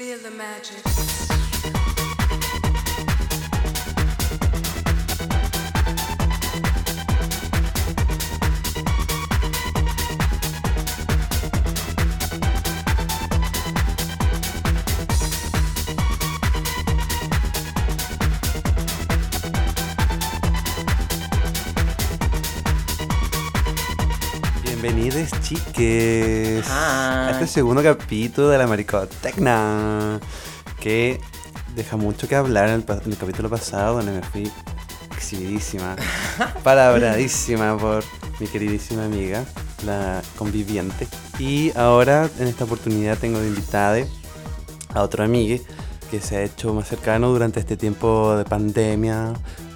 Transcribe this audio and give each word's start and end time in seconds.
Feel 0.00 0.16
the 0.16 0.30
magic. 0.30 1.29
Bienvenidos 25.02 25.30
chiques 25.40 26.66
Hi. 26.66 26.70
a 26.70 27.30
este 27.32 27.46
segundo 27.46 27.82
capítulo 27.82 28.50
de 28.50 28.58
la 28.58 28.66
Maricotecna 28.66 30.20
que 30.78 31.18
deja 31.74 31.96
mucho 31.96 32.28
que 32.28 32.36
hablar 32.36 32.68
en 32.68 32.74
el, 32.74 32.82
pa- 32.82 33.00
en 33.02 33.10
el 33.12 33.16
capítulo 33.16 33.48
pasado 33.48 33.94
donde 33.96 34.12
me 34.12 34.22
fui 34.22 34.52
exhibidísima, 35.16 35.96
palabradísima 36.62 37.78
por 37.78 38.04
mi 38.40 38.46
queridísima 38.46 39.06
amiga, 39.06 39.42
la 39.86 40.20
conviviente. 40.36 41.08
Y 41.38 41.72
ahora 41.78 42.28
en 42.38 42.48
esta 42.48 42.64
oportunidad 42.64 43.16
tengo 43.16 43.38
de 43.38 43.48
invitada 43.48 44.04
a 44.92 45.00
otro 45.02 45.24
amigo 45.24 45.64
que 46.10 46.20
se 46.20 46.36
ha 46.36 46.42
hecho 46.42 46.74
más 46.74 46.88
cercano 46.88 47.30
durante 47.30 47.58
este 47.58 47.78
tiempo 47.78 48.36
de 48.36 48.44
pandemia, 48.44 49.32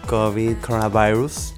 COVID, 0.06 0.56
coronavirus, 0.58 1.54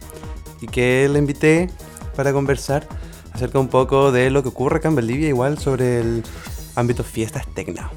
y 0.61 0.69
que 0.69 1.09
le 1.13 1.19
invité 1.19 1.69
para 2.15 2.33
conversar 2.33 2.87
acerca 3.37 3.59
un 3.59 3.69
poco 3.69 4.11
de 4.13 4.31
lo 4.31 4.43
que 4.43 4.49
ocurre 4.49 4.79
acá 4.79 4.89
en 4.89 4.95
Bolivia, 4.97 5.29
igual 5.29 5.59
sobre 5.59 6.01
el 6.01 6.23
ámbito 6.75 7.05
fiestas 7.05 7.47
tecno. 7.55 7.89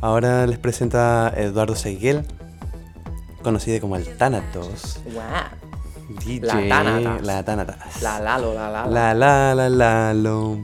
Ahora 0.00 0.46
les 0.46 0.58
presenta 0.58 1.28
a 1.28 1.40
Eduardo 1.40 1.76
Seguel, 1.76 2.26
conocido 3.42 3.80
como 3.80 3.96
el 3.96 4.06
Thanatos, 4.16 5.00
Wow. 5.12 6.18
DJ, 6.24 6.40
La 6.46 6.68
Thanatos. 6.68 7.26
la 7.26 7.44
Thanatos. 7.44 7.76
La 8.02 8.20
Lalo, 8.20 8.54
la 8.54 8.70
Lalo. 8.70 8.90
la 8.90 9.14
la 9.14 9.54
la 9.54 9.68
la 9.68 10.14
lo. 10.14 10.58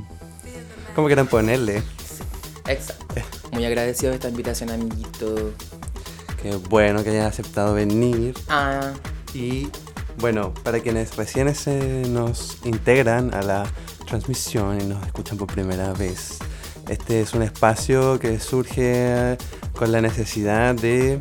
¿Cómo 0.95 1.07
quieran 1.07 1.27
ponerle? 1.29 1.83
Exacto. 2.67 3.23
Muy 3.53 3.65
agradecido 3.65 4.11
de 4.11 4.17
esta 4.17 4.29
invitación, 4.29 4.71
amiguito. 4.71 5.53
Qué 6.43 6.55
bueno 6.69 7.03
que 7.03 7.11
hayan 7.11 7.27
aceptado 7.27 7.75
venir. 7.75 8.35
Ah, 8.49 8.93
Y 9.35 9.69
bueno, 10.19 10.53
para 10.65 10.81
quienes 10.81 11.17
recién 11.17 11.55
se 11.55 12.03
nos 12.09 12.59
integran 12.65 13.33
a 13.35 13.43
la 13.43 13.67
transmisión 14.09 14.81
y 14.81 14.85
nos 14.85 15.07
escuchan 15.07 15.37
por 15.37 15.47
primera 15.47 15.93
vez, 15.93 16.39
este 16.89 17.21
es 17.21 17.35
un 17.35 17.43
espacio 17.43 18.19
que 18.19 18.41
surge 18.41 19.37
con 19.75 19.93
la 19.93 20.01
necesidad 20.01 20.75
de 20.75 21.21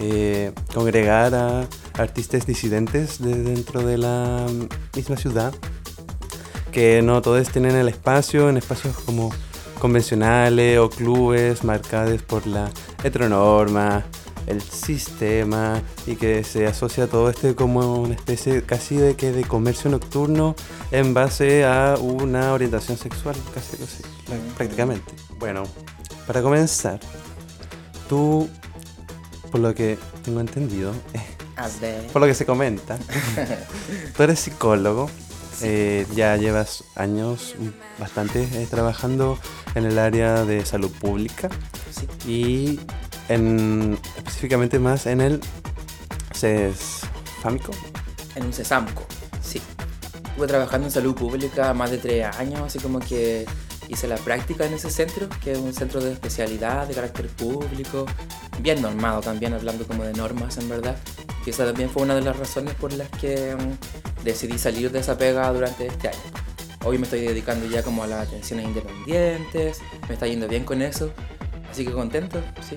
eh, 0.00 0.52
congregar 0.74 1.34
a 1.34 1.66
artistas 1.94 2.44
disidentes 2.44 3.20
de 3.20 3.42
dentro 3.42 3.82
de 3.82 3.98
la 3.98 4.46
misma 4.94 5.16
ciudad, 5.16 5.54
que 6.72 7.00
no 7.02 7.22
todos 7.22 7.48
tienen 7.50 7.76
el 7.76 7.88
espacio 7.88 8.50
en 8.50 8.56
espacios 8.56 8.96
como 8.98 9.30
convencionales 9.78 10.78
o 10.78 10.90
clubes 10.90 11.62
marcados 11.62 12.20
por 12.22 12.46
la 12.46 12.68
heteronorma, 13.04 14.04
el 14.46 14.62
sistema 14.62 15.82
y 16.06 16.16
que 16.16 16.44
se 16.44 16.66
asocia 16.66 17.06
todo 17.08 17.28
este 17.30 17.54
como 17.54 17.96
una 17.96 18.14
especie 18.14 18.62
casi 18.62 18.96
de 18.96 19.14
que 19.16 19.32
de 19.32 19.44
comercio 19.44 19.90
nocturno 19.90 20.54
en 20.90 21.14
base 21.14 21.64
a 21.64 21.96
una 22.00 22.52
orientación 22.52 22.96
sexual, 22.96 23.36
casi 23.54 23.82
así, 23.82 24.02
prácticamente. 24.56 25.12
Bueno, 25.38 25.64
para 26.26 26.42
comenzar, 26.42 27.00
tú, 28.08 28.48
por 29.50 29.60
lo 29.60 29.74
que 29.74 29.98
tengo 30.24 30.40
entendido, 30.40 30.92
por 32.12 32.20
lo 32.22 32.28
que 32.28 32.34
se 32.34 32.44
comenta, 32.46 32.98
tú 34.16 34.22
eres 34.22 34.40
psicólogo, 34.40 35.10
eh, 35.62 36.06
ya 36.14 36.36
llevas 36.36 36.84
años 36.94 37.54
bastante 37.98 38.42
eh, 38.42 38.66
trabajando 38.70 39.38
en 39.74 39.86
el 39.86 39.98
área 39.98 40.44
de 40.44 40.64
salud 40.66 40.90
pública 40.90 41.48
Sí. 41.90 42.06
y 42.30 42.80
en, 43.28 43.98
específicamente 44.16 44.78
más 44.78 45.06
en 45.06 45.20
el 45.20 45.40
CESFAMICO. 46.34 47.72
En 48.34 48.46
un 48.46 48.52
sesamco. 48.52 49.06
Sí. 49.42 49.60
Estuve 50.28 50.46
trabajando 50.46 50.86
en 50.86 50.92
salud 50.92 51.14
pública 51.14 51.72
más 51.72 51.90
de 51.90 51.98
tres 51.98 52.26
años, 52.36 52.60
así 52.60 52.78
como 52.78 53.00
que 53.00 53.46
hice 53.88 54.08
la 54.08 54.16
práctica 54.16 54.66
en 54.66 54.74
ese 54.74 54.90
centro, 54.90 55.28
que 55.42 55.52
es 55.52 55.58
un 55.58 55.72
centro 55.72 56.00
de 56.00 56.12
especialidad 56.12 56.86
de 56.86 56.94
carácter 56.94 57.28
público, 57.28 58.06
bien 58.60 58.82
normado 58.82 59.20
también, 59.20 59.54
hablando 59.54 59.86
como 59.86 60.04
de 60.04 60.12
normas 60.12 60.58
en 60.58 60.68
verdad. 60.68 60.96
Y 61.44 61.50
esa 61.50 61.64
también 61.64 61.88
fue 61.88 62.02
una 62.02 62.14
de 62.14 62.22
las 62.22 62.36
razones 62.36 62.74
por 62.74 62.92
las 62.92 63.08
que 63.08 63.54
mm, 63.54 64.24
decidí 64.24 64.58
salir 64.58 64.90
de 64.90 64.98
esa 64.98 65.16
pega 65.16 65.50
durante 65.52 65.86
este 65.86 66.08
año. 66.08 66.18
Hoy 66.84 66.98
me 66.98 67.04
estoy 67.04 67.20
dedicando 67.20 67.66
ya 67.66 67.82
como 67.82 68.02
a 68.02 68.06
las 68.06 68.28
atenciones 68.28 68.66
independientes, 68.66 69.80
me 70.08 70.14
está 70.14 70.26
yendo 70.26 70.46
bien 70.48 70.64
con 70.64 70.82
eso, 70.82 71.12
así 71.70 71.84
que 71.84 71.92
contento, 71.92 72.40
sí. 72.68 72.76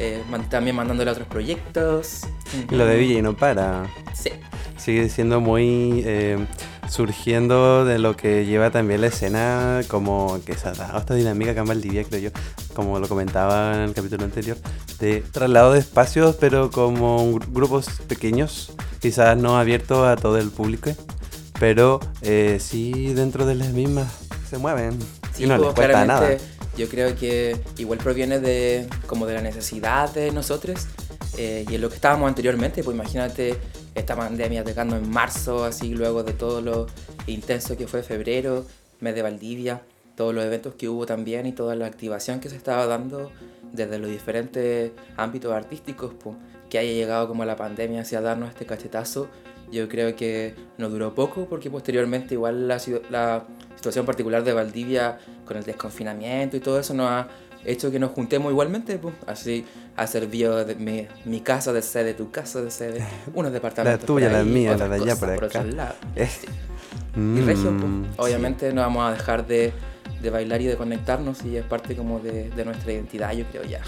Eh, 0.00 0.22
man- 0.30 0.48
también 0.48 0.74
mandándole 0.76 1.10
a 1.10 1.12
otros 1.12 1.28
proyectos. 1.28 2.20
Lo 2.70 2.84
de 2.86 2.96
DJ 2.96 3.22
no 3.22 3.36
para. 3.36 3.86
Sí. 4.14 4.30
Sigue 4.76 5.08
siendo 5.08 5.40
muy 5.40 6.02
eh, 6.04 6.38
surgiendo 6.88 7.84
de 7.84 7.98
lo 7.98 8.16
que 8.16 8.44
lleva 8.44 8.70
también 8.70 9.00
la 9.00 9.06
escena, 9.08 9.80
como 9.88 10.38
que 10.44 10.54
se 10.54 10.68
ha 10.68 10.72
dado 10.72 10.98
esta 10.98 11.14
dinámica 11.14 11.52
acá 11.52 11.60
en 11.60 11.66
Valdivia, 11.68 12.04
creo 12.04 12.20
yo, 12.20 12.30
como 12.74 12.98
lo 12.98 13.08
comentaba 13.08 13.74
en 13.74 13.80
el 13.80 13.94
capítulo 13.94 14.24
anterior, 14.24 14.56
de 15.00 15.20
traslado 15.22 15.72
de 15.72 15.80
espacios, 15.80 16.36
pero 16.36 16.70
como 16.70 17.32
gru- 17.32 17.46
grupos 17.52 17.86
pequeños, 18.08 18.72
quizás 19.00 19.36
no 19.36 19.58
abiertos 19.58 20.06
a 20.06 20.16
todo 20.16 20.38
el 20.38 20.50
público, 20.50 20.90
pero 21.58 22.00
eh, 22.22 22.58
sí 22.60 23.12
dentro 23.14 23.46
de 23.46 23.54
las 23.54 23.68
mismas 23.68 24.08
se 24.50 24.58
mueven 24.58 24.98
Sí, 25.34 25.44
y 25.44 25.46
no 25.46 25.56
les 25.56 25.64
pues, 25.72 25.74
cuesta 25.88 26.04
nada. 26.04 26.36
Yo 26.76 26.88
creo 26.88 27.14
que 27.16 27.56
igual 27.78 27.98
proviene 27.98 28.40
de 28.40 28.88
como 29.06 29.26
de 29.26 29.34
la 29.34 29.42
necesidad 29.42 30.12
de 30.12 30.32
nosotros 30.32 30.86
eh, 31.36 31.64
y 31.68 31.74
en 31.74 31.80
lo 31.80 31.88
que 31.88 31.96
estábamos 31.96 32.28
anteriormente, 32.28 32.82
pues 32.82 32.94
imagínate 32.94 33.56
esta 33.94 34.16
pandemia 34.16 34.62
atacando 34.62 34.96
en 34.96 35.08
marzo, 35.08 35.64
así 35.64 35.94
luego 35.94 36.22
de 36.22 36.32
todo 36.32 36.60
lo 36.60 36.86
intenso 37.26 37.76
que 37.76 37.86
fue 37.86 38.02
febrero, 38.02 38.64
mes 39.00 39.14
de 39.14 39.22
Valdivia, 39.22 39.82
todos 40.16 40.34
los 40.34 40.44
eventos 40.44 40.74
que 40.74 40.88
hubo 40.88 41.06
también 41.06 41.46
y 41.46 41.52
toda 41.52 41.74
la 41.74 41.86
activación 41.86 42.40
que 42.40 42.48
se 42.48 42.56
estaba 42.56 42.86
dando 42.86 43.30
desde 43.72 43.98
los 43.98 44.10
diferentes 44.10 44.92
ámbitos 45.16 45.52
artísticos, 45.52 46.12
pues, 46.22 46.36
que 46.70 46.78
haya 46.78 46.92
llegado 46.92 47.28
como 47.28 47.44
la 47.44 47.56
pandemia 47.56 48.02
hacia 48.02 48.20
darnos 48.20 48.50
este 48.50 48.66
cachetazo, 48.66 49.28
yo 49.70 49.88
creo 49.88 50.14
que 50.14 50.54
no 50.78 50.88
duró 50.88 51.14
poco 51.14 51.46
porque 51.46 51.70
posteriormente 51.70 52.34
igual 52.34 52.68
la, 52.68 52.80
la 53.10 53.44
situación 53.84 54.06
particular 54.06 54.42
de 54.42 54.54
Valdivia 54.54 55.18
con 55.44 55.58
el 55.58 55.64
desconfinamiento 55.64 56.56
y 56.56 56.60
todo 56.60 56.80
eso 56.80 56.94
nos 56.94 57.10
ha 57.10 57.28
hecho 57.66 57.90
que 57.90 57.98
nos 57.98 58.12
juntemos 58.12 58.50
igualmente, 58.50 58.96
pues. 58.98 59.14
así 59.26 59.66
ha 59.96 60.06
servido 60.06 60.64
de 60.64 60.74
mi, 60.74 61.06
mi 61.26 61.40
casa 61.40 61.72
de 61.74 61.82
sede, 61.82 62.14
tu 62.14 62.30
casa 62.30 62.62
de 62.62 62.70
sede, 62.70 63.04
unos 63.34 63.52
departamentos 63.52 64.06
tuya, 64.06 64.26
por 64.28 64.32
la 64.32 64.40
ahí, 64.40 64.46
mía, 64.48 64.76
la 64.76 64.88
de 64.88 64.94
allá 64.96 65.16
por 65.16 65.30
acá. 65.30 65.46
otros 65.60 65.74
lados. 65.74 65.96
Eh, 66.16 66.28
Sí. 66.28 66.46
Y 67.16 67.40
regio, 67.42 67.70
pues, 67.70 67.84
mm, 67.84 68.04
obviamente 68.16 68.72
no 68.72 68.80
vamos 68.80 69.08
a 69.08 69.12
dejar 69.12 69.46
de, 69.46 69.72
de 70.20 70.30
bailar 70.30 70.60
y 70.62 70.66
de 70.66 70.76
conectarnos 70.76 71.44
y 71.44 71.56
es 71.56 71.64
parte 71.64 71.94
como 71.94 72.18
de, 72.18 72.50
de 72.50 72.64
nuestra 72.64 72.92
identidad, 72.92 73.32
yo 73.32 73.44
creo 73.46 73.62
ya. 73.64 73.80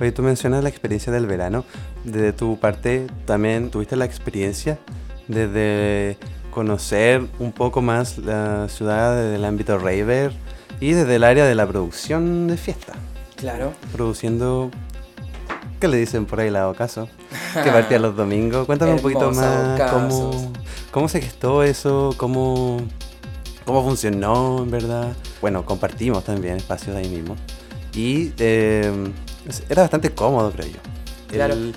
Oye, 0.00 0.10
tú 0.12 0.22
mencionas 0.22 0.62
la 0.62 0.70
experiencia 0.70 1.12
del 1.12 1.26
verano. 1.26 1.64
Desde 2.04 2.32
tu 2.32 2.58
parte, 2.58 3.06
también 3.26 3.70
tuviste 3.70 3.94
la 3.96 4.06
experiencia 4.06 4.78
desde 5.28 6.16
conocer 6.56 7.22
un 7.38 7.52
poco 7.52 7.82
más 7.82 8.16
la 8.16 8.66
ciudad 8.70 9.14
desde 9.14 9.34
el 9.36 9.44
ámbito 9.44 9.76
raver 9.78 10.32
y 10.80 10.92
desde 10.92 11.16
el 11.16 11.24
área 11.24 11.44
de 11.44 11.54
la 11.54 11.66
producción 11.66 12.46
de 12.46 12.56
fiesta. 12.56 12.94
Claro. 13.36 13.74
Produciendo. 13.92 14.70
¿Qué 15.78 15.86
le 15.86 15.98
dicen 15.98 16.24
por 16.24 16.40
ahí 16.40 16.48
la 16.48 16.70
Ocaso? 16.70 17.10
Que 17.62 17.70
partía 17.70 17.98
los 17.98 18.16
domingos. 18.16 18.64
Cuéntame 18.64 18.92
un 18.94 19.00
poquito 19.00 19.30
más 19.32 19.78
cómo, 19.90 20.28
Ocasos. 20.28 20.48
cómo 20.90 21.08
se 21.10 21.20
gestó 21.20 21.62
eso, 21.62 22.14
cómo, 22.16 22.78
cómo 23.66 23.84
funcionó 23.84 24.62
en 24.62 24.70
verdad. 24.70 25.12
Bueno, 25.42 25.62
compartimos 25.66 26.24
también 26.24 26.56
espacios 26.56 26.96
ahí 26.96 27.10
mismo. 27.10 27.36
Y 27.94 28.32
eh, 28.38 28.90
era 29.68 29.82
bastante 29.82 30.10
cómodo, 30.14 30.50
creo 30.52 30.68
yo. 30.68 30.78
Claro. 31.28 31.52
El- 31.52 31.74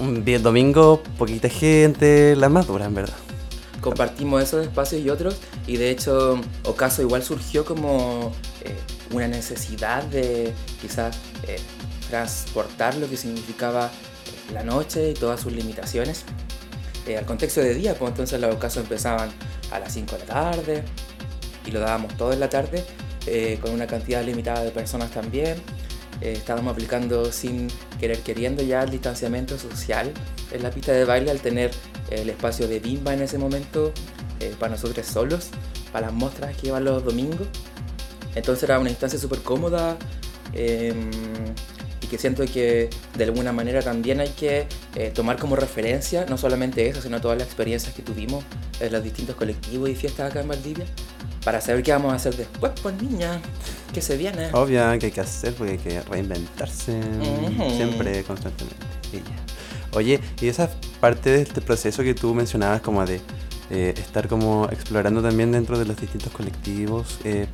un 0.00 0.24
día 0.24 0.38
domingo, 0.38 1.02
poquita 1.18 1.50
gente, 1.50 2.34
la 2.36 2.48
más 2.48 2.66
dura 2.66 2.86
en 2.86 2.94
verdad. 2.94 3.16
Compartimos 3.80 4.42
esos 4.42 4.66
espacios 4.66 5.02
y 5.02 5.10
otros 5.10 5.36
y 5.66 5.76
de 5.76 5.90
hecho 5.90 6.40
Ocaso 6.64 7.02
igual 7.02 7.22
surgió 7.22 7.64
como 7.64 8.32
eh, 8.62 8.76
una 9.12 9.28
necesidad 9.28 10.02
de 10.04 10.52
quizás 10.80 11.16
eh, 11.46 11.58
transportar 12.10 12.96
lo 12.96 13.08
que 13.08 13.16
significaba 13.16 13.86
eh, 13.86 14.52
la 14.52 14.62
noche 14.62 15.10
y 15.10 15.14
todas 15.14 15.40
sus 15.40 15.52
limitaciones 15.52 16.24
al 17.16 17.24
contexto 17.24 17.62
de 17.62 17.72
día, 17.72 17.94
pues 17.94 18.10
entonces 18.10 18.38
los 18.38 18.54
Ocasos 18.54 18.82
empezaban 18.82 19.30
a 19.70 19.78
las 19.78 19.94
5 19.94 20.12
de 20.12 20.18
la 20.18 20.26
tarde 20.26 20.82
y 21.64 21.70
lo 21.70 21.80
dábamos 21.80 22.14
todo 22.18 22.34
en 22.34 22.40
la 22.40 22.50
tarde 22.50 22.84
con 23.62 23.70
una 23.70 23.86
cantidad 23.86 24.22
limitada 24.22 24.62
de 24.62 24.70
personas 24.70 25.10
también 25.10 25.56
estábamos 26.20 26.72
aplicando 26.72 27.32
sin 27.32 27.68
querer 27.98 28.18
queriendo 28.20 28.62
ya 28.62 28.82
el 28.82 28.90
distanciamiento 28.90 29.58
social 29.58 30.12
en 30.52 30.62
la 30.62 30.70
pista 30.70 30.92
de 30.92 31.06
baile 31.06 31.30
al 31.30 31.40
tener 31.40 31.70
el 32.10 32.30
espacio 32.30 32.68
de 32.68 32.80
bimba 32.80 33.14
en 33.14 33.22
ese 33.22 33.38
momento 33.38 33.92
eh, 34.40 34.54
para 34.58 34.72
nosotros 34.72 35.06
solos, 35.06 35.48
para 35.92 36.06
las 36.06 36.14
muestras 36.14 36.56
que 36.56 36.68
iban 36.68 36.84
los 36.84 37.04
domingos. 37.04 37.46
Entonces 38.34 38.64
era 38.64 38.78
una 38.78 38.90
instancia 38.90 39.18
súper 39.18 39.40
cómoda 39.40 39.96
em, 40.52 41.10
y 42.00 42.06
que 42.06 42.18
siento 42.18 42.44
que 42.46 42.88
de 43.16 43.24
alguna 43.24 43.52
manera 43.52 43.82
también 43.82 44.20
hay 44.20 44.28
que 44.30 44.66
eh, 44.94 45.10
tomar 45.14 45.38
como 45.38 45.56
referencia 45.56 46.24
no 46.28 46.38
solamente 46.38 46.86
eso, 46.88 47.02
sino 47.02 47.20
todas 47.20 47.38
las 47.38 47.46
experiencias 47.46 47.94
que 47.94 48.02
tuvimos 48.02 48.44
en 48.80 48.92
los 48.92 49.02
distintos 49.02 49.34
colectivos 49.34 49.88
y 49.88 49.94
fiestas 49.94 50.30
acá 50.30 50.40
en 50.40 50.48
Valdivia 50.48 50.84
para 51.44 51.60
saber 51.60 51.82
qué 51.82 51.92
vamos 51.92 52.12
a 52.12 52.16
hacer 52.16 52.36
después, 52.36 52.72
pues 52.82 53.00
niña, 53.00 53.40
que 53.94 54.02
se 54.02 54.16
viene. 54.16 54.50
Obvio 54.52 54.80
que 54.98 55.06
hay 55.06 55.12
que 55.12 55.20
hacer 55.20 55.54
porque 55.54 55.72
hay 55.72 55.78
que 55.78 56.00
reinventarse 56.02 56.92
Ujú. 57.00 57.70
siempre, 57.74 58.22
constantemente. 58.24 58.76
Y 59.12 59.16
ya. 59.16 59.47
Oye, 59.92 60.20
y 60.40 60.48
esa 60.48 60.70
parte 61.00 61.30
de 61.30 61.42
este 61.42 61.60
proceso 61.60 62.02
que 62.02 62.14
tú 62.14 62.34
mencionabas 62.34 62.80
como 62.80 63.04
de 63.04 63.20
eh, 63.70 63.94
estar 63.98 64.28
como 64.28 64.66
explorando 64.70 65.22
también 65.22 65.52
dentro 65.52 65.78
de 65.78 65.84
los 65.84 66.00
distintos 66.00 66.32
colectivos, 66.32 67.18
eh, 67.24 67.46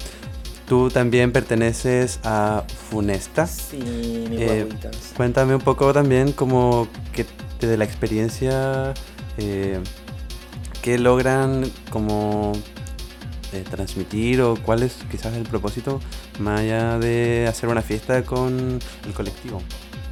tú 0.69 0.89
también 0.89 1.33
perteneces 1.33 2.21
a 2.23 2.65
Funesta. 2.91 3.47
Sí, 3.47 3.79
mis 4.31 4.41
Eh. 4.41 4.69
Cuéntame 5.17 5.55
un 5.55 5.61
poco 5.61 5.93
también 5.93 6.33
como 6.33 6.89
que 7.13 7.27
de 7.67 7.77
la 7.77 7.85
experiencia 7.85 8.95
eh, 9.39 9.81
que 10.83 10.99
logran 10.99 11.71
como 11.91 12.53
transmitir 13.71 14.41
o 14.41 14.57
cuál 14.57 14.83
es 14.83 14.97
quizás 15.09 15.33
el 15.35 15.45
propósito 15.45 16.01
más 16.41 16.59
allá 16.61 16.99
de 16.99 17.47
hacer 17.49 17.69
una 17.69 17.83
fiesta 17.83 18.25
con 18.25 18.81
el 19.07 19.13
colectivo. 19.13 19.63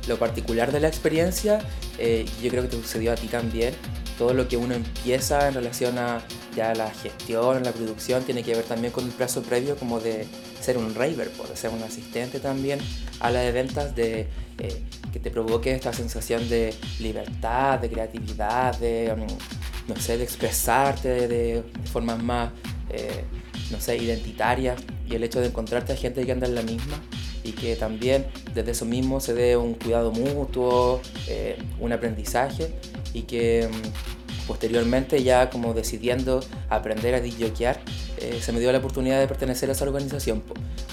Lo 0.07 0.19
particular 0.19 0.73
de 0.73 0.81
la 0.81 0.89
experiencia, 0.89 1.61
eh, 1.99 2.25
yo 2.43 2.51
creo 2.51 2.63
que 2.63 2.69
te 2.69 2.77
sucedió 2.77 3.13
a 3.13 3.15
ti 3.15 3.29
también, 3.29 3.75
todo 4.19 4.35
lo 4.35 4.49
que 4.49 4.57
uno 4.57 4.75
empieza 4.75 5.49
en 5.49 5.55
relación 5.55 5.99
a 5.99 6.23
ya 6.55 6.75
la 6.75 6.91
gestión, 6.91 7.63
la 7.63 7.73
producción, 7.73 8.25
tiene 8.25 8.43
que 8.43 8.55
ver 8.55 8.65
también 8.65 8.93
con 8.93 9.05
el 9.05 9.11
plazo 9.11 9.43
previo 9.43 9.77
como 9.77 10.01
de 10.01 10.27
ser 10.61 10.77
un 10.77 10.95
raver, 10.95 11.31
pues, 11.37 11.51
de 11.51 11.57
ser 11.57 11.71
un 11.71 11.83
asistente 11.83 12.41
también 12.41 12.79
a 13.21 13.31
la 13.31 13.41
de 13.41 13.53
ventas, 13.53 13.95
de 13.95 14.29
eh, 14.59 14.83
que 15.13 15.19
te 15.19 15.31
provoque 15.31 15.73
esta 15.73 15.93
sensación 15.93 16.49
de 16.49 16.75
libertad, 17.01 17.79
de 17.79 17.91
creatividad, 17.91 18.77
de, 18.79 19.15
mm, 19.17 19.89
no 19.89 19.97
sé, 19.97 20.19
de 20.19 20.25
expresarte 20.25 21.09
de, 21.09 21.29
de 21.29 21.63
formas 21.93 22.23
más, 22.23 22.53
eh, 22.91 23.25
no 23.71 23.81
sé, 23.81 23.97
identitarias. 23.97 24.81
Y 25.09 25.15
el 25.15 25.25
hecho 25.25 25.41
de 25.41 25.47
encontrarte 25.49 25.93
a 25.93 25.97
gente 25.97 26.25
que 26.25 26.33
anda 26.33 26.47
en 26.47 26.55
la 26.55 26.63
misma 26.63 27.01
y 27.45 27.53
que 27.53 27.77
también 27.77 28.27
desde 28.55 28.73
eso 28.73 28.85
mismo 28.85 29.21
se 29.21 29.35
dé 29.35 29.57
un 29.57 29.75
cuidado 29.75 30.13
mutuo, 30.13 31.01
eh, 31.29 31.59
un 31.81 31.93
aprendizaje 31.93 32.73
y 33.13 33.23
que 33.23 33.69
mm, 33.71 34.47
posteriormente 34.47 35.23
ya 35.23 35.51
como 35.51 35.75
decidiendo 35.75 36.41
aprender 36.69 37.15
a 37.15 37.21
DJokear, 37.21 37.81
eh, 38.19 38.39
se 38.41 38.53
me 38.53 38.61
dio 38.61 38.71
la 38.73 38.79
oportunidad 38.79 39.19
de 39.19 39.27
pertenecer 39.27 39.69
a 39.69 39.73
esa 39.73 39.85
organización, 39.85 40.43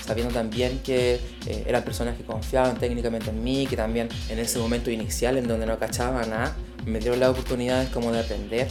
sabiendo 0.05 0.33
también 0.33 0.79
que 0.79 1.19
eh, 1.45 1.63
eran 1.67 1.83
personas 1.83 2.17
que 2.17 2.23
confiaban 2.23 2.77
técnicamente 2.77 3.29
en 3.29 3.43
mí, 3.43 3.67
que 3.67 3.75
también 3.75 4.09
en 4.29 4.39
ese 4.39 4.59
momento 4.59 4.89
inicial 4.89 5.37
en 5.37 5.47
donde 5.47 5.65
no 5.65 5.77
cachaba 5.77 6.25
nada, 6.25 6.55
me 6.85 6.99
dieron 6.99 7.19
las 7.19 7.29
oportunidades 7.29 7.89
como 7.89 8.11
de 8.11 8.19
aprender 8.19 8.67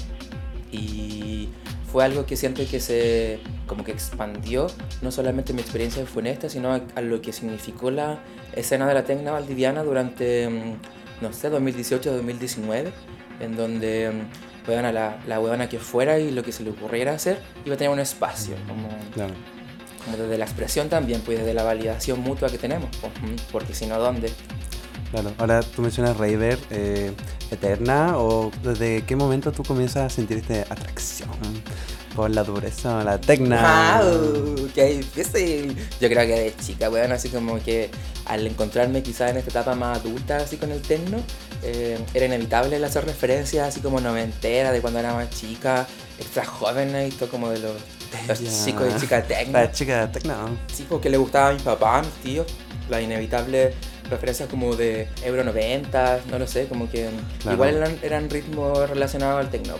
y 0.72 1.48
fue 1.90 2.04
algo 2.04 2.26
que 2.26 2.36
siento 2.36 2.62
que 2.66 2.80
se 2.80 3.40
como 3.66 3.84
que 3.84 3.92
expandió 3.92 4.66
no 5.02 5.10
solamente 5.10 5.52
mi 5.52 5.60
experiencia 5.60 6.00
en 6.00 6.06
Funesta, 6.06 6.48
sino 6.48 6.72
a, 6.72 6.80
a 6.94 7.00
lo 7.00 7.20
que 7.22 7.32
significó 7.32 7.90
la 7.90 8.20
escena 8.54 8.86
de 8.86 8.94
la 8.94 9.04
tecna 9.04 9.32
valdiviana 9.32 9.82
durante, 9.82 10.48
mm, 10.48 11.22
no 11.22 11.32
sé, 11.32 11.50
2018-2019, 11.50 12.90
en 13.40 13.56
donde 13.56 14.10
mm, 14.10 14.70
la, 14.92 15.18
la 15.26 15.68
que 15.68 15.78
fuera 15.78 16.18
y 16.18 16.30
lo 16.30 16.42
que 16.42 16.52
se 16.52 16.62
le 16.62 16.70
ocurriera 16.70 17.12
hacer 17.12 17.38
iba 17.64 17.74
a 17.74 17.78
tener 17.78 17.90
un 17.92 18.00
espacio, 18.00 18.54
como, 18.68 18.88
Claro. 19.14 19.32
como 20.04 20.16
desde 20.18 20.36
la 20.36 20.44
expresión 20.44 20.88
también, 20.90 21.22
pues 21.22 21.38
desde 21.38 21.54
la 21.54 21.62
validación 21.62 22.20
mutua 22.20 22.50
que 22.50 22.58
tenemos, 22.58 22.90
pues, 23.00 23.12
porque 23.50 23.74
si 23.74 23.86
no, 23.86 23.98
¿dónde? 23.98 24.30
Claro, 25.10 25.32
ahora 25.38 25.62
tú 25.62 25.80
mencionas 25.82 26.16
Raver 26.18 26.58
eh, 26.70 27.12
Eterna 27.50 28.18
o 28.18 28.50
desde 28.62 29.02
qué 29.06 29.16
momento 29.16 29.52
tú 29.52 29.62
comienzas 29.62 30.04
a 30.12 30.14
sentir 30.14 30.36
esta 30.38 30.72
atracción 30.72 31.30
por 32.14 32.30
la 32.30 32.44
dureza, 32.44 33.02
la 33.04 33.18
tecna. 33.18 34.00
¡Wow! 34.02 34.68
¡Qué 34.74 34.98
difícil! 34.98 35.74
Yo 36.00 36.08
creo 36.08 36.26
que 36.26 36.40
de 36.40 36.54
chica, 36.60 36.90
weón, 36.90 37.12
así 37.12 37.28
como 37.30 37.58
que 37.62 37.90
al 38.26 38.46
encontrarme 38.46 39.02
quizás 39.02 39.30
en 39.30 39.38
esta 39.38 39.50
etapa 39.50 39.74
más 39.74 39.98
adulta, 39.98 40.36
así 40.38 40.56
con 40.58 40.72
el 40.72 40.82
techno, 40.82 41.18
eh, 41.62 41.98
era 42.12 42.26
inevitable 42.26 42.76
el 42.76 42.84
hacer 42.84 43.06
referencias 43.06 43.68
así 43.68 43.80
como 43.80 44.00
noventera, 44.00 44.72
de 44.72 44.80
cuando 44.82 44.98
era 45.00 45.14
más 45.14 45.30
chica, 45.30 45.86
extra 46.18 46.44
joven, 46.44 46.94
y 47.06 47.10
todo 47.12 47.30
como 47.30 47.48
de 47.48 47.60
los, 47.60 47.72
los 48.26 48.40
Ya. 48.40 48.64
chicos 48.64 48.88
y 48.94 49.00
chicas 49.00 49.26
techno. 49.26 49.52
La 49.52 49.72
chica 49.72 50.06
de 50.06 50.12
tecna. 50.12 50.36
Sí, 50.74 50.84
porque 50.86 51.08
le 51.08 51.16
gustaba 51.16 51.48
a 51.48 51.52
mi 51.54 51.60
papá, 51.60 51.98
a 51.98 52.02
mis 52.02 52.10
tíos, 52.22 52.46
las 52.90 53.00
inevitables 53.02 53.74
referencias 54.10 54.48
como 54.48 54.74
de 54.76 55.08
Euro 55.24 55.44
90, 55.44 56.20
no 56.30 56.38
lo 56.38 56.46
sé, 56.46 56.66
como 56.66 56.88
que 56.90 57.08
Claro. 57.40 57.54
igual 57.56 57.74
eran, 57.76 57.98
eran 58.02 58.30
ritmos 58.30 58.88
relacionados 58.88 59.40
al 59.40 59.50
techno. 59.50 59.74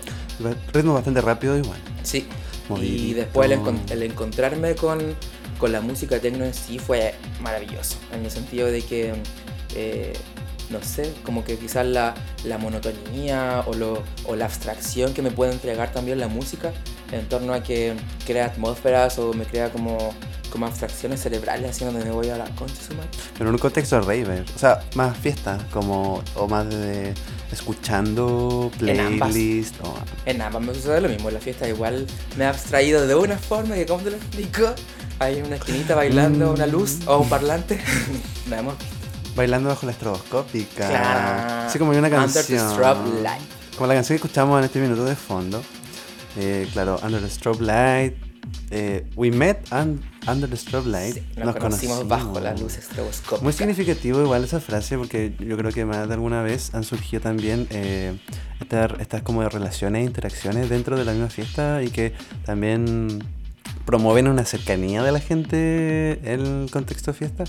Ritmo 0.73 0.95
bastante 0.95 1.21
rápido 1.21 1.57
igual. 1.57 1.79
Sí. 2.03 2.27
Y 2.83 3.15
después 3.15 3.51
el, 3.51 3.59
encon- 3.59 3.91
el 3.91 4.03
encontrarme 4.03 4.75
con, 4.75 5.01
con 5.59 5.73
la 5.73 5.81
música 5.81 6.19
techno 6.21 6.45
en 6.45 6.53
sí 6.53 6.79
fue 6.79 7.15
maravilloso. 7.41 7.97
En 8.13 8.25
el 8.25 8.31
sentido 8.31 8.67
de 8.67 8.83
que, 8.83 9.15
eh, 9.75 10.13
no 10.69 10.83
sé, 10.83 11.13
como 11.25 11.45
que 11.45 11.57
quizás 11.57 11.87
la, 11.87 12.15
la 12.45 12.59
monotonía 12.59 13.63
o, 13.67 13.73
lo, 13.73 14.03
o 14.27 14.37
la 14.37 14.45
abstracción 14.45 15.15
que 15.15 15.23
me 15.23 15.31
puede 15.31 15.53
entregar 15.53 15.93
también 15.93 16.21
la 16.21 16.29
música 16.29 16.73
en 17.11 17.27
torno 17.27 17.55
a 17.55 17.63
que 17.63 17.95
crea 18.27 18.45
atmósferas 18.45 19.19
o 19.19 19.33
me 19.33 19.45
crea 19.47 19.71
como, 19.71 20.13
como 20.51 20.67
abstracciones 20.67 21.21
cerebrales 21.23 21.71
así 21.71 21.85
donde 21.85 22.05
me 22.05 22.11
voy 22.11 22.29
a 22.31 22.37
la 22.37 22.45
concha 22.57 22.75
su 22.87 22.95
madre. 22.95 23.09
Pero 23.37 23.51
en 23.51 23.55
un 23.55 23.59
contexto 23.61 23.97
de 23.97 24.03
raver, 24.03 24.45
o 24.55 24.59
sea, 24.59 24.81
más 24.95 25.17
fiesta, 25.17 25.59
como, 25.73 26.23
o 26.35 26.49
más 26.49 26.69
de 26.69 27.15
escuchando 27.53 28.71
En 28.81 28.99
ambas. 29.01 29.31
playlist, 29.31 29.75
o 29.83 29.95
En 30.27 30.41
ambas 30.43 30.63
me 30.63 30.75
sucede 30.75 31.01
lo 31.01 31.09
mismo, 31.09 31.29
en 31.29 31.35
la 31.35 31.41
fiesta 31.41 31.69
igual 31.69 32.07
me 32.37 32.45
he 32.45 32.47
abstraído 32.47 33.07
de 33.07 33.15
una 33.15 33.37
forma 33.39 33.75
que, 33.75 33.87
¿cómo 33.87 34.03
te 34.03 34.11
lo 34.11 34.17
explico? 34.17 34.75
Hay 35.21 35.41
una 35.43 35.57
esquinita 35.57 35.95
bailando, 35.95 36.51
Mm. 36.51 36.55
una 36.55 36.67
luz 36.67 36.99
o 37.07 37.19
un 37.19 37.29
parlante. 37.29 37.81
no 38.49 38.57
hemos 38.57 38.75
bailando 39.35 39.69
bajo 39.69 39.87
la 39.87 39.93
estroboscópica. 39.93 40.89
Claro. 40.89 41.67
Así 41.69 41.79
como 41.79 41.93
hay 41.93 41.99
una 41.99 42.09
Under 42.09 42.29
the 42.29 42.35
canción. 42.35 42.71
strobe 42.73 43.23
light. 43.23 43.43
Como 43.77 43.87
la 43.87 43.95
canción 43.95 44.19
que 44.19 44.25
escuchamos 44.27 44.59
en 44.59 44.65
este 44.65 44.81
minuto 44.81 45.05
de 45.05 45.15
fondo. 45.15 45.63
Eh, 46.37 46.69
claro, 46.73 47.01
Under 47.05 47.21
the 47.21 47.31
Strobe 47.31 47.65
Light. 47.65 48.15
Eh, 48.71 49.07
we 49.17 49.31
met 49.31 49.71
un- 49.73 50.01
Under 50.31 50.49
the 50.49 50.57
Strobe 50.57 50.91
Light. 50.91 51.15
Sí, 51.15 51.23
nos, 51.39 51.57
conocimos, 51.57 52.07
bajo 52.07 52.39
las 52.39 52.61
luces 52.61 52.81
estroboscópicas. 52.85 53.43
Muy 53.43 53.53
significativo 53.55 54.21
igual 54.21 54.45
esa 54.45 54.61
frase 54.61 54.99
porque 54.99 55.35
yo 55.39 55.57
creo 55.57 55.73
que 55.73 55.85
más 55.87 56.07
de 56.07 56.15
alguna 56.15 56.43
vez 56.43 56.75
han 56.75 56.85
surgido 56.85 57.23
también 57.23 57.67
eh, 57.71 58.19
estas, 58.61 59.01
estas 59.01 59.23
como 59.23 59.43
de 59.43 59.49
relaciones 59.49 60.03
e 60.03 60.05
interacciones 60.05 60.69
dentro 60.69 60.99
de 60.99 61.05
la 61.07 61.13
misma 61.13 61.31
fiesta 61.31 61.83
y 61.83 61.89
que 61.89 62.13
también 62.45 63.25
promueven 63.87 64.29
una 64.29 64.45
cercanía 64.45 65.03
de 65.03 65.13
la 65.13 65.21
gente 65.21 66.21
en 66.23 66.41
el 66.65 66.71
contexto 66.71 67.13
de 67.13 67.19
fiesta 67.19 67.45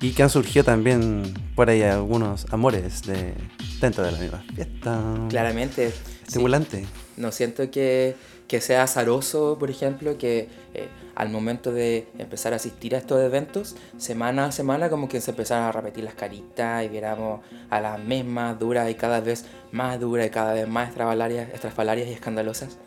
y 0.00 0.12
que 0.12 0.22
han 0.22 0.30
surgido 0.30 0.64
también 0.64 1.22
por 1.54 1.68
ahí 1.68 1.82
algunos 1.82 2.46
amores 2.50 3.02
de, 3.02 3.34
dentro 3.80 4.04
de 4.04 4.12
la 4.12 4.18
misma 4.18 4.42
fiesta. 4.54 5.02
Claramente. 5.28 5.90
sí. 5.90 5.96
Estimulante. 6.28 6.86
No 7.18 7.30
siento 7.30 7.70
que, 7.70 8.16
que 8.48 8.60
sea 8.60 8.84
azaroso, 8.84 9.56
por 9.58 9.70
ejemplo, 9.70 10.18
que 10.18 10.48
eh, 10.74 10.88
al 11.14 11.30
momento 11.30 11.72
de 11.72 12.06
empezar 12.18 12.52
a 12.52 12.56
asistir 12.56 12.94
a 12.94 12.98
estos 12.98 13.20
eventos, 13.20 13.74
semana 13.96 14.46
a 14.46 14.52
semana, 14.52 14.88
como 14.88 15.08
que 15.08 15.20
se 15.20 15.32
empezaran 15.32 15.64
a 15.64 15.72
repetir 15.72 16.04
las 16.04 16.14
caritas 16.14 16.84
y 16.84 16.88
viéramos 16.88 17.40
a 17.70 17.80
las 17.80 17.98
mismas 17.98 18.58
duras 18.58 18.88
y 18.90 18.94
cada 18.94 19.20
vez 19.20 19.46
más 19.72 19.98
duras 19.98 20.26
y 20.26 20.30
cada 20.30 20.52
vez 20.52 20.68
más 20.68 20.90
estrafalarias 20.90 22.08
y 22.08 22.12
escandalosas. 22.12 22.78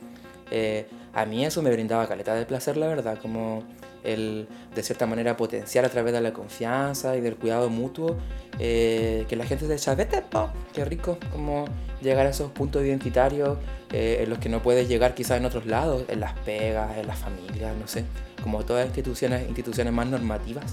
Eh, 0.51 0.87
a 1.13 1.25
mí 1.25 1.45
eso 1.45 1.61
me 1.61 1.71
brindaba 1.71 2.07
caleta 2.07 2.33
de 2.35 2.45
placer, 2.45 2.77
la 2.77 2.87
verdad, 2.87 3.17
como 3.21 3.63
el 4.03 4.47
de 4.75 4.83
cierta 4.83 5.05
manera 5.05 5.37
potenciar 5.37 5.85
a 5.85 5.89
través 5.89 6.13
de 6.13 6.21
la 6.21 6.33
confianza 6.33 7.15
y 7.15 7.21
del 7.21 7.35
cuidado 7.35 7.69
mutuo 7.69 8.17
eh, 8.59 9.25
que 9.27 9.35
la 9.35 9.45
gente 9.45 9.67
se 9.67 9.75
echa, 9.75 9.95
vete, 9.95 10.21
po, 10.21 10.49
qué 10.73 10.85
rico, 10.85 11.17
como 11.31 11.65
llegar 12.01 12.25
a 12.25 12.29
esos 12.29 12.51
puntos 12.51 12.83
identitarios 12.83 13.57
eh, 13.91 14.19
en 14.21 14.29
los 14.29 14.39
que 14.39 14.49
no 14.49 14.61
puedes 14.61 14.87
llegar 14.87 15.15
quizás 15.15 15.37
en 15.37 15.45
otros 15.45 15.65
lados, 15.65 16.03
en 16.07 16.19
las 16.19 16.33
pegas, 16.39 16.97
en 16.97 17.07
las 17.07 17.17
familias, 17.19 17.75
no 17.77 17.87
sé, 17.87 18.05
como 18.43 18.63
todas 18.63 18.85
instituciones, 18.85 19.47
instituciones 19.47 19.93
más 19.93 20.07
normativas 20.07 20.65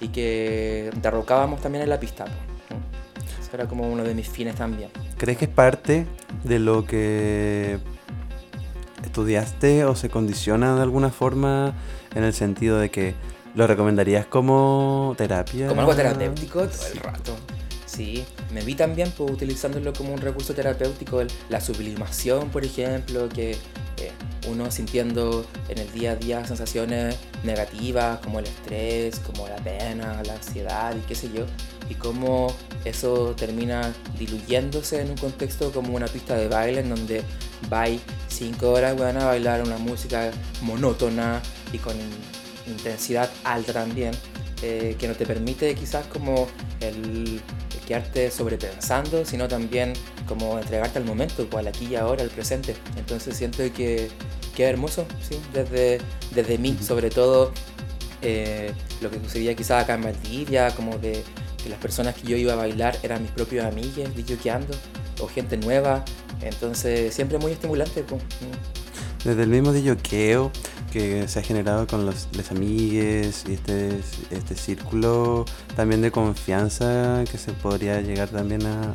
y 0.00 0.08
que 0.08 0.90
derrocábamos 1.02 1.60
también 1.60 1.82
en 1.82 1.90
la 1.90 2.00
pista. 2.00 2.24
po. 2.24 2.32
Eso 3.40 3.50
era 3.52 3.66
como 3.66 3.90
uno 3.90 4.04
de 4.04 4.14
mis 4.14 4.28
fines 4.28 4.54
también. 4.54 4.90
¿Crees 5.18 5.38
que 5.38 5.44
es 5.46 5.50
parte 5.50 6.06
de 6.44 6.58
lo 6.58 6.84
que 6.84 7.78
estudiaste 9.02 9.84
o 9.84 9.94
se 9.94 10.08
condiciona 10.08 10.74
de 10.74 10.82
alguna 10.82 11.10
forma 11.10 11.74
en 12.14 12.24
el 12.24 12.32
sentido 12.32 12.78
de 12.78 12.90
que 12.90 13.14
¿Lo 13.54 13.66
recomendarías 13.66 14.26
como 14.26 15.14
terapia? 15.18 15.66
Como 15.68 15.80
algo 15.80 15.94
terapéutico 15.94 16.68
todo 16.68 16.86
el 16.92 16.98
rato. 16.98 17.36
Sí, 17.84 18.24
me 18.52 18.62
vi 18.62 18.76
también 18.76 19.12
pues, 19.16 19.32
utilizándolo 19.32 19.92
como 19.92 20.12
un 20.12 20.20
recurso 20.20 20.54
terapéutico, 20.54 21.22
la 21.48 21.60
sublimación, 21.60 22.48
por 22.50 22.64
ejemplo, 22.64 23.28
que 23.28 23.50
eh, 23.50 24.12
uno 24.48 24.70
sintiendo 24.70 25.44
en 25.68 25.78
el 25.78 25.90
día 25.90 26.12
a 26.12 26.16
día 26.16 26.44
sensaciones 26.46 27.16
negativas 27.42 28.20
como 28.20 28.38
el 28.38 28.46
estrés, 28.46 29.18
como 29.18 29.48
la 29.48 29.56
pena, 29.56 30.22
la 30.24 30.34
ansiedad 30.34 30.94
y 30.94 31.00
qué 31.00 31.16
sé 31.16 31.30
yo, 31.34 31.46
y 31.88 31.94
cómo 31.94 32.54
eso 32.84 33.34
termina 33.36 33.92
diluyéndose 34.16 35.00
en 35.00 35.10
un 35.10 35.16
contexto 35.16 35.72
como 35.72 35.96
una 35.96 36.06
pista 36.06 36.36
de 36.36 36.46
baile 36.46 36.80
en 36.80 36.90
donde 36.90 37.24
vais 37.68 38.00
cinco 38.28 38.70
horas 38.70 38.98
weón, 38.98 39.16
a 39.18 39.26
bailar 39.26 39.62
una 39.62 39.76
música 39.78 40.30
monótona 40.62 41.40
y 41.72 41.78
con 41.78 41.94
in- 41.96 42.72
intensidad 42.72 43.28
alta 43.44 43.72
también, 43.72 44.12
eh, 44.62 44.96
que 44.98 45.08
no 45.08 45.14
te 45.14 45.26
permite 45.26 45.74
quizás 45.74 46.06
como 46.06 46.48
el 46.80 47.40
quedarte 47.86 48.30
sobrepensando, 48.30 49.24
sino 49.24 49.48
también 49.48 49.94
como 50.28 50.58
entregarte 50.58 50.98
al 50.98 51.04
momento, 51.04 51.44
pues, 51.50 51.60
al 51.66 51.68
aquí 51.68 51.86
y 51.90 51.96
ahora, 51.96 52.22
al 52.22 52.30
presente. 52.30 52.76
Entonces 52.96 53.36
siento 53.36 53.58
que 53.72 54.08
qué 54.54 54.64
hermoso, 54.64 55.06
sí, 55.28 55.40
desde, 55.52 56.00
desde 56.32 56.58
mí, 56.58 56.76
sobre 56.80 57.10
todo 57.10 57.52
eh, 58.22 58.72
lo 59.00 59.10
que 59.10 59.18
sucedía 59.18 59.56
quizás 59.56 59.82
acá 59.82 59.94
en 59.94 60.02
Valdivia, 60.02 60.70
como 60.74 60.98
de 60.98 61.24
que 61.62 61.68
las 61.68 61.78
personas 61.80 62.14
que 62.14 62.28
yo 62.28 62.36
iba 62.36 62.52
a 62.52 62.56
bailar 62.56 62.96
eran 63.02 63.22
mis 63.22 63.32
propios 63.32 63.64
amigos, 63.64 64.08
ando 64.52 64.74
o 65.20 65.26
gente 65.26 65.56
nueva. 65.56 66.04
Entonces 66.42 67.14
siempre 67.14 67.38
muy 67.38 67.52
estimulante. 67.52 68.02
Pues. 68.02 68.22
Desde 69.24 69.42
el 69.42 69.48
mismo 69.50 69.74
yoqueo 69.74 70.50
que 70.92 71.28
se 71.28 71.38
ha 71.38 71.42
generado 71.42 71.86
con 71.86 72.06
los, 72.06 72.28
los 72.36 72.50
amigues 72.50 73.44
y 73.48 73.54
este, 73.54 74.00
este 74.30 74.56
círculo 74.56 75.44
también 75.76 76.00
de 76.00 76.10
confianza 76.10 77.22
que 77.30 77.38
se 77.38 77.52
podría 77.52 78.00
llegar 78.00 78.28
también 78.28 78.66
a, 78.66 78.82
a 78.82 78.94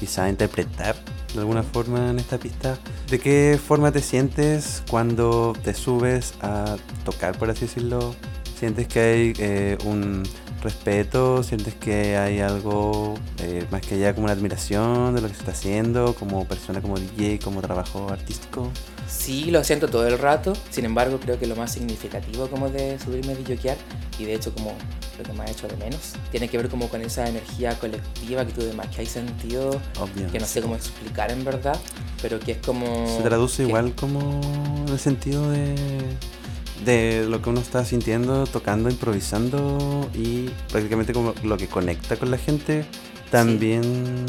quizá 0.00 0.28
interpretar 0.28 0.96
de 1.34 1.40
alguna 1.40 1.62
forma 1.62 2.10
en 2.10 2.18
esta 2.18 2.38
pista. 2.38 2.78
¿De 3.08 3.18
qué 3.18 3.58
forma 3.64 3.92
te 3.92 4.00
sientes 4.00 4.82
cuando 4.90 5.52
te 5.62 5.74
subes 5.74 6.34
a 6.40 6.76
tocar, 7.04 7.38
por 7.38 7.50
así 7.50 7.62
decirlo? 7.62 8.14
¿Sientes 8.58 8.88
que 8.88 9.00
hay 9.00 9.32
eh, 9.38 9.78
un 9.84 10.22
respeto? 10.60 11.42
¿Sientes 11.42 11.74
que 11.74 12.16
hay 12.16 12.40
algo 12.40 13.14
eh, 13.38 13.64
más 13.70 13.80
que 13.82 13.94
allá 13.96 14.14
como 14.14 14.24
una 14.24 14.32
admiración 14.34 15.14
de 15.14 15.20
lo 15.20 15.28
que 15.28 15.34
se 15.34 15.40
está 15.40 15.52
haciendo 15.52 16.14
como 16.14 16.44
persona, 16.46 16.80
como 16.80 16.98
DJ, 16.98 17.38
como 17.38 17.60
trabajo 17.60 18.08
artístico? 18.10 18.70
Sí, 19.08 19.50
lo 19.50 19.64
siento 19.64 19.88
todo 19.88 20.06
el 20.06 20.18
rato. 20.18 20.52
Sin 20.70 20.84
embargo, 20.84 21.18
creo 21.20 21.38
que 21.38 21.46
lo 21.46 21.56
más 21.56 21.72
significativo 21.72 22.46
como 22.48 22.68
de 22.70 22.98
subirme 22.98 23.32
a 23.32 23.36
videoquear, 23.36 23.76
y 24.18 24.24
de 24.24 24.34
hecho 24.34 24.52
como 24.54 24.74
lo 25.18 25.24
que 25.24 25.32
me 25.32 25.42
ha 25.44 25.50
hecho 25.50 25.66
de 25.68 25.76
menos, 25.76 26.12
tiene 26.30 26.48
que 26.48 26.56
ver 26.56 26.68
como 26.68 26.88
con 26.88 27.02
esa 27.02 27.28
energía 27.28 27.78
colectiva 27.78 28.46
que 28.46 28.52
tú 28.52 28.62
demás 28.62 28.86
que 28.94 29.00
hay 29.02 29.06
sentido, 29.06 29.70
Obvio. 29.98 30.30
que 30.30 30.38
no 30.38 30.46
sé 30.46 30.62
cómo 30.62 30.76
explicar 30.76 31.30
en 31.32 31.44
verdad, 31.44 31.78
pero 32.22 32.38
que 32.40 32.52
es 32.52 32.58
como... 32.58 33.06
Se 33.16 33.22
traduce 33.22 33.62
que- 33.64 33.68
igual 33.68 33.94
como 33.94 34.40
en 34.86 34.92
el 34.92 34.98
sentido 34.98 35.50
de, 35.50 35.74
de 36.84 37.26
lo 37.28 37.42
que 37.42 37.50
uno 37.50 37.60
está 37.60 37.84
sintiendo, 37.84 38.46
tocando, 38.46 38.90
improvisando 38.90 40.08
y 40.14 40.48
prácticamente 40.70 41.12
como 41.12 41.34
lo 41.42 41.56
que 41.56 41.66
conecta 41.66 42.16
con 42.16 42.30
la 42.30 42.38
gente. 42.38 42.84
También... 43.30 44.26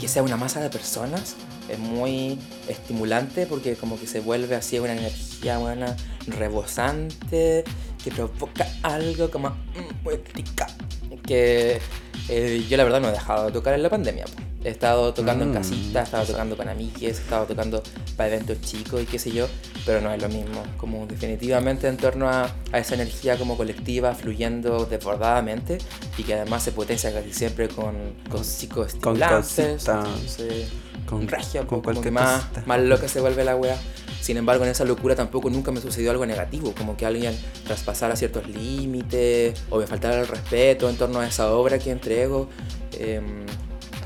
que 0.00 0.08
sea 0.08 0.22
una 0.22 0.36
masa 0.36 0.60
de 0.60 0.70
personas 0.70 1.36
es 1.70 1.78
muy 1.78 2.38
estimulante 2.68 3.46
porque 3.46 3.76
como 3.76 3.98
que 3.98 4.06
se 4.06 4.20
vuelve 4.20 4.56
así 4.56 4.78
una 4.78 4.92
energía 4.92 5.58
buena, 5.58 5.96
rebosante, 6.26 7.64
que 8.02 8.10
provoca 8.10 8.66
algo 8.82 9.30
como 9.30 9.50
mm. 9.50 11.20
Que 11.26 11.80
eh, 12.28 12.66
yo 12.68 12.76
la 12.76 12.84
verdad 12.84 13.00
no 13.00 13.08
he 13.08 13.12
dejado 13.12 13.46
de 13.46 13.52
tocar 13.52 13.74
en 13.74 13.82
la 13.82 13.90
pandemia. 13.90 14.24
po. 14.24 14.49
He 14.62 14.68
estado 14.68 15.14
tocando 15.14 15.44
en 15.44 15.50
Mm, 15.50 15.54
casita, 15.54 16.00
he 16.00 16.04
estado 16.04 16.24
tocando 16.26 16.56
con 16.56 16.68
amigues, 16.68 17.18
he 17.18 17.22
estado 17.22 17.46
tocando 17.46 17.82
para 18.16 18.28
eventos 18.28 18.60
chicos 18.60 19.02
y 19.02 19.06
qué 19.06 19.18
sé 19.18 19.30
yo, 19.32 19.46
pero 19.86 20.00
no 20.02 20.12
es 20.12 20.20
lo 20.20 20.28
mismo. 20.28 20.62
Como 20.76 21.06
definitivamente 21.06 21.88
en 21.88 21.96
torno 21.96 22.28
a, 22.28 22.54
a 22.72 22.78
esa 22.78 22.94
energía 22.94 23.38
como 23.38 23.56
colectiva 23.56 24.14
fluyendo 24.14 24.84
desbordadamente 24.86 25.78
y 26.18 26.24
que 26.24 26.34
además 26.34 26.62
se 26.62 26.72
potencia 26.72 27.12
casi 27.12 27.32
siempre 27.32 27.68
con, 27.68 28.14
con 28.28 28.44
psicoestimulantes. 28.44 29.84
cositas. 29.84 29.88
entonces, 29.88 30.68
Con, 31.06 31.26
regia, 31.26 31.66
con 31.66 31.80
como 31.80 32.02
que 32.02 32.10
más, 32.10 32.42
cosita. 32.42 32.62
más 32.66 32.80
loca 32.80 33.08
se 33.08 33.20
vuelve 33.20 33.44
la 33.44 33.56
wea. 33.56 33.78
Sin 34.20 34.36
embargo, 34.36 34.64
en 34.64 34.70
esa 34.70 34.84
locura 34.84 35.16
tampoco 35.16 35.48
nunca 35.48 35.72
me 35.72 35.80
sucedió 35.80 36.10
algo 36.10 36.26
negativo, 36.26 36.74
como 36.74 36.96
que 36.96 37.06
alguien 37.06 37.34
traspasara 37.64 38.14
ciertos 38.16 38.46
límites 38.46 39.58
o 39.70 39.78
me 39.78 39.86
faltara 39.86 40.20
el 40.20 40.28
respeto 40.28 40.90
en 40.90 40.96
torno 40.96 41.20
a 41.20 41.26
esa 41.26 41.50
obra 41.52 41.78
que 41.78 41.90
entrego. 41.90 42.50
Em, 42.92 43.46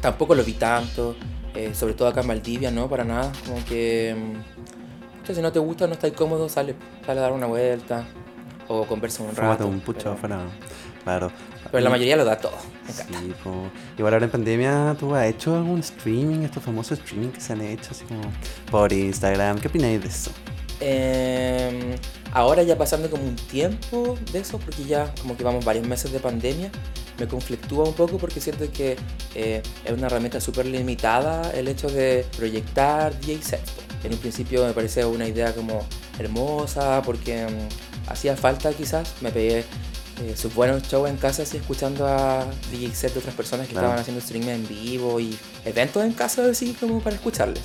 tampoco 0.05 0.35
lo 0.35 0.45
vi 0.45 0.53
tanto, 0.53 1.17
eh, 1.55 1.73
sobre 1.75 1.95
todo 1.95 2.09
acá 2.09 2.21
en 2.21 2.29
Valdivia, 2.29 2.71
¿no? 2.71 2.91
Para 2.91 3.05
nada, 3.05 3.33
como 3.47 3.65
que... 3.65 4.15
pucha, 5.19 5.35
si 5.35 5.41
no 5.41 5.51
te 5.51 5.59
gusta, 5.59 5.87
no 5.87 5.95
estás 5.95 6.13
cómodo, 6.13 6.47
sale, 6.51 6.75
sale 7.07 7.21
a 7.21 7.23
dar 7.23 7.33
una 7.33 7.47
vuelta 7.47 8.05
o 8.69 8.85
conversa 8.85 9.23
un 9.23 9.35
rato. 9.35 9.67
un 9.67 9.81
pucho 9.81 10.13
afuera. 10.13 10.41
Claro. 11.05 11.31
pero 11.71 11.83
la 11.83 11.89
mayoría 11.89 12.17
lo 12.17 12.25
da 12.27 12.37
todo. 12.37 12.53
me 12.85 12.93
encanta. 12.93 13.19
Sí, 13.19 13.35
po. 13.43 13.71
Igual 13.97 14.13
ahora 14.13 14.27
en 14.27 14.31
pandemia, 14.31 14.95
¿tú 15.01 15.15
has 15.15 15.25
hecho 15.25 15.57
algún 15.57 15.81
streaming, 15.81 16.41
estos 16.43 16.63
famosos 16.63 16.99
streaming 16.99 17.29
que 17.29 17.41
se 17.41 17.55
han 17.55 17.63
hecho 17.63 17.93
así 17.93 18.05
como 18.05 18.21
por 18.71 18.93
Instagram? 18.93 19.59
¿Qué 19.59 19.69
opináis 19.69 20.03
de 20.03 20.09
eso? 20.09 20.33
Eh, 20.81 21.97
ahora 22.35 22.63
ya 22.63 22.77
pasando 22.77 23.09
como 23.09 23.25
un 23.25 23.37
tiempo 23.37 24.19
de 24.33 24.41
eso, 24.41 24.59
porque 24.59 24.85
ya 24.85 25.15
como 25.23 25.37
que 25.37 25.45
vamos 25.45 25.65
varios 25.65 25.87
meses 25.87 26.13
de 26.13 26.21
pandemia, 26.21 26.71
me 27.19 27.27
conflictúa 27.29 27.85
un 27.85 27.95
poco 27.95 28.19
porque 28.19 28.41
siento 28.41 28.71
que 28.73 28.97
eh, 29.35 29.63
es 29.85 29.93
una 29.93 30.09
herramienta 30.09 30.41
súper 30.41 30.67
limitada 30.67 31.51
el 31.53 31.69
hecho 31.69 31.89
de 31.89 32.27
proyectar 32.37 33.19
DJ 33.21 33.41
sets. 33.43 33.73
En 34.03 34.13
un 34.13 34.19
principio 34.19 34.67
me 34.67 34.73
parecía 34.73 35.07
una 35.07 35.27
idea 35.27 35.55
como 35.55 35.87
hermosa 36.19 37.01
porque 37.03 37.47
mm, 37.47 38.11
hacía 38.11 38.37
falta 38.37 38.73
quizás, 38.73 39.15
me 39.21 39.31
pegué 39.31 39.61
eh, 40.23 40.35
sus 40.37 40.53
buenos 40.55 40.83
shows 40.89 41.09
en 41.09 41.17
casa 41.17 41.43
así 41.45 41.57
escuchando 41.57 42.07
a 42.07 42.45
DJ 42.71 42.95
sets 42.95 43.15
de 43.15 43.21
otras 43.21 43.35
personas 43.35 43.67
que 43.69 43.73
Claro. 43.73 43.87
estaban 43.89 44.01
haciendo 44.03 44.21
streaming 44.21 44.49
en 44.49 44.69
vivo 44.69 45.21
y 45.21 45.37
eventos 45.65 46.05
en 46.05 46.13
casa 46.13 46.45
así 46.51 46.73
como 46.79 47.01
para 47.01 47.17
escucharles 47.17 47.63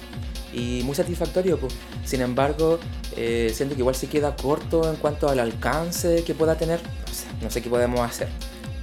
y 0.54 0.82
muy 0.84 0.96
satisfactorio. 0.96 1.60
pues. 1.60 1.74
Sin 2.06 2.22
embargo, 2.22 2.80
eh, 3.16 3.52
siento 3.54 3.76
que 3.76 3.82
igual 3.82 3.96
se 3.96 4.08
queda 4.08 4.36
corto 4.36 4.90
en 4.90 4.98
cuanto 4.98 5.30
al 5.30 5.40
alcance 5.40 6.24
que 6.24 6.34
pueda 6.34 6.56
tener. 6.56 6.80
No 6.82 7.14
sé, 7.14 7.26
no 7.42 7.50
sé 7.50 7.62
qué 7.62 7.70
podemos 7.70 8.00
hacer. 8.02 8.30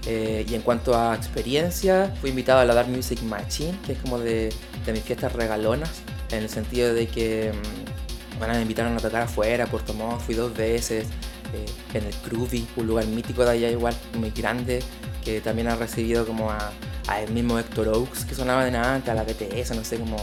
Eh, 0.06 0.46
y 0.48 0.54
en 0.54 0.62
cuanto 0.62 0.96
a 0.96 1.16
experiencia, 1.16 2.14
fui 2.20 2.30
invitado 2.30 2.60
a 2.60 2.64
la 2.64 2.74
Dark 2.74 2.88
Music 2.88 3.20
Machine, 3.22 3.76
que 3.84 3.92
es 3.92 3.98
como 3.98 4.18
de, 4.18 4.52
de 4.84 4.92
mis 4.92 5.02
fiestas 5.02 5.32
regalonas, 5.32 5.90
en 6.30 6.44
el 6.44 6.48
sentido 6.48 6.94
de 6.94 7.08
que 7.08 7.52
mm, 7.52 8.38
bueno, 8.38 8.54
me 8.54 8.62
invitaron 8.62 8.96
a 8.96 9.00
tocar 9.00 9.22
afuera, 9.22 9.66
Puerto 9.66 9.94
Montt, 9.94 10.20
fui 10.20 10.34
dos 10.34 10.54
veces, 10.54 11.06
eh, 11.52 11.66
en 11.94 12.04
el 12.04 12.14
Groovy, 12.24 12.66
un 12.76 12.86
lugar 12.86 13.06
mítico 13.06 13.44
de 13.44 13.50
allá 13.50 13.70
igual, 13.70 13.94
muy 14.18 14.30
grande, 14.30 14.80
que 15.24 15.40
también 15.40 15.68
ha 15.68 15.76
recibido 15.76 16.26
como 16.26 16.50
a, 16.50 16.72
a 17.08 17.20
el 17.22 17.32
mismo 17.32 17.58
Héctor 17.58 17.88
Oaks 17.88 18.24
que 18.24 18.34
sonaba 18.34 18.64
de 18.64 18.76
antes, 18.76 19.08
a 19.08 19.14
la 19.14 19.24
BTS, 19.24 19.74
no 19.74 19.84
sé, 19.84 19.98
como 19.98 20.16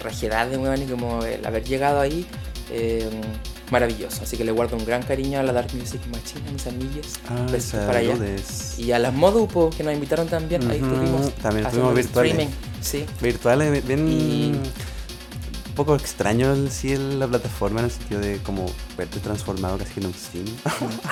regiedad 0.00 0.46
de 0.48 0.56
weón 0.56 0.82
y 0.82 0.86
como 0.86 1.24
el 1.24 1.44
haber 1.46 1.64
llegado 1.64 2.00
ahí, 2.00 2.26
eh, 2.70 3.08
maravilloso. 3.70 4.22
Así 4.24 4.36
que 4.36 4.44
le 4.44 4.50
guardo 4.52 4.76
un 4.76 4.84
gran 4.84 5.02
cariño 5.02 5.38
a 5.38 5.42
la 5.42 5.52
Dark 5.52 5.72
Music 5.74 6.00
Machine, 6.10 6.48
a 6.48 6.52
mis 6.52 6.66
amigues, 6.66 7.20
Ah, 7.28 7.46
besitos 7.50 7.86
para 7.86 7.98
allá. 8.00 8.14
Y 8.78 8.92
a 8.92 8.98
las 8.98 9.14
Modupo 9.14 9.70
que 9.70 9.82
nos 9.84 9.94
invitaron 9.94 10.26
también, 10.28 10.68
ahí 10.70 10.80
Ujú, 10.82 10.86
estuvimos. 10.92 11.32
también 11.34 11.66
el 11.66 11.94
virtuales. 11.94 12.32
streaming, 12.32 12.54
sí. 12.80 13.04
Virtuales, 13.20 13.86
bien... 13.86 14.08
Y- 14.08 14.52
Un 15.70 15.74
poco 15.76 15.94
extraño 15.94 16.52
el, 16.52 16.70
sí, 16.70 16.92
el- 16.92 17.18
la 17.20 17.26
plataforma 17.28 17.78
en 17.80 17.86
el 17.86 17.90
sentido 17.92 18.20
de 18.20 18.38
como 18.38 18.66
verte 18.98 19.18
transformado 19.20 19.78
casi 19.78 19.92
que 19.94 20.00
en 20.00 20.06
un 20.06 20.14
sim. 20.14 20.44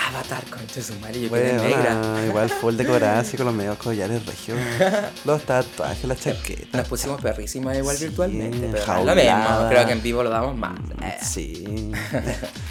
Avatar, 0.09 0.45
concha 0.50 0.83
su 0.83 0.95
madre, 1.00 1.23
yo 1.23 1.29
Bueno, 1.31 1.62
negra. 1.62 2.27
igual 2.27 2.50
full 2.50 2.75
decorada 2.75 3.21
así 3.21 3.37
con 3.37 3.47
los 3.47 3.55
medios 3.55 3.79
collares 3.79 4.27
regios. 4.27 4.59
los 5.25 5.43
tatuajes, 5.45 6.05
las 6.05 6.21
chaquetas. 6.21 6.75
Nos 6.75 6.88
pusimos 6.88 7.21
perrísimas 7.23 7.79
igual 7.79 7.97
Sí, 7.97 8.07
virtualmente, 8.07 8.69
pero 8.73 8.85
no 8.87 8.99
es 9.00 9.07
lo 9.07 9.15
mismo. 9.15 9.31
jaulada. 9.31 9.69
Creo 9.71 9.87
que 9.87 9.93
en 9.93 10.03
vivo 10.03 10.23
lo 10.25 10.31
damos 10.31 10.57
más. 10.57 10.79
Eh. 11.03 11.17
Sí. 11.23 11.65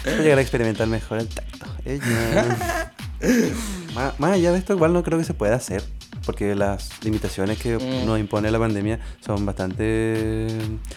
Voy 0.04 0.12
a 0.14 0.16
llegar 0.18 0.38
a 0.38 0.42
experimentar 0.42 0.86
mejor 0.86 1.18
el 1.18 1.28
tacto. 1.28 1.66
Ella. 1.86 2.92
más, 3.94 4.20
más 4.20 4.32
allá 4.32 4.52
de 4.52 4.58
esto, 4.58 4.74
igual 4.74 4.92
no 4.92 5.02
creo 5.02 5.18
que 5.18 5.24
se 5.24 5.34
pueda 5.34 5.56
hacer. 5.56 5.82
Porque 6.28 6.54
las 6.54 7.02
limitaciones 7.02 7.58
que 7.58 7.78
Mm. 7.78 8.04
nos 8.04 8.20
impone 8.20 8.50
la 8.50 8.58
pandemia 8.58 9.00
son 9.24 9.46
bastante 9.46 10.46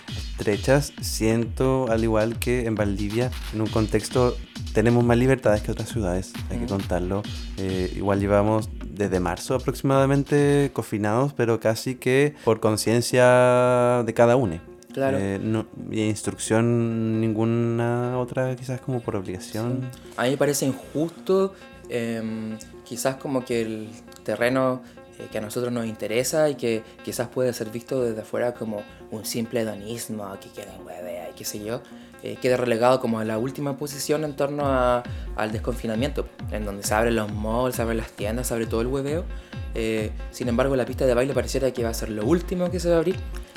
estrechas. 0.10 0.92
Siento, 1.00 1.86
al 1.90 2.04
igual 2.04 2.38
que 2.38 2.66
en 2.66 2.76
Valdivia, 2.76 3.32
en 3.54 3.62
un 3.62 3.68
contexto, 3.68 4.36
tenemos 4.74 5.06
más 5.06 5.18
libertades 5.18 5.62
que 5.62 5.72
otras 5.72 5.88
ciudades, 5.88 6.34
hay 6.50 6.58
que 6.58 6.66
Mm. 6.66 6.68
contarlo. 6.68 7.24
Eh, 7.58 7.94
igual 7.96 8.20
llevamos 8.20 8.70
desde 8.86 9.22
marzo 9.22 9.56
aproximadamente 9.56 10.70
confinados, 10.74 11.32
pero 11.32 11.62
casi 11.62 11.96
que 11.96 12.36
por 12.44 12.60
conciencia 12.60 14.04
de 14.06 14.14
cada 14.14 14.36
uno. 14.36 14.60
Claro. 14.94 15.18
Eh, 15.18 15.40
no, 15.42 15.66
y 15.90 16.02
instrucción 16.02 17.22
ninguna 17.22 18.18
otra, 18.20 18.54
quizás 18.58 18.82
como 18.82 19.00
por 19.00 19.16
obligación. 19.16 19.90
A 20.18 20.24
mí 20.24 20.32
me 20.32 20.38
parece 20.38 20.66
injusto 20.66 21.54
em, 21.88 22.58
quizás 22.86 23.16
como 23.16 23.44
que 23.46 23.62
el 23.62 23.90
terreno 24.24 24.82
eh, 25.22 25.28
que 25.32 25.38
a 25.38 25.42
nosotros 25.42 25.72
nos 25.72 25.86
interesa 25.86 26.50
y 26.50 26.56
que 26.56 26.84
quizás 27.06 27.28
puede 27.28 27.54
ser 27.54 27.70
visto 27.70 28.02
desde 28.04 28.22
afuera 28.22 28.54
como 28.54 28.82
un 29.12 29.24
simple 29.26 29.62
hedonismo, 29.62 30.28
que 30.42 30.50
queda 30.50 30.74
huevea 30.86 31.30
y 31.30 31.34
qué 31.34 31.46
sé 31.46 31.64
yo, 31.64 31.82
eh, 32.24 32.38
queda 32.42 32.58
relegado 32.58 33.00
como 33.00 33.20
a 33.20 33.26
la 33.26 33.38
última 33.38 33.78
posición 33.78 34.24
en 34.24 34.36
torno 34.36 34.64
a- 34.66 35.04
al 35.36 35.52
desconfinamiento, 35.52 36.26
en 36.52 36.66
donde 36.66 36.84
se 36.84 36.94
abren 36.94 37.16
los 37.16 37.32
malls, 37.32 37.76
se 37.76 37.82
abren 37.82 37.98
las 37.98 38.12
tiendas, 38.12 38.48
se 38.48 38.54
abre 38.54 38.66
todo 38.68 38.82
el 38.82 38.88
hueveo. 38.88 39.24
Eh, 39.74 40.12
sin 40.32 40.50
embargo, 40.50 40.76
la 40.76 40.86
pista 40.86 41.06
de 41.06 41.14
baile 41.14 41.34
pareciera 41.34 41.72
que 41.72 41.84
va 41.84 41.90
a 41.90 41.94
ser 41.94 42.10
lo 42.10 42.26
último 42.26 42.70
que 42.70 42.80
se 42.80 42.90
va 42.90 42.96
a 42.96 42.98
abrir. 43.00 43.16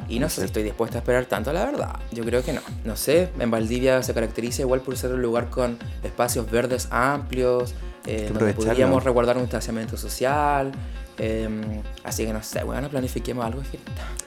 Y 0.08 0.18
no 0.18 0.28
sé 0.28 0.42
si 0.42 0.46
estoy 0.46 0.62
dispuesta 0.62 0.98
a 0.98 1.00
esperar 1.00 1.24
tanto, 1.24 1.50
la 1.52 1.64
verdad. 1.64 1.96
Yo 2.12 2.24
creo 2.24 2.42
que 2.44 2.52
no. 2.52 2.60
No 2.84 2.94
sé, 2.94 3.30
en 3.38 3.50
Valdivia 3.50 4.02
se 4.02 4.12
caracteriza 4.14 4.62
igual 4.62 4.80
por 4.80 4.96
ser 4.98 5.12
un 5.12 5.22
lugar 5.22 5.48
con 5.50 5.78
espacios 6.02 6.50
verdes 6.50 6.88
amplios, 6.90 7.74
eh, 8.06 8.26
donde 8.28 8.52
podríamos 8.66 9.02
resguardar 9.04 9.36
un 9.36 9.42
distanciamiento 9.44 9.96
social. 9.96 10.72
Eh, 11.18 11.82
así 12.02 12.24
que 12.26 12.32
no 12.32 12.42
sé, 12.42 12.62
bueno, 12.64 12.88
planifiquemos 12.88 13.44
algo. 13.44 13.62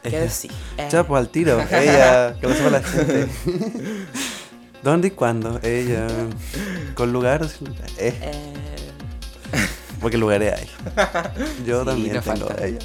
¿Qué 0.04 0.10
Ejá. 0.10 0.20
decir? 0.20 0.52
Eh, 0.78 0.88
Chapo 0.90 1.16
al 1.16 1.30
tiro, 1.30 1.60
ella, 1.72 2.36
que 2.40 2.48
lo 2.48 2.54
sepa 2.54 2.70
la 2.70 2.82
gente. 2.84 3.28
¿Dónde 4.84 5.08
y 5.10 5.12
cuándo? 5.12 5.60
Ella, 5.64 6.08
con 6.96 7.12
lugares, 7.12 7.56
eh, 7.98 8.14
eh, 8.22 8.34
porque 10.00 10.18
lugares 10.18 10.54
hay. 10.54 10.68
Yo 11.66 11.82
Sí, 11.82 11.86
también 11.88 12.14
no 12.16 12.22
tengo 12.22 12.48
falta. 12.48 12.66
ella. 12.66 12.80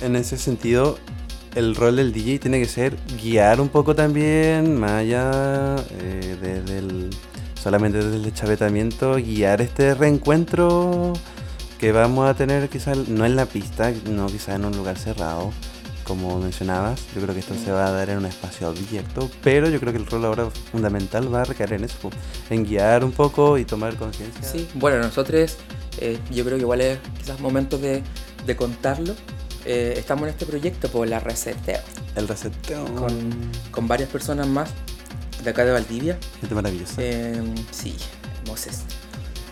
en 0.00 0.16
ese 0.16 0.36
sentido, 0.38 0.98
el 1.54 1.74
rol 1.76 1.96
del 1.96 2.12
DJ 2.12 2.38
tiene 2.38 2.58
que 2.60 2.66
ser 2.66 2.96
guiar 3.22 3.60
un 3.60 3.68
poco 3.68 3.94
también, 3.94 4.78
más 4.78 4.92
allá 4.92 5.76
eh, 6.00 6.36
de- 6.40 6.62
del, 6.62 7.10
solamente 7.60 7.98
desde 7.98 8.16
el 8.26 8.32
chavetamiento, 8.34 9.14
guiar 9.16 9.60
este 9.60 9.94
reencuentro 9.94 11.12
que 11.78 11.92
vamos 11.92 12.28
a 12.28 12.34
tener 12.34 12.68
quizás 12.68 13.08
no 13.08 13.24
en 13.24 13.36
la 13.36 13.46
pista, 13.46 13.92
no 14.10 14.26
quizás 14.26 14.56
en 14.56 14.64
un 14.64 14.76
lugar 14.76 14.98
cerrado, 14.98 15.52
como 16.04 16.38
mencionabas. 16.40 17.00
Yo 17.14 17.22
creo 17.22 17.34
que 17.34 17.40
esto 17.40 17.54
se 17.54 17.70
va 17.70 17.86
a 17.86 17.90
dar 17.92 18.10
en 18.10 18.18
un 18.18 18.26
espacio 18.26 18.68
abierto, 18.68 19.30
pero 19.42 19.68
yo 19.68 19.78
creo 19.78 19.92
que 19.92 19.98
el 19.98 20.06
rol 20.06 20.24
ahora 20.24 20.48
fundamental 20.72 21.32
va 21.32 21.42
a 21.42 21.44
recaer 21.44 21.74
en 21.74 21.84
eso, 21.84 22.10
en 22.50 22.64
guiar 22.64 23.04
un 23.04 23.12
poco 23.12 23.58
y 23.58 23.64
tomar 23.64 23.94
conciencia. 23.96 24.42
Sí, 24.42 24.68
bueno, 24.74 24.98
nosotros 24.98 25.56
eh, 26.00 26.18
yo 26.30 26.44
creo 26.44 26.56
que 26.56 26.62
igual 26.62 26.80
es 26.80 26.98
quizás 27.18 27.38
momento 27.40 27.78
de, 27.78 28.02
de 28.46 28.56
contarlo. 28.56 29.14
Eh, 29.64 29.94
estamos 29.98 30.22
en 30.24 30.30
este 30.30 30.46
proyecto 30.46 30.88
por 30.88 31.06
la 31.06 31.20
reseteo 31.20 31.80
El 32.16 32.26
reseteo. 32.26 32.86
con, 32.94 33.12
con 33.70 33.86
varias 33.86 34.08
personas 34.08 34.46
más 34.46 34.70
de 35.44 35.50
acá 35.50 35.64
de 35.64 35.72
Valdivia. 35.72 36.18
Gente 36.40 36.54
maravillosa. 36.54 36.94
Eh, 36.98 37.42
sí, 37.70 37.94
hermosas. 38.42 38.84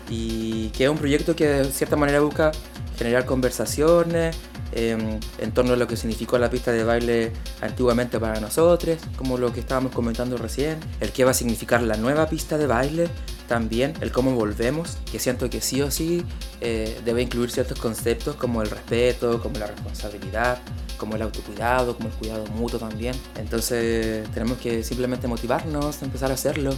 Y 0.09 0.69
que 0.69 0.85
es 0.85 0.89
un 0.89 0.97
proyecto 0.97 1.35
que 1.35 1.47
de 1.47 1.71
cierta 1.71 1.95
manera 1.95 2.21
busca 2.21 2.51
generar 2.97 3.25
conversaciones 3.25 4.35
eh, 4.73 5.19
en 5.37 5.51
torno 5.51 5.73
a 5.73 5.75
lo 5.75 5.87
que 5.87 5.95
significó 5.95 6.37
la 6.37 6.49
pista 6.49 6.71
de 6.71 6.83
baile 6.83 7.31
antiguamente 7.61 8.19
para 8.19 8.39
nosotros, 8.39 8.97
como 9.15 9.37
lo 9.37 9.53
que 9.53 9.59
estábamos 9.59 9.91
comentando 9.93 10.37
recién, 10.37 10.79
el 10.99 11.11
qué 11.11 11.23
va 11.23 11.31
a 11.31 11.33
significar 11.33 11.81
la 11.81 11.95
nueva 11.95 12.27
pista 12.27 12.57
de 12.57 12.67
baile, 12.67 13.07
también 13.47 13.93
el 14.01 14.11
cómo 14.11 14.31
volvemos, 14.31 14.97
que 15.09 15.19
siento 15.19 15.49
que 15.49 15.61
sí 15.61 15.81
o 15.81 15.89
sí 15.89 16.25
eh, 16.59 16.99
debe 17.05 17.21
incluir 17.21 17.49
ciertos 17.49 17.79
conceptos 17.79 18.35
como 18.35 18.61
el 18.61 18.69
respeto, 18.69 19.41
como 19.41 19.57
la 19.57 19.67
responsabilidad, 19.67 20.59
como 20.97 21.15
el 21.15 21.21
autocuidado, 21.21 21.95
como 21.95 22.09
el 22.09 22.15
cuidado 22.15 22.45
mutuo 22.47 22.79
también. 22.79 23.15
Entonces 23.37 24.27
tenemos 24.33 24.57
que 24.57 24.83
simplemente 24.83 25.27
motivarnos, 25.27 26.01
empezar 26.01 26.31
a 26.31 26.33
hacerlo. 26.33 26.73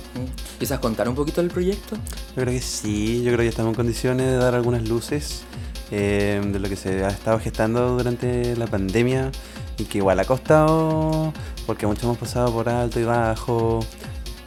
Quizás 0.59 0.79
contar 0.79 1.09
un 1.09 1.15
poquito 1.15 1.41
del 1.41 1.49
proyecto. 1.49 1.95
Yo 2.35 2.43
creo 2.43 2.53
que 2.53 2.61
sí, 2.61 3.23
yo 3.23 3.31
creo 3.31 3.39
que 3.39 3.47
estamos 3.47 3.71
en 3.71 3.75
condiciones 3.75 4.27
de 4.27 4.37
dar 4.37 4.55
algunas 4.55 4.87
luces 4.87 5.43
eh, 5.91 6.41
de 6.43 6.59
lo 6.59 6.69
que 6.69 6.75
se 6.75 7.03
ha 7.03 7.09
estado 7.09 7.39
gestando 7.39 7.97
durante 7.97 8.55
la 8.55 8.67
pandemia 8.67 9.31
y 9.77 9.85
que 9.85 9.99
igual 9.99 10.19
ha 10.19 10.25
costado 10.25 11.33
porque 11.65 11.87
muchos 11.87 12.03
hemos 12.03 12.17
pasado 12.17 12.51
por 12.51 12.67
alto 12.67 12.99
y 12.99 13.03
bajo, 13.03 13.79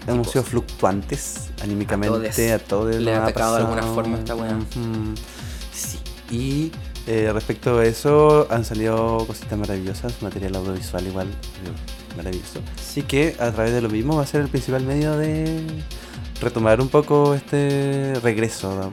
hemos 0.06 0.30
sido 0.30 0.44
fluctuantes 0.44 1.50
anímicamente, 1.62 2.52
a 2.52 2.58
todos 2.58 2.96
le 2.96 3.14
ha 3.14 3.22
atacado 3.22 3.56
de 3.56 3.62
alguna 3.62 3.82
forma 3.82 4.18
esta 4.18 4.34
weá. 4.34 4.58
Sí, 5.72 5.98
y 6.30 6.72
eh, 7.06 7.30
respecto 7.32 7.78
a 7.78 7.84
eso 7.84 8.46
han 8.50 8.64
salido 8.64 9.24
cositas 9.26 9.58
maravillosas, 9.58 10.22
material 10.22 10.56
audiovisual 10.56 11.06
igual 11.06 11.26
eh, 11.28 12.16
maravilloso. 12.16 12.60
Así 12.78 13.02
que 13.02 13.34
a 13.38 13.50
través 13.50 13.72
de 13.72 13.80
lo 13.82 13.88
mismo 13.88 14.16
va 14.16 14.22
a 14.22 14.26
ser 14.26 14.40
el 14.42 14.48
principal 14.48 14.84
medio 14.84 15.16
de 15.16 15.62
retomar 16.40 16.80
un 16.80 16.88
poco 16.88 17.34
este 17.34 18.14
regreso 18.22 18.90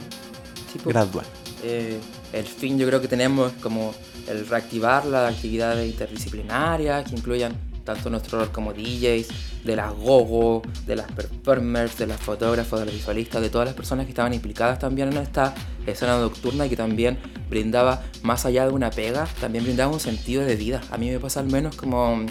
Tipo, 0.74 0.90
gradual. 0.90 1.26
eh, 1.64 2.00
el 2.34 2.46
fin 2.46 2.78
yo 2.78 2.86
creo 2.88 3.02
que 3.02 3.08
tenemos 3.08 3.52
como 3.62 3.94
el 4.28 4.48
reactivar 4.48 5.06
las 5.06 5.34
actividades 5.34 5.90
interdisciplinarias 5.90 7.10
que 7.10 7.16
incluyan 7.16 7.54
tanto 7.94 8.12
nuestro 8.12 8.38
rol 8.38 8.52
como 8.52 8.72
DJs, 8.72 9.64
de 9.64 9.76
las 9.76 9.92
gogo, 9.94 10.62
de 10.86 10.96
las 10.96 11.12
performers, 11.12 11.98
de 11.98 12.06
las 12.06 12.20
fotógrafos, 12.20 12.80
de 12.80 12.86
los 12.86 12.94
visualistas, 12.94 13.42
de 13.42 13.50
todas 13.50 13.66
las 13.66 13.76
personas 13.76 14.06
que 14.06 14.12
estaban 14.12 14.32
implicadas 14.34 14.78
también 14.78 15.12
en 15.12 15.18
esta 15.18 15.56
escena 15.88 16.20
nocturna 16.20 16.68
y 16.68 16.70
que 16.70 16.76
también 16.76 17.18
brindaba, 17.50 18.04
más 18.22 18.46
allá 18.46 18.68
de 18.68 18.74
una 18.74 18.92
pega, 18.92 19.28
también 19.42 19.64
brindaba 19.64 19.92
un 19.92 20.00
sentido 20.00 20.46
de 20.46 20.56
vida. 20.56 20.82
A 20.92 20.98
mí 20.98 21.10
me 21.10 21.20
pasa 21.20 21.40
al 21.40 21.48
menos 21.48 21.76
como 21.76 22.26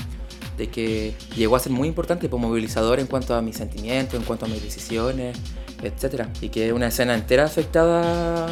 de 0.57 0.69
que 0.69 1.15
llegó 1.37 1.57
a 1.57 1.59
ser 1.59 1.73
muy 1.73 1.89
importante 1.89 2.31
como 2.31 2.49
movilizador 2.49 3.01
en 3.01 3.09
cuanto 3.09 3.35
a 3.35 3.43
mis 3.43 3.57
sentimientos, 3.57 4.15
en 4.15 4.25
cuanto 4.25 4.47
a 4.47 4.49
mis 4.49 4.63
decisiones, 4.63 5.37
etcétera 5.83 6.29
Y 6.41 6.51
que 6.51 6.73
una 6.73 6.89
escena 6.89 7.15
entera 7.15 7.45
afectada 7.45 8.49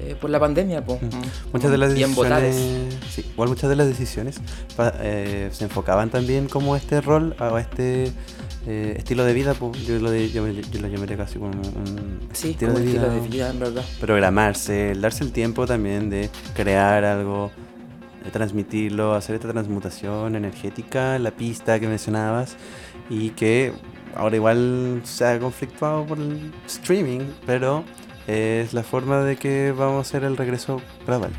eh, 0.00 0.16
por 0.20 0.30
la 0.30 0.40
pandemia. 0.40 0.84
po. 0.84 0.98
Muchas 1.52 1.70
de 1.70 1.78
las 1.78 1.94
decisiones, 1.94 2.56
sí, 3.10 3.24
igual 3.32 3.48
muchas 3.48 3.70
de 3.70 3.76
las 3.76 3.86
decisiones 3.86 4.40
eh, 5.00 5.48
se 5.52 5.64
enfocaban 5.64 6.10
también 6.10 6.48
como 6.48 6.76
este 6.76 7.00
rol 7.00 7.34
o 7.38 7.58
este 7.58 8.10
eh, 8.66 8.94
estilo 8.98 9.24
de 9.24 9.32
vida. 9.34 9.54
po. 9.54 9.72
Yo, 9.86 9.98
lo 9.98 10.10
de- 10.10 10.30
yo, 10.30 10.46
yo 10.48 10.80
lo 10.80 10.88
llamaría 10.88 11.16
casi 11.16 11.38
como 11.38 11.50
un 11.52 12.20
Sí, 12.32 12.50
estilo, 12.50 12.72
como 12.72 12.84
de 12.84 12.90
estilo 12.90 13.08
vida, 13.10 13.14
de 13.22 13.28
vida, 13.28 13.50
en 13.50 13.58
verdad. 13.60 13.84
Programarse, 14.00 14.90
el 14.92 15.00
darse 15.00 15.22
el 15.24 15.32
tiempo 15.32 15.66
también 15.66 16.10
de 16.10 16.30
crear 16.54 17.04
algo, 17.04 17.50
de 18.24 18.30
transmitirlo, 18.30 19.14
hacer 19.14 19.34
esta 19.36 19.52
transmutación 19.52 20.34
energética, 20.34 21.18
la 21.18 21.30
pista 21.30 21.78
que 21.78 21.86
mencionabas 21.88 22.56
y 23.10 23.30
que 23.30 23.72
ahora 24.16 24.36
igual 24.36 25.02
se 25.04 25.26
ha 25.26 25.38
conflictuado 25.38 26.06
por 26.06 26.18
el 26.18 26.50
streaming, 26.66 27.20
pero 27.44 27.84
es 28.26 28.72
la 28.72 28.82
forma 28.82 29.22
de 29.22 29.36
que 29.36 29.72
vamos 29.72 29.98
a 29.98 30.00
hacer 30.08 30.24
el 30.24 30.36
regreso 30.36 30.80
gradual. 31.06 31.30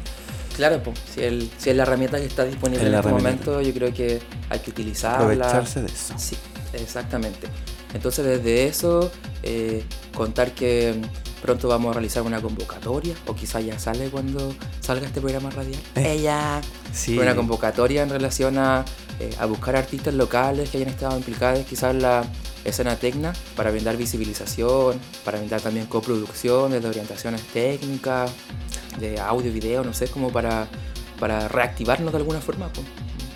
Claro, 0.56 0.82
po, 0.82 0.94
si, 1.14 1.22
el- 1.22 1.50
si 1.58 1.70
es 1.72 1.76
la 1.76 1.84
herramienta 1.84 2.18
que 2.18 2.26
está 2.26 2.46
disponible 2.46 2.88
en 2.88 2.94
este 2.94 3.10
herramienta. 3.10 3.46
momento, 3.52 3.62
yo 3.62 3.74
creo 3.74 3.94
que 3.94 4.22
hay 4.50 4.60
que 4.60 4.72
utilizarla. 4.72 5.18
Aprovecharse 5.26 5.82
de 5.82 5.88
eso. 5.88 6.14
Sí, 6.18 6.38
exactamente. 6.74 7.48
Entonces 7.94 8.26
desde 8.26 8.66
eso, 8.68 9.12
eh, 9.44 9.84
contar 10.14 10.52
que 10.54 10.94
mm, 10.98 11.42
pronto 11.42 11.68
vamos 11.68 11.92
a 11.92 11.94
realizar 11.94 12.24
una 12.24 12.42
convocatoria, 12.42 13.16
o 13.28 13.36
quizá 13.36 13.60
ya 13.62 13.78
sale 13.80 14.10
cuando 14.10 14.54
salga 14.82 15.08
este 15.08 15.20
programa 15.22 15.50
radial. 15.50 15.80
Eh, 15.96 16.14
Ella. 16.20 16.62
Sí. 16.94 17.18
Una 17.18 17.36
convocatoria 17.36 18.04
en 18.04 18.10
relación 18.10 18.58
a, 18.58 18.86
eh, 19.20 19.34
a 19.40 19.46
buscar 19.46 19.76
artistas 19.76 20.14
locales 20.14 20.70
que 20.70 20.78
hayan 20.78 20.90
estado 20.90 21.18
implicados 21.18 21.66
quizás 21.66 21.92
en 21.92 22.02
la 22.02 22.24
escena 22.66 22.96
tecna 22.98 23.32
para 23.56 23.72
brindar 23.72 23.96
visibilización, 23.98 25.00
para 25.24 25.38
brindar 25.38 25.62
también 25.62 25.86
coproducciones 25.86 26.82
de 26.82 26.90
orientaciones 26.90 27.42
técnicas, 27.54 28.32
de 29.00 29.20
audio, 29.20 29.52
video, 29.54 29.84
no 29.84 29.94
sé, 29.94 30.08
como 30.08 30.32
para, 30.32 30.68
para 31.20 31.48
reactivarnos 31.48 32.12
de 32.12 32.18
alguna 32.18 32.42
forma. 32.42 32.68
po. 32.74 32.82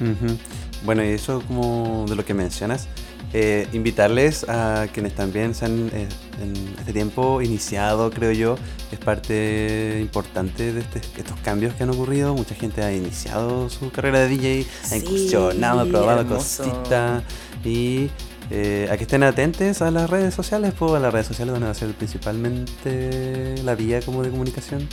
Ujú. 0.03 0.37
Bueno, 0.83 1.03
y 1.03 1.09
eso 1.09 1.41
como 1.47 2.05
de 2.07 2.15
lo 2.15 2.23
que 2.25 2.33
mencionas, 2.33 2.87
eh, 3.33 3.67
invitarles 3.73 4.47
a 4.49 4.87
quienes 4.91 5.13
también 5.13 5.53
se 5.53 5.65
han 5.65 5.89
eh, 5.93 6.07
en 6.41 6.53
este 6.79 6.93
tiempo 6.93 7.41
iniciado, 7.43 8.09
creo 8.09 8.31
yo, 8.31 8.55
es 8.91 8.97
parte 8.97 9.99
importante 10.01 10.73
de 10.73 10.79
este- 10.79 11.01
estos 11.17 11.37
cambios 11.41 11.75
que 11.75 11.83
han 11.83 11.89
ocurrido. 11.91 12.33
Mucha 12.33 12.55
gente 12.55 12.81
ha 12.81 12.91
iniciado 12.93 13.69
su 13.69 13.91
carrera 13.91 14.19
de 14.21 14.29
DJ, 14.29 14.65
ha 14.83 14.87
Sí, 14.87 14.95
incursionado, 14.95 15.81
ha 15.81 15.85
probado 15.85 16.25
cositas 16.27 17.21
y 17.63 18.09
eh, 18.51 18.87
a 18.91 18.97
que 18.97 19.03
estén 19.03 19.23
atentos 19.23 19.81
a 19.81 19.91
las 19.91 20.09
redes 20.09 20.33
sociales, 20.33 20.73
pues 20.77 21.01
las 21.01 21.13
redes 21.13 21.27
sociales 21.27 21.53
donde 21.53 21.65
va 21.65 21.71
a 21.71 21.75
ser 21.75 21.91
principalmente 21.93 23.55
la 23.63 23.75
vía 23.75 24.01
como 24.01 24.23
de 24.23 24.29
comunicación 24.29 24.87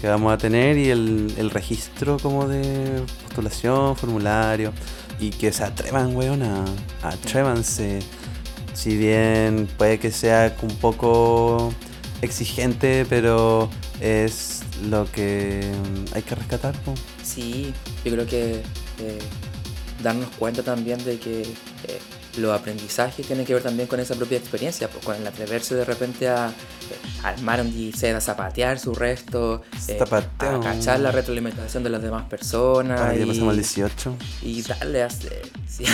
que 0.00 0.08
vamos 0.08 0.32
a 0.32 0.38
tener 0.38 0.76
y 0.76 0.90
el, 0.90 1.32
el 1.38 1.50
registro 1.50 2.18
como 2.18 2.46
de 2.46 3.02
postulación, 3.24 3.96
formulario 3.96 4.72
y 5.18 5.30
que 5.30 5.52
se 5.52 5.64
atrevan, 5.64 6.14
weón, 6.14 6.42
a, 6.42 6.64
atrévanse. 7.02 8.00
Si 8.74 8.96
bien 8.96 9.68
puede 9.76 9.98
que 9.98 10.12
sea 10.12 10.54
un 10.62 10.76
poco 10.76 11.72
exigente, 12.22 13.04
pero 13.08 13.68
es 14.00 14.62
lo 14.88 15.10
que 15.10 15.72
mm, 15.72 16.14
hay 16.14 16.22
que 16.22 16.34
rescatar. 16.34 16.74
po. 16.82 16.94
Sí, 17.24 17.72
yo 18.04 18.12
creo 18.12 18.26
que 18.26 18.62
eh, 19.00 19.18
darnos 20.02 20.28
cuenta 20.38 20.62
también 20.62 21.04
de 21.04 21.18
que 21.18 21.42
eh, 21.42 22.00
los 22.38 22.58
aprendizajes 22.58 23.26
tienen 23.26 23.44
que 23.44 23.54
ver 23.54 23.62
también 23.62 23.88
con 23.88 24.00
esa 24.00 24.14
propia 24.14 24.38
experiencia, 24.38 24.88
pues 24.88 25.04
con 25.04 25.14
el 25.16 25.26
atreverse 25.26 25.74
de 25.74 25.84
repente 25.84 26.28
a, 26.28 26.48
eh, 26.48 26.52
armar 27.24 27.60
un 27.60 27.72
DJ, 27.72 28.14
a 28.14 28.20
zapatear 28.20 28.78
su 28.78 28.94
resto, 28.94 29.62
eh, 29.88 29.96
Zapateo. 29.98 30.56
a 30.56 30.60
cachar 30.60 31.00
la 31.00 31.10
retroalimentación 31.12 31.82
de 31.82 31.90
las 31.90 32.02
demás 32.02 32.24
personas. 32.28 33.16
Ya 33.16 33.24
y- 33.24 33.26
pasamos 33.26 33.50
al 33.50 33.56
18. 33.56 34.14
y 34.42 34.62
darle 34.62 35.02
a 35.02 35.10
sí. 35.10 35.28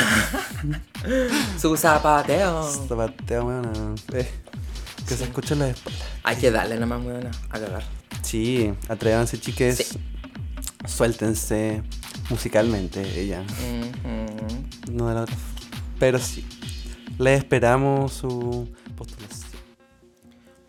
su 1.61 1.76
zapateo. 1.76 2.62
Zapateo, 2.88 3.44
weón. 3.46 3.94
Eh, 4.12 4.28
que 5.09 5.14
se 5.16 5.24
escucha 5.24 5.54
en 5.54 5.61
la 5.61 5.68
espalda. 5.70 5.98
Hay 6.22 6.37
que 6.37 6.50
darle 6.50 6.78
nomás, 6.78 7.02
buena, 7.02 7.30
a 7.50 7.59
cagar. 7.59 7.83
Sí, 8.22 8.72
atrévanse, 8.88 9.38
chiques. 9.38 9.76
Sí. 9.76 9.98
Suéltense 10.87 11.83
musicalmente, 12.30 13.02
ella. 13.20 13.42
No 14.92 15.09
de 15.09 15.14
la 15.14 15.22
otra. 15.22 15.37
Pero 16.05 16.19
sí. 16.19 16.45
Le 17.19 17.33
esperamos 17.33 18.12
su 18.12 18.69
postulación. 18.95 19.53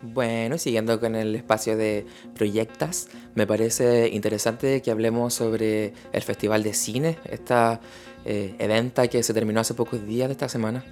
Bueno, 0.01 0.57
siguiendo 0.57 0.97
con 1.01 1.13
el 1.13 1.35
espacio 1.35 1.75
de 1.75 2.05
proyectas, 2.33 3.09
me 3.33 3.45
parece 3.45 4.07
interesante 4.07 4.81
que 4.81 4.91
hablemos 4.91 5.33
sobre 5.33 5.91
el 6.13 6.21
Festival 6.21 6.63
de 6.63 6.73
Cine, 6.73 7.17
esta 7.25 7.81
eh, 8.23 8.55
eventa 8.59 9.09
que 9.09 9.23
se 9.23 9.33
terminó 9.33 9.59
hace 9.59 9.73
pocos 9.73 10.07
días 10.07 10.29
de 10.29 10.31
esta 10.31 10.47
semana. 10.47 10.85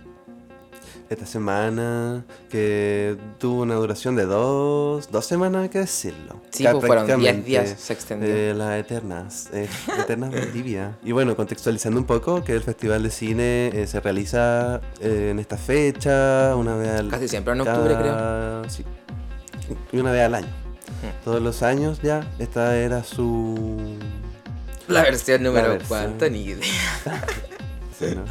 Esta 1.13 1.25
semana 1.27 2.25
que 2.49 3.15
tuvo 3.37 3.61
una 3.61 3.75
duración 3.75 4.15
de 4.15 4.25
dos, 4.25 5.11
dos 5.11 5.25
semanas, 5.25 5.63
hay 5.63 5.69
que 5.69 5.79
decirlo. 5.79 6.41
Sí, 6.49 6.63
pues 6.71 6.85
fueron 6.85 7.05
10 7.05 7.17
prácticamente, 7.17 7.47
días, 7.47 7.75
se 7.77 7.93
extendió. 7.93 8.29
eh, 8.29 8.53
las 8.55 8.79
Eternas, 8.79 9.49
eh, 9.53 9.67
Eternas 9.99 10.31
Bolivia. 10.31 10.97
Y 11.03 11.11
bueno, 11.11 11.35
contextualizando 11.35 11.99
un 11.99 12.05
poco, 12.07 12.43
que 12.43 12.53
el 12.53 12.63
Festival 12.63 13.03
de 13.03 13.11
Cine 13.11 13.67
eh, 13.67 13.85
se 13.85 13.99
realiza 13.99 14.81
eh, 14.99 15.29
en 15.31 15.37
esta 15.39 15.55
fecha, 15.57 16.55
una 16.55 16.75
vez 16.75 16.99
al 16.99 17.09
Casi 17.09 17.27
siempre 17.27 17.53
en 17.53 17.61
octubre, 17.61 17.95
creo. 17.95 18.01
creo. 18.61 18.69
Sí. 18.69 18.83
Y 19.91 19.97
una 19.99 20.11
vez 20.11 20.23
al 20.23 20.33
año. 20.35 20.47
Todos 21.23 21.41
los 21.41 21.61
años 21.63 21.99
ya, 22.01 22.27
esta 22.39 22.75
era 22.77 23.03
su... 23.03 23.97
La 24.87 25.03
versión 25.03 25.43
número 25.43 25.69
versión. 25.69 25.87
cuánto, 25.87 26.29
ni 26.29 26.43
idea. 26.43 26.65
sí, 27.99 28.05
¿no? 28.15 28.23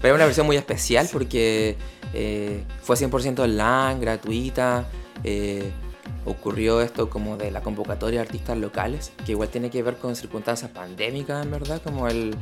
Pero 0.00 0.14
es 0.14 0.18
una 0.18 0.24
versión 0.26 0.46
muy 0.46 0.56
especial 0.56 1.08
porque 1.12 1.76
eh, 2.14 2.64
fue 2.82 2.96
100% 2.96 3.40
online, 3.40 4.00
gratuita. 4.00 4.86
eh, 5.24 5.70
ocurrió 6.24 6.80
esto 6.80 7.08
como 7.08 7.36
de 7.36 7.50
la 7.50 7.62
convocatoria 7.62 8.20
de 8.20 8.26
artistas 8.26 8.56
locales, 8.58 9.12
que 9.24 9.32
igual 9.32 9.48
tiene 9.48 9.70
que 9.70 9.82
ver 9.82 9.96
con 9.96 10.14
circunstancias 10.16 10.70
pandémicas, 10.70 11.44
en 11.44 11.50
verdad, 11.50 11.80
como 11.82 12.08
el, 12.08 12.34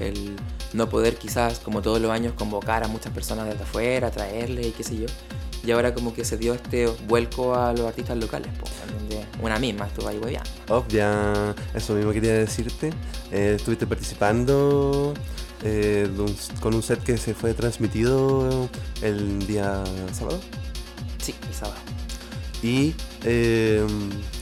el 0.00 0.36
no 0.72 0.88
poder 0.88 1.16
quizás, 1.16 1.58
como 1.58 1.82
todos 1.82 2.00
los 2.00 2.10
años, 2.10 2.32
convocar 2.34 2.84
a 2.84 2.88
muchas 2.88 3.12
personas 3.12 3.46
desde 3.46 3.62
afuera, 3.62 4.10
traerles 4.10 4.66
y 4.68 4.70
qué 4.70 4.82
sé 4.82 4.96
yo. 4.96 5.06
Y 5.64 5.70
ahora 5.70 5.94
como 5.94 6.12
que 6.14 6.24
se 6.24 6.36
dio 6.36 6.54
este 6.54 6.86
vuelco 7.06 7.54
a 7.54 7.72
los 7.72 7.86
artistas 7.86 8.18
locales, 8.18 8.50
pues, 8.58 8.72
una 9.40 9.58
misma 9.58 9.86
estuvo 9.86 10.08
ahí 10.08 10.18
hueveando. 10.18 10.50
Obvia, 10.68 11.54
eso 11.74 11.94
mismo 11.94 12.12
quería 12.12 12.34
decirte. 12.34 12.90
Eh, 13.30 13.54
estuviste 13.56 13.86
participando 13.86 15.14
eh, 15.64 16.08
con 16.60 16.74
un 16.74 16.82
set 16.82 17.02
que 17.02 17.16
se 17.16 17.34
fue 17.34 17.54
transmitido 17.54 18.68
el 19.02 19.46
día 19.46 19.82
sábado 20.12 20.40
Sí, 21.22 21.34
el 21.48 21.54
sábado. 21.54 21.78
y 22.62 22.94
eh, 23.24 23.82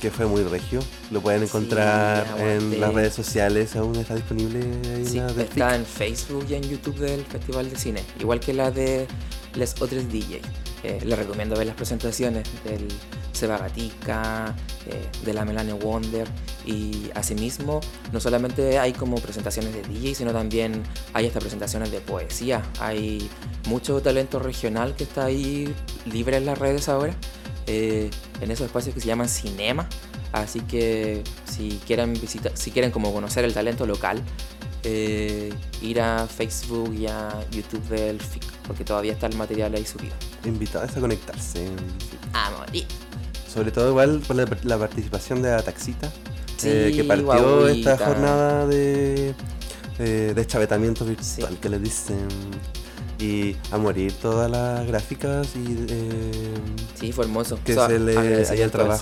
que 0.00 0.10
fue 0.10 0.26
muy 0.26 0.42
regio. 0.42 0.80
Lo 1.12 1.20
pueden 1.20 1.40
Sí, 1.40 1.46
encontrar 1.46 2.26
en 2.40 2.80
las 2.80 2.92
redes 2.92 3.14
sociales, 3.14 3.76
aún 3.76 3.94
está 3.96 4.16
disponible 4.16 4.60
ahí 4.96 5.06
Sí, 5.06 5.16
la 5.18 5.30
está 5.42 5.76
en 5.76 5.86
Facebook 5.86 6.44
y 6.48 6.54
en 6.54 6.62
YouTube 6.64 6.98
del 6.98 7.24
Festival 7.24 7.70
de 7.70 7.76
Cine, 7.76 8.02
igual 8.18 8.40
que 8.40 8.52
la 8.52 8.70
de 8.72 9.06
Les 9.54 9.80
Otros 9.80 10.08
DJ. 10.10 10.40
Eh, 10.82 10.98
les 11.04 11.16
recomiendo 11.16 11.54
ver 11.56 11.68
las 11.68 11.76
presentaciones 11.76 12.44
del 12.64 12.88
Seba 13.32 13.58
Gatica, 13.58 14.54
eh, 14.86 15.08
de 15.24 15.34
la 15.34 15.44
Melania 15.44 15.74
Wonder 15.74 16.28
y 16.66 17.10
asimismo 17.14 17.80
no 18.12 18.20
solamente 18.20 18.78
hay 18.78 18.92
como 18.92 19.16
presentaciones 19.16 19.72
de 19.74 19.82
DJ, 19.82 20.14
sino 20.14 20.32
también 20.32 20.82
hay 21.12 21.26
hasta 21.26 21.40
presentaciones 21.40 21.90
de 21.90 22.00
poesía. 22.00 22.62
Hay 22.80 23.28
mucho 23.68 24.00
talento 24.00 24.38
regional 24.38 24.94
que 24.94 25.04
está 25.04 25.26
ahí 25.26 25.72
libre 26.04 26.36
en 26.36 26.46
las 26.46 26.58
redes 26.58 26.88
ahora, 26.88 27.14
eh, 27.66 28.10
en 28.40 28.50
esos 28.50 28.66
espacios 28.66 28.94
que 28.94 29.00
se 29.00 29.06
llaman 29.06 29.28
cinema. 29.28 29.88
Así 30.32 30.60
que 30.60 31.22
si 31.44 31.80
quieren 31.86 32.14
visitar, 32.14 32.52
si 32.54 32.70
quieren 32.70 32.90
como 32.90 33.12
conocer 33.12 33.44
el 33.44 33.52
talento 33.52 33.86
local, 33.86 34.22
eh, 34.84 35.52
ir 35.80 36.00
a 36.00 36.26
Facebook 36.26 36.92
y 36.94 37.06
a 37.06 37.44
YouTube 37.50 37.86
del 37.88 38.20
FIC, 38.20 38.42
porque 38.66 38.84
todavía 38.84 39.12
está 39.12 39.26
el 39.26 39.36
material 39.36 39.74
ahí 39.74 39.86
subido. 39.86 40.14
Invitados 40.44 40.96
a 40.96 41.00
conectarse. 41.00 41.68
A 42.32 42.50
morir. 42.50 42.86
Sobre 43.52 43.70
todo 43.70 43.88
igual 43.90 44.20
por 44.26 44.36
la, 44.36 44.46
la 44.64 44.78
participación 44.78 45.42
de 45.42 45.50
la 45.50 45.62
Taxita, 45.62 46.10
Sí, 46.56 46.68
eh, 46.70 46.92
que 46.94 47.04
partió 47.04 47.60
guaguita. 47.60 47.92
esta 47.94 48.06
jornada 48.06 48.66
de, 48.66 49.34
eh, 49.98 50.32
de 50.34 50.46
chavetamiento 50.46 51.04
virtual 51.04 51.52
Sí. 51.52 51.58
que 51.60 51.68
le 51.68 51.78
dicen. 51.78 52.28
Y 53.18 53.56
a 53.70 53.78
morir 53.78 54.12
todas 54.20 54.50
las 54.50 54.84
gráficas 54.86 55.48
y 55.54 55.86
eh, 55.88 56.54
Sí, 56.98 57.12
fue 57.12 57.24
hermoso. 57.24 57.58
que 57.64 57.72
O 57.72 57.74
sea, 57.76 57.86
se 57.88 57.98
le 57.98 58.16
haya 58.18 58.64
el 58.64 58.70
trabajo 58.70 59.00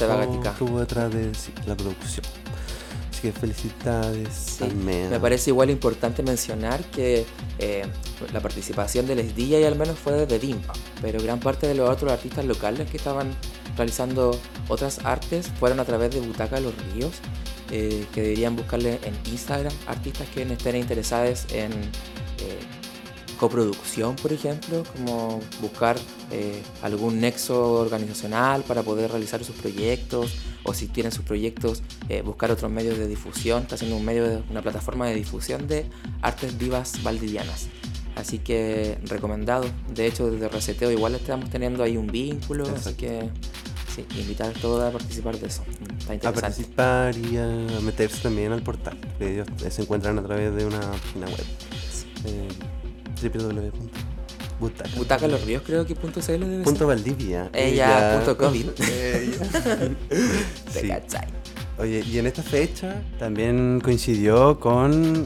que 0.59 0.65
hubo 0.65 0.81
detrás 0.81 1.13
de 1.13 1.35
sí, 1.35 1.53
la 1.67 1.75
producción. 1.77 2.25
Así 3.11 3.23
que 3.23 3.33
felicidades 3.33 4.29
Sí. 4.59 4.65
Me 4.75 5.19
parece 5.21 5.51
igual 5.51 5.71
importante 5.71 6.23
mencionar 6.23 6.83
que 6.91 7.25
eh, 7.59 7.83
la 8.33 8.41
participación 8.41 9.07
del 9.07 9.35
DJ 9.35 9.67
al 9.67 9.77
menos 9.77 9.99
fue 9.99 10.27
de 10.27 10.39
Dimpa, 10.39 10.73
pero 11.01 11.23
gran 11.23 11.41
parte 11.41 11.67
de 11.67 11.75
los 11.75 11.89
otros 11.89 12.13
artistas 12.13 12.45
locales 12.45 12.91
que 12.91 12.97
estaban 12.99 13.29
realizando 13.77 14.39
otras 14.69 15.05
artes 15.05 15.49
fueron 15.59 15.81
a 15.81 15.85
través 15.85 16.15
de 16.15 16.21
Butaca 16.21 16.61
Los 16.61 16.75
Ríos, 16.93 17.13
eh, 17.71 18.07
que 18.13 18.23
deberían 18.23 18.57
buscarle 18.57 18.99
en 19.05 19.15
Instagram 19.33 19.73
artistas 19.87 20.29
que 20.35 20.43
estén 20.43 20.77
interesados 20.77 21.47
en 21.53 21.73
eh, 21.73 22.59
coproducción, 23.41 24.17
por 24.17 24.35
ejemplo, 24.35 24.85
como 24.95 25.41
buscar 25.63 25.97
eh, 26.31 26.63
algún 26.83 27.21
nexo 27.23 27.81
organizacional 27.81 28.63
para 28.65 28.83
poder 28.83 29.11
realizar 29.11 29.43
sus 29.45 29.57
proyectos, 29.57 30.35
o 30.63 30.75
si 30.75 30.89
tienen 30.89 31.11
sus 31.11 31.25
proyectos, 31.25 31.83
eh, 32.11 32.21
buscar 32.21 32.51
otros 32.51 32.71
medios 32.71 32.99
de 32.99 33.09
difusión. 33.09 33.63
Está 33.63 33.77
haciendo 33.77 33.97
un 33.97 34.05
medio 34.05 34.29
de, 34.29 34.43
una 34.51 34.61
plataforma 34.61 35.07
de 35.07 35.15
difusión 35.15 35.67
de 35.67 35.87
artes 36.21 36.59
vivas 36.59 37.03
valdivianas. 37.03 37.69
Así 38.15 38.41
que 38.41 38.99
recomendado. 39.05 39.65
De 39.95 40.07
hecho, 40.07 40.31
desde 40.31 40.51
Reseteo 40.51 40.91
igual 40.91 41.15
estamos 41.15 41.49
teniendo 41.49 41.83
ahí 41.83 41.97
un 41.97 42.09
vínculo, 42.09 42.65
así 42.65 42.73
Exacto. 42.73 42.99
que 42.99 43.31
sí, 43.95 44.07
invitar 44.19 44.51
a 44.51 44.53
todos 44.61 44.83
a 44.83 44.91
participar 44.91 45.39
de 45.39 45.47
eso. 45.47 45.63
Está 45.99 46.13
a 46.13 46.15
interesante. 46.15 46.41
participar 46.41 47.17
y 47.17 47.37
a 47.37 47.81
meterse 47.83 48.23
también 48.23 48.53
al 48.53 48.63
portal. 48.63 48.97
Ellos 49.19 49.47
se 49.69 49.83
encuentran 49.83 50.19
a 50.19 50.23
través 50.23 50.55
de 50.55 50.65
una 50.67 50.81
página 50.81 51.27
web. 51.27 51.45
Eh, 52.27 52.49
www.butaca. 53.23 54.91
Butaca 54.97 55.29
Los 55.29 55.45
Ríos 55.45 55.63
creo 55.65 55.87
que 55.87 55.95
punto 55.95 56.21
.cl 56.21 56.39
debe 56.41 56.63
Punto 56.65 56.79
ser. 56.81 56.87
Valdivia. 56.87 57.51
Ella, 57.53 58.17
punto 58.17 58.37
COVID. 58.37 58.67
Ella. 58.79 59.91
Te 60.73 60.81
Sí. 60.81 60.89
cachai. 60.89 61.27
Oye, 61.79 62.05
y 62.07 62.19
en 62.19 62.27
esta 62.27 62.43
fecha 62.43 63.03
también 63.19 63.81
coincidió 63.83 64.61
con 64.61 65.25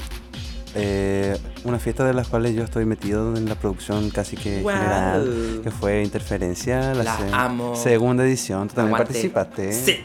eh, 0.75 1.37
una 1.65 1.79
fiesta 1.79 2.05
de 2.05 2.13
las 2.15 2.29
cuales 2.29 2.55
yo 2.55 2.65
estoy 2.65 2.85
metido 2.85 3.37
en 3.37 3.49
la 3.49 3.55
producción 3.55 4.11
casi 4.11 4.37
que 4.37 4.57
general, 4.63 5.61
que 5.63 5.71
fue 5.71 6.03
Interferencia, 6.03 6.95
la, 6.95 7.05
La 7.05 7.17
se- 7.17 7.29
amo. 7.33 7.77
segunda 7.77 8.25
edición. 8.25 8.69
Tú 8.69 8.75
también 8.75 8.95
Aguante. 8.97 9.13
participaste. 9.13 9.73
Sí, 9.73 9.99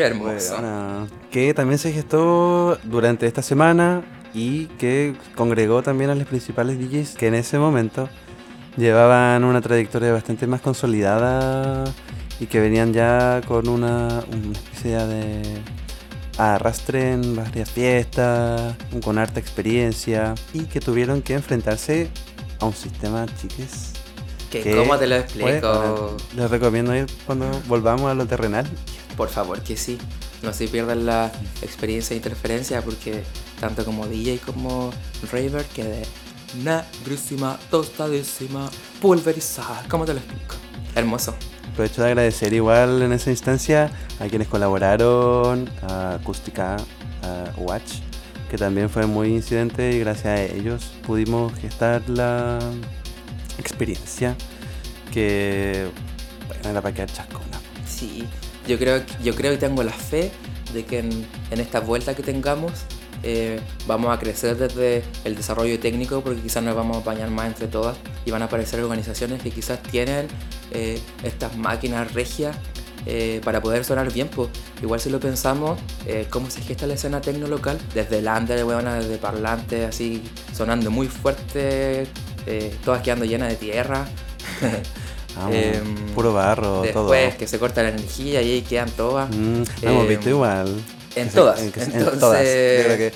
hermoso. 0.00 0.54
Bueno, 0.54 1.06
que 1.30 1.54
también 1.54 1.78
se 1.78 1.92
gestó 1.92 2.76
durante 2.84 3.26
esta 3.26 3.42
semana 3.42 4.02
y 4.34 4.66
que 4.78 5.14
congregó 5.36 5.82
también 5.82 6.10
a 6.10 6.14
los 6.14 6.26
principales 6.26 6.78
DJs 6.78 7.16
que 7.16 7.26
en 7.28 7.34
ese 7.34 7.58
momento 7.58 8.08
llevaban 8.76 9.44
una 9.44 9.60
trayectoria 9.60 10.12
bastante 10.12 10.46
más 10.46 10.60
consolidada 10.60 11.84
y 12.38 12.46
que 12.46 12.60
venían 12.60 12.92
ya 12.92 13.40
con 13.46 13.68
una, 13.68 14.22
una 14.32 14.52
especie 14.52 14.96
de 15.06 15.42
arrastre 16.40 17.12
en 17.12 17.36
varias 17.36 17.70
fiestas, 17.70 18.74
con 19.04 19.18
harta 19.18 19.40
experiencia 19.40 20.34
y 20.52 20.62
que 20.62 20.80
tuvieron 20.80 21.22
que 21.22 21.34
enfrentarse 21.34 22.10
a 22.58 22.66
un 22.66 22.74
sistema, 22.74 23.26
chiques. 23.40 23.92
Que 24.50 24.62
que 24.62 24.76
¿Cómo 24.76 24.98
te 24.98 25.06
lo 25.06 25.16
explico? 25.16 26.16
les 26.34 26.50
recomiendo 26.50 26.94
ir 26.96 27.06
cuando 27.26 27.48
volvamos 27.68 28.10
a 28.10 28.14
lo 28.14 28.26
terrenal. 28.26 28.66
Por 29.16 29.28
favor, 29.28 29.60
que 29.60 29.76
sí. 29.76 29.98
No 30.42 30.52
se 30.52 30.66
pierdan 30.66 31.04
la 31.04 31.30
experiencia 31.62 32.14
de 32.14 32.16
interferencia 32.16 32.82
porque 32.82 33.22
tanto 33.60 33.84
como 33.84 34.06
DJ 34.06 34.38
como 34.38 34.90
Raver 35.30 35.64
quedé 35.66 36.02
negrísima, 36.64 37.58
tostadísima, 37.70 38.70
pulverizada. 39.00 39.84
¿Cómo 39.88 40.04
te 40.04 40.14
lo 40.14 40.20
explico? 40.20 40.54
Hermoso. 40.94 41.34
Aprovecho 41.72 42.02
de 42.02 42.08
agradecer 42.08 42.52
igual 42.52 43.02
en 43.02 43.12
esa 43.12 43.30
instancia 43.30 43.90
a 44.18 44.26
quienes 44.26 44.48
colaboraron, 44.48 45.68
a 45.82 46.14
Acústica, 46.14 46.76
a 47.22 47.50
Watch, 47.56 48.00
que 48.50 48.58
también 48.58 48.90
fue 48.90 49.06
muy 49.06 49.28
incidente 49.28 49.92
y 49.92 50.00
gracias 50.00 50.26
a 50.26 50.42
ellos 50.42 50.90
pudimos 51.06 51.54
gestar 51.54 52.02
la, 52.08 52.58
experiencia 53.58 54.36
que 55.12 55.86
bueno, 56.48 56.70
era 56.70 56.80
para 56.80 56.94
quedar 56.94 57.12
chascona. 57.12 57.60
Sí, 57.86 58.24
yo 58.66 58.78
creo, 58.78 59.02
yo 59.22 59.34
creo 59.34 59.52
y 59.52 59.58
tengo 59.58 59.82
la 59.82 59.92
fe 59.92 60.32
de 60.72 60.84
que 60.84 61.00
en, 61.00 61.26
en 61.50 61.60
esta 61.60 61.80
vuelta 61.80 62.14
que 62.14 62.22
tengamos 62.22 62.72
eh, 63.22 63.60
vamos 63.86 64.14
a 64.14 64.18
crecer 64.18 64.56
desde 64.56 65.02
el 65.24 65.36
desarrollo 65.36 65.78
técnico 65.78 66.20
porque 66.22 66.40
quizás 66.40 66.62
nos 66.62 66.74
vamos 66.74 66.96
a 66.96 67.00
apañar 67.00 67.30
más 67.30 67.46
entre 67.46 67.66
todas 67.68 67.96
y 68.24 68.30
van 68.30 68.42
a 68.42 68.46
aparecer 68.46 68.80
organizaciones 68.82 69.42
que 69.42 69.50
quizás 69.50 69.82
tienen 69.82 70.26
eh, 70.70 71.00
estas 71.22 71.56
máquinas 71.56 72.12
regias 72.14 72.56
eh, 73.06 73.40
para 73.44 73.60
poder 73.62 73.84
sonar 73.84 74.12
bien. 74.12 74.28
Pues. 74.28 74.50
Igual 74.82 75.00
si 75.00 75.08
lo 75.10 75.20
pensamos, 75.20 75.78
eh, 76.06 76.26
cómo 76.30 76.50
se 76.50 76.60
gesta 76.60 76.86
la 76.86 76.94
escena 76.94 77.20
tecno 77.20 77.46
local, 77.46 77.78
desde 77.94 78.18
el 78.18 78.28
under, 78.28 78.62
bueno, 78.64 78.92
desde 78.92 79.16
parlantes 79.16 79.88
así 79.88 80.22
sonando 80.54 80.90
muy 80.90 81.06
fuerte, 81.08 82.06
eh, 82.46 82.74
todas 82.84 83.02
quedando 83.02 83.24
llenas 83.24 83.48
de 83.48 83.56
tierra. 83.56 84.06
Vamos, 85.36 85.54
Em, 85.54 85.94
puro 86.14 86.32
barro, 86.34 86.82
todo. 86.92 87.10
Después 87.10 87.36
que 87.36 87.46
se 87.46 87.58
corta 87.58 87.82
la 87.82 87.90
energía 87.90 88.42
y 88.42 88.50
ahí 88.52 88.62
quedan 88.62 88.90
todas. 88.90 89.30
Mm, 89.30 89.62
hemos 89.82 90.02
Em, 90.02 90.08
visto 90.08 90.28
igual. 90.28 90.74
En 91.16 91.28
todas. 91.30 91.60
en 91.60 91.66
Entonces, 91.74 92.18
todas. 92.20 92.42
Que- 92.42 93.12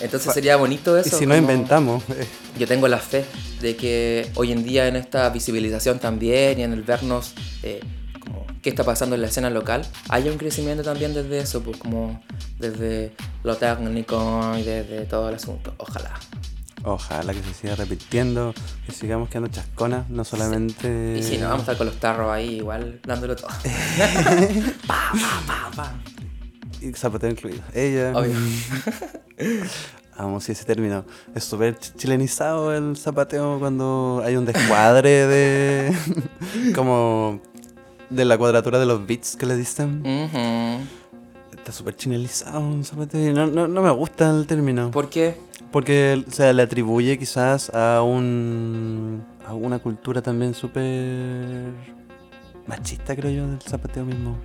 entonces 0.00 0.32
sería 0.32 0.56
bonito 0.56 0.96
y 0.96 1.00
eso. 1.00 1.18
si 1.18 1.26
no 1.26 1.34
como- 1.34 1.42
inventamos, 1.50 2.04
eh, 2.10 2.26
Yo 2.58 2.66
tengo 2.68 2.86
la 2.88 2.98
fe 2.98 3.24
de 3.60 3.74
que 3.76 4.30
hoy 4.36 4.52
en 4.52 4.62
día 4.64 4.86
en 4.88 4.96
esta 4.96 5.28
visibilización 5.30 5.98
también 5.98 6.58
y 6.60 6.62
en 6.62 6.72
el 6.72 6.82
vernos 6.82 7.32
eh, 7.62 7.80
como 8.20 8.46
qué 8.62 8.70
está 8.70 8.84
pasando 8.84 9.14
en 9.16 9.22
la 9.22 9.28
escena 9.28 9.50
local, 9.50 9.84
haya 10.08 10.30
un 10.30 10.38
crecimiento 10.38 10.82
también 10.84 11.14
desde 11.14 11.38
eso, 11.38 11.62
pues 11.62 11.76
como 11.78 12.22
desde 12.58 13.12
lo 13.42 13.56
técnico 13.56 14.54
y 14.58 14.62
desde 14.62 15.04
todo 15.06 15.28
el 15.28 15.34
asunto. 15.36 15.74
Ojalá. 15.78 16.12
ojalá 16.84 17.32
que 17.34 17.42
se 17.42 17.54
siga 17.54 17.74
repitiendo, 17.74 18.54
que 18.86 18.92
sigamos 18.92 19.28
quedando 19.28 19.48
chasconas, 19.48 20.08
no 20.10 20.24
solamente... 20.24 21.16
Y 21.18 21.22
si 21.24 21.36
no, 21.38 21.46
vamos 21.48 21.60
a 21.60 21.62
estar 21.72 21.76
con 21.76 21.86
los 21.88 21.96
tarros 21.98 22.30
ahí 22.30 22.56
igual 22.58 23.00
dándolo 23.04 23.34
todo. 23.34 23.48
pa, 24.86 25.12
pa, 25.12 25.42
pa, 25.46 25.70
pa. 25.74 25.94
Y 26.80 26.92
zapateo 26.92 27.30
incluido. 27.30 27.62
Ella... 27.74 28.12
Obvio. 28.16 28.34
Vamos, 30.16 30.44
sí, 30.44 30.52
ese 30.52 30.64
término. 30.64 31.04
Es 31.34 31.44
súper 31.44 31.76
ch- 31.78 31.94
chilenizado 31.96 32.74
el 32.74 32.96
zapateo 32.96 33.58
cuando 33.58 34.22
hay 34.24 34.36
un 34.36 34.44
descuadre 34.44 35.26
de... 35.26 35.96
como... 36.74 37.40
De 38.10 38.24
la 38.24 38.38
cuadratura 38.38 38.78
de 38.78 38.86
los 38.86 39.06
beats 39.06 39.36
que 39.36 39.44
le 39.44 39.54
dicen. 39.56 40.00
Ujú. 40.00 40.86
Está 41.58 41.72
súper 41.72 41.94
chilenizado 41.94 42.60
un 42.60 42.82
zapateo. 42.82 43.34
No, 43.34 43.46
no, 43.46 43.68
no 43.68 43.82
me 43.82 43.90
gusta 43.90 44.30
el 44.30 44.46
término. 44.46 44.90
¿Por 44.90 45.10
qué? 45.10 45.36
Porque 45.70 46.24
se 46.30 46.50
le 46.54 46.62
atribuye 46.62 47.18
quizás 47.18 47.68
a 47.74 48.00
un 48.02 49.22
a 49.46 49.52
una 49.52 49.78
cultura 49.78 50.22
también 50.22 50.54
súper 50.54 51.66
machista, 52.66 53.14
creo 53.14 53.30
yo, 53.30 53.46
del 53.46 53.60
zapateo 53.60 54.06
mismo. 54.06 54.38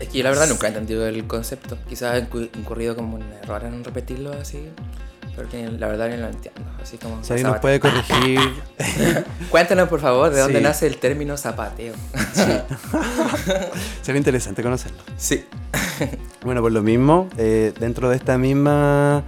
Es 0.00 0.08
que 0.08 0.18
yo 0.18 0.24
la 0.24 0.30
verdad 0.30 0.48
nunca 0.48 0.66
he 0.66 0.70
entendido 0.70 1.06
el 1.06 1.26
concepto. 1.26 1.78
Quizás 1.88 2.14
he 2.16 2.28
incu- 2.28 2.50
incurrido 2.56 2.96
como 2.96 3.16
un 3.16 3.22
error 3.42 3.64
en 3.64 3.84
repetirlo 3.84 4.32
así. 4.32 4.68
Pero 5.34 5.48
que 5.48 5.66
la 5.66 5.86
verdad 5.88 6.10
ni 6.10 6.18
lo 6.18 6.26
entiendo. 6.28 6.60
Así 6.82 6.98
como 6.98 7.22
Si 7.24 7.32
alguien 7.32 7.48
nos 7.50 7.60
puede 7.60 7.80
corregir, 7.80 8.38
Cuéntanos 9.50 9.88
por 9.88 10.00
favor 10.00 10.30
de 10.30 10.40
dónde 10.40 10.58
Sí. 10.58 10.64
nace 10.64 10.86
el 10.86 10.98
término 10.98 11.36
zapateo. 11.38 11.94
sería 14.02 14.18
interesante 14.18 14.62
conocerlo. 14.62 14.98
Sí. 15.16 15.44
Bueno, 16.44 16.60
por 16.60 16.72
lo 16.72 16.82
mismo, 16.82 17.28
eh, 17.38 17.72
dentro 17.78 18.10
de 18.10 18.16
esta 18.16 18.36
misma 18.36 19.22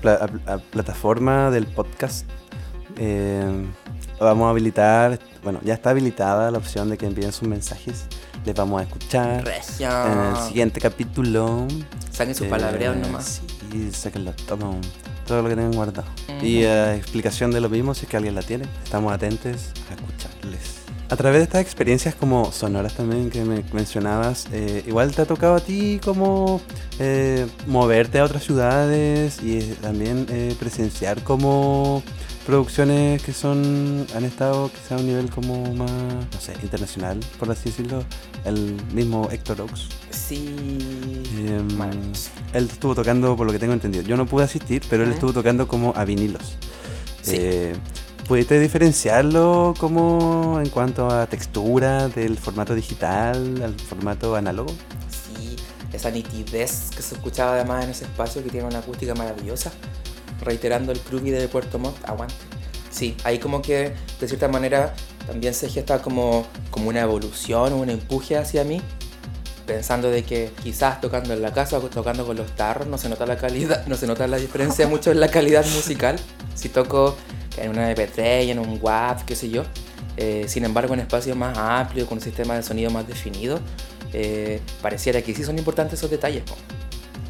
pla- 0.00 0.30
plataforma 0.70 1.50
del 1.50 1.66
podcast, 1.66 2.24
eh, 2.96 3.42
vamos 4.20 4.46
a 4.46 4.50
habilitar, 4.50 5.18
bueno, 5.42 5.58
ya 5.64 5.74
está 5.74 5.90
habilitada 5.90 6.48
la 6.52 6.58
opción 6.58 6.88
de 6.88 6.96
que 6.96 7.06
envíen 7.06 7.32
sus 7.32 7.48
mensajes. 7.48 8.04
Les 8.44 8.54
vamos 8.54 8.80
a 8.80 8.84
escuchar 8.84 9.44
en 9.78 10.18
el 10.36 10.36
siguiente 10.48 10.80
capítulo. 10.80 11.66
Saquen 12.10 12.34
sus 12.34 12.46
Eh, 12.46 12.50
palabreos 12.50 12.96
nomás. 12.96 13.42
Sí, 13.70 13.90
sáquenlo 13.92 14.32
todo, 14.46 14.76
todo 15.26 15.42
lo 15.42 15.48
que 15.48 15.54
tengan 15.56 15.72
guardado. 15.72 16.08
Y 16.42 16.62
eh, 16.62 16.94
explicación 16.96 17.50
de 17.50 17.60
lo 17.60 17.68
mismo, 17.68 17.94
si 17.94 18.04
es 18.06 18.10
que 18.10 18.16
alguien 18.16 18.34
la 18.34 18.42
tiene. 18.42 18.64
Estamos 18.82 19.12
atentos 19.12 19.72
a 19.90 19.94
escucharles. 19.94 20.80
A 21.10 21.16
través 21.16 21.40
de 21.40 21.44
estas 21.44 21.60
experiencias 21.60 22.14
como 22.14 22.50
sonoras 22.52 22.94
también 22.94 23.30
que 23.30 23.44
me 23.44 23.62
mencionabas, 23.72 24.46
eh, 24.52 24.84
igual 24.86 25.12
te 25.12 25.22
ha 25.22 25.26
tocado 25.26 25.56
a 25.56 25.60
ti 25.60 26.00
como 26.02 26.60
eh, 27.00 27.46
moverte 27.66 28.20
a 28.20 28.24
otras 28.24 28.44
ciudades 28.44 29.42
y 29.42 29.60
también 29.82 30.26
presenciar 30.58 31.22
como 31.24 32.02
producciones 32.50 33.22
que 33.22 33.32
son 33.32 34.04
han 34.12 34.24
estado 34.24 34.72
quizá 34.72 34.96
a 34.96 34.98
un 34.98 35.06
nivel 35.06 35.30
como 35.30 35.72
más, 35.72 35.88
no 35.90 36.40
sé, 36.40 36.52
internacional, 36.62 37.20
por 37.38 37.48
así 37.48 37.70
decirlo. 37.70 38.02
El 38.44 38.76
mismo 38.92 39.28
Héctor 39.30 39.60
Oaks. 39.60 39.88
Sí. 40.10 40.56
Em, 41.38 41.68
él 42.52 42.68
estuvo 42.68 42.96
tocando, 42.96 43.36
por 43.36 43.46
lo 43.46 43.52
que 43.52 43.60
tengo 43.60 43.72
entendido. 43.72 44.02
Yo 44.02 44.16
no 44.16 44.26
pude 44.26 44.44
asistir, 44.44 44.82
pero 44.90 45.04
él 45.04 45.12
estuvo 45.12 45.32
tocando 45.32 45.68
como 45.68 45.92
a 45.94 46.04
vinilos. 46.04 46.56
Sí. 47.22 47.36
Eh, 47.38 47.72
¿Pudiste 48.26 48.58
diferenciarlo 48.58 49.74
como 49.78 50.60
en 50.60 50.70
cuanto 50.70 51.08
a 51.08 51.28
textura 51.28 52.08
del 52.08 52.36
formato 52.36 52.74
digital 52.74 53.62
al 53.62 53.74
formato 53.78 54.34
análogo? 54.34 54.72
Sí, 55.08 55.54
esa 55.92 56.10
nitidez 56.10 56.90
que 56.96 57.02
se 57.02 57.14
escuchaba 57.14 57.52
además 57.52 57.84
en 57.84 57.90
ese 57.90 58.04
espacio 58.06 58.42
que 58.42 58.50
tiene 58.50 58.66
una 58.66 58.80
acústica 58.80 59.14
maravillosa, 59.14 59.70
reiterando 60.42 60.92
el 60.92 61.00
groovy 61.08 61.30
de 61.30 61.48
Puerto 61.48 61.78
Montt, 61.78 61.96
aguante. 62.08 62.34
Sí, 62.90 63.16
ahí 63.24 63.38
como 63.38 63.62
que 63.62 63.94
de 64.20 64.28
cierta 64.28 64.48
manera 64.48 64.94
también 65.26 65.54
se 65.54 65.68
gesta 65.68 66.02
como, 66.02 66.46
como 66.70 66.88
una 66.88 67.00
evolución, 67.00 67.72
un 67.72 67.88
empuje 67.88 68.36
hacia 68.36 68.64
mí, 68.64 68.80
pensando 69.66 70.10
de 70.10 70.24
que 70.24 70.50
quizás 70.62 71.00
tocando 71.00 71.32
en 71.32 71.42
la 71.42 71.52
casa 71.52 71.78
o 71.78 71.82
tocando 71.82 72.26
con 72.26 72.36
los 72.36 72.54
tarros 72.56 72.88
no 72.88 72.98
se 72.98 73.08
nota 73.08 73.26
la 73.26 73.36
calidad, 73.36 73.86
no 73.86 73.96
se 73.96 74.08
nota 74.08 74.26
la 74.26 74.38
diferencia 74.38 74.88
mucho 74.88 75.12
en 75.12 75.20
la 75.20 75.28
calidad 75.28 75.64
musical. 75.66 76.18
Si 76.56 76.68
toco 76.68 77.16
en 77.56 77.70
una 77.70 77.94
MP3 77.94 78.46
y 78.46 78.50
en 78.50 78.58
un 78.58 78.78
WAV, 78.82 79.24
qué 79.24 79.36
sé 79.36 79.50
yo. 79.50 79.62
Eh, 80.16 80.46
sin 80.48 80.64
embargo, 80.64 80.94
en 80.94 81.00
espacios 81.00 81.36
más 81.36 81.56
amplios, 81.56 82.08
con 82.08 82.18
un 82.18 82.24
sistema 82.24 82.54
de 82.54 82.62
sonido 82.62 82.90
más 82.90 83.06
definido, 83.06 83.60
eh, 84.12 84.60
pareciera 84.82 85.22
que 85.22 85.34
sí 85.34 85.44
son 85.44 85.58
importantes 85.58 85.98
esos 85.98 86.10
detalles. 86.10 86.42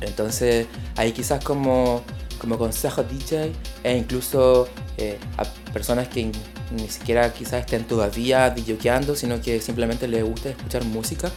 Entonces, 0.01 0.67
ahí 0.97 1.13
quizás 1.13 1.45
como, 1.45 2.03
como 2.41 2.59
consejo 2.59 3.05
DJ 3.05 3.53
e 3.85 3.97
incluso 3.97 4.69
eh, 4.97 5.19
a 5.39 5.45
personas 5.73 6.09
que 6.09 6.33
ni 6.73 6.89
siquiera 6.89 7.33
quizás 7.33 7.61
estén 7.61 7.85
todavía 7.85 8.51
DJeando, 8.51 9.15
sino 9.15 9.41
que 9.41 9.61
simplemente 9.61 10.09
les 10.09 10.25
gusta 10.25 10.49
escuchar 10.51 10.85
música, 10.85 11.31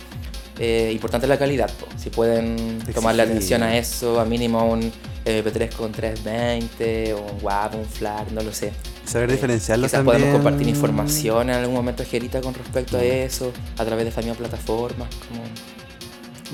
eh, 0.60 0.90
importante 0.92 1.28
la 1.28 1.38
calidad. 1.38 1.70
po. 1.80 1.86
Si 1.98 2.10
pueden 2.10 2.80
tomarle 2.94 3.24
Exigir. 3.24 3.38
atención 3.38 3.64
a 3.64 3.78
eso, 3.78 4.20
a 4.20 4.26
mínimo 4.26 4.66
un 4.66 4.92
MP3 5.26 5.74
con 5.76 5.92
320 5.92 7.14
o 7.14 7.22
un 7.22 7.38
WAV, 7.44 7.76
un 7.76 7.86
FLAC, 7.86 8.32
no 8.32 8.42
lo 8.42 8.52
sé. 8.54 8.72
Saber 9.06 9.30
Eh, 9.30 9.34
diferenciarlo 9.34 9.86
Quizás 9.88 10.00
también. 10.00 10.20
podemos 10.20 10.36
compartir 10.42 10.68
información 10.68 11.50
en 11.50 11.56
algún 11.56 11.76
momento, 11.76 12.04
Jerita, 12.06 12.42
con 12.42 12.54
respecto 12.54 12.98
a 12.98 13.04
eso, 13.04 13.52
a 13.78 13.86
través 13.86 14.06
de 14.06 14.10
esta 14.10 14.22
misma 14.22 14.36
plataforma. 14.36 15.08
Como... 15.30 15.44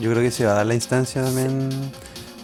Yo 0.02 0.10
creo 0.12 0.24
que 0.24 0.32
se 0.32 0.46
va 0.46 0.52
a 0.54 0.56
dar 0.56 0.66
la 0.66 0.76
instancia 0.76 1.22
también 1.24 1.70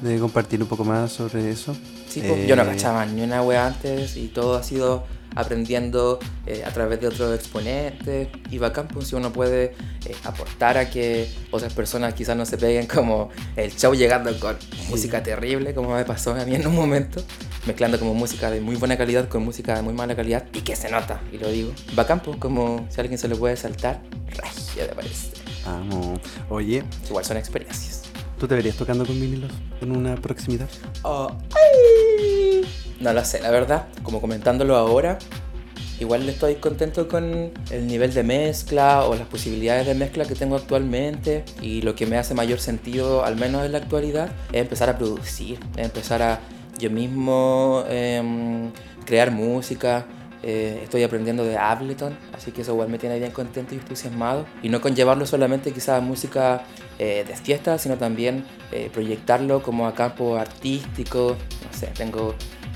de 0.05 0.19
compartir 0.19 0.61
un 0.61 0.67
poco 0.67 0.83
más 0.85 1.11
sobre 1.11 1.49
eso. 1.49 1.75
Sí, 2.07 2.21
po, 2.21 2.35
yo 2.35 2.55
no 2.55 2.63
Eh, 2.63 2.67
cachaba 2.67 3.05
ni 3.05 3.21
una 3.21 3.41
wea 3.41 3.67
antes 3.67 4.15
y 4.15 4.27
todo 4.27 4.55
ha 4.55 4.63
sido 4.63 5.03
aprendiendo 5.35 6.19
eh, 6.45 6.63
a 6.65 6.71
través 6.71 7.01
de 7.01 7.07
otros 7.07 7.35
exponentes. 7.35 8.29
Y 8.49 8.57
bacán 8.57 8.87
pues 8.87 9.07
si 9.07 9.15
uno 9.15 9.33
puede 9.33 9.75
eh, 10.05 10.15
aportar 10.23 10.77
a 10.77 10.89
que 10.89 11.29
otras 11.51 11.73
personas 11.73 12.13
quizás 12.13 12.37
no 12.37 12.45
se 12.45 12.57
peguen 12.57 12.87
como 12.87 13.29
el 13.55 13.75
show 13.75 13.93
llegando 13.93 14.37
con 14.39 14.55
música 14.89 15.21
terrible 15.21 15.73
como 15.73 15.93
me 15.93 16.05
pasó 16.05 16.33
a 16.33 16.45
mí 16.45 16.55
en 16.55 16.65
un 16.65 16.75
momento 16.75 17.21
mezclando 17.65 17.99
como 17.99 18.13
música 18.13 18.49
de 18.49 18.61
muy 18.61 18.75
buena 18.75 18.95
calidad 18.97 19.27
con 19.27 19.43
música 19.43 19.75
de 19.75 19.81
muy 19.81 19.93
mala 19.93 20.15
calidad 20.15 20.45
y 20.53 20.61
que 20.61 20.75
se 20.75 20.89
nota 20.89 21.19
y 21.33 21.37
lo 21.37 21.49
digo. 21.49 21.71
Bacán 21.95 22.21
pues 22.21 22.37
como 22.37 22.87
si 22.89 22.99
a 22.99 23.01
alguien 23.01 23.19
se 23.19 23.27
le 23.27 23.35
puede 23.35 23.57
saltar 23.57 24.01
regia 24.29 24.87
de 24.87 24.93
parece 24.93 25.29
Vamos. 25.65 26.19
Oye, 26.49 26.83
igual 27.09 27.25
son 27.25 27.37
experiencias 27.37 28.04
¿tú 28.39 28.47
te 28.47 28.55
verías 28.55 28.75
tocando 28.75 29.05
con 29.05 29.19
vinilos 29.19 29.51
en 29.81 29.95
una 29.95 30.15
proximidad? 30.15 30.67
Oh, 31.03 31.31
ay. 31.51 32.65
No 32.99 33.13
lo 33.13 33.23
sé, 33.25 33.41
la 33.41 33.51
verdad. 33.51 33.87
Como 34.03 34.21
comentándolo 34.21 34.75
ahora, 34.75 35.17
igual 35.99 36.27
estoy 36.27 36.55
contento 36.55 37.07
con 37.07 37.51
el 37.69 37.87
nivel 37.87 38.13
de 38.13 38.23
mezcla 38.23 39.03
o 39.03 39.15
las 39.15 39.27
posibilidades 39.27 39.85
de 39.85 39.95
mezcla 39.95 40.25
que 40.25 40.35
tengo 40.35 40.55
actualmente. 40.55 41.43
Y 41.61 41.81
lo 41.81 41.95
que 41.95 42.05
me 42.05 42.17
hace 42.17 42.33
mayor 42.33 42.59
sentido, 42.59 43.25
al 43.25 43.35
menos 43.35 43.65
en 43.65 43.73
la 43.73 43.79
actualidad, 43.79 44.29
es 44.51 44.61
empezar 44.61 44.89
a 44.89 44.97
producir, 44.97 45.59
es 45.75 45.85
empezar 45.85 46.21
a 46.21 46.39
yo 46.79 46.89
mismo 46.89 47.83
em, 47.89 48.71
crear 49.05 49.31
música. 49.31 50.05
Eh, 50.47 50.81
estoy 50.83 51.01
aprendiendo 51.01 51.43
de 51.43 51.57
Ableton, 51.57 52.15
así 52.31 52.51
que 52.51 52.61
eso 52.61 52.73
igual 52.73 52.87
me 52.89 52.99
tiene 52.99 53.17
bien 53.17 53.31
contento 53.31 53.73
y 53.73 53.79
entusiasmado. 53.79 54.45
Y 54.61 54.69
no 54.69 54.79
conllevarlo 54.79 55.25
solamente 55.25 55.71
quizás 55.73 55.97
a 55.97 56.01
música 56.01 56.61
eh, 56.99 57.25
de 57.27 57.35
fiesta, 57.35 57.79
sino 57.79 57.97
también 57.97 58.45
eh, 58.71 58.89
proyectarlo 58.93 59.63
como 59.63 59.87
a 59.87 59.95
campo 59.95 60.37
artístico. 60.37 61.35
No 61.71 61.77
sé, 61.77 61.87
tengo 61.87 62.35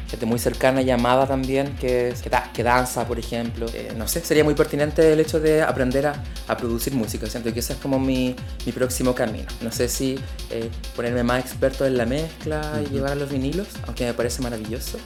gente 0.09 0.25
muy 0.25 0.39
cercana 0.39 0.81
y 0.81 0.89
amada 0.89 1.27
también, 1.27 1.75
que, 1.79 2.15
que, 2.23 2.29
da- 2.31 2.49
que 2.51 2.63
danza, 2.63 3.05
por 3.05 3.19
ejemplo. 3.19 3.67
Eh, 3.75 3.93
no 3.95 4.07
sé, 4.07 4.21
sería 4.21 4.43
muy 4.43 4.55
pertinente 4.55 5.13
el 5.13 5.19
hecho 5.19 5.39
de 5.39 5.61
aprender 5.61 6.07
a, 6.07 6.23
a 6.47 6.57
producir 6.57 6.95
música. 6.95 7.27
Siento 7.27 7.53
que 7.53 7.59
ese 7.59 7.73
es 7.73 7.79
como 7.79 7.99
mi, 7.99 8.35
mi 8.65 8.71
próximo 8.71 9.13
camino. 9.13 9.45
No 9.61 9.71
sé 9.71 9.87
si 9.87 10.17
eh, 10.49 10.67
ponerme 10.95 11.21
más 11.21 11.39
experto 11.45 11.85
en 11.85 11.97
la 11.97 12.07
mezcla 12.07 12.81
y 12.83 12.91
llevar 12.91 13.11
a 13.11 13.15
los 13.15 13.29
vinilos, 13.29 13.67
aunque 13.85 14.05
me 14.05 14.15
parece 14.15 14.41
maravilloso. 14.41 14.97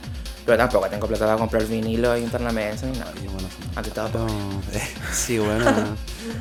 Pero 0.45 0.57
tampoco 0.57 0.87
tengo 0.87 1.07
plata 1.07 1.25
para 1.25 1.37
comprar 1.37 1.65
vinilo 1.65 2.17
y 2.17 2.21
juntar 2.21 2.41
la 2.41 2.51
mesa 2.51 2.85
ni 2.85 2.97
nada. 2.97 3.11
Y 3.23 3.27
bueno, 3.27 3.47
Ante 3.75 3.91
todo, 3.91 4.09
no, 4.09 4.27
eh, 4.73 4.81
sí, 5.13 5.39
bueno. 5.39 5.65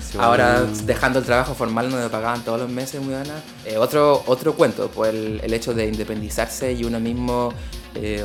sí, 0.01 0.19
Ahora, 0.21 0.61
bueno. 0.63 0.77
dejando 0.85 1.19
el 1.21 1.25
trabajo 1.25 1.55
formal 1.55 1.89
donde 1.89 2.05
me 2.05 2.11
pagaban 2.11 2.43
todos 2.43 2.61
los 2.61 2.69
meses, 2.69 3.01
muy 3.01 3.15
buena. 3.15 3.35
Eh, 3.65 3.77
otro, 3.79 4.23
otro 4.27 4.55
cuento, 4.55 4.91
pues 4.91 5.15
el, 5.15 5.41
el 5.43 5.55
hecho 5.55 5.73
de 5.73 5.87
independizarse 5.87 6.73
y 6.73 6.85
uno 6.85 6.99
mismo 6.99 7.55
eh, 7.95 8.25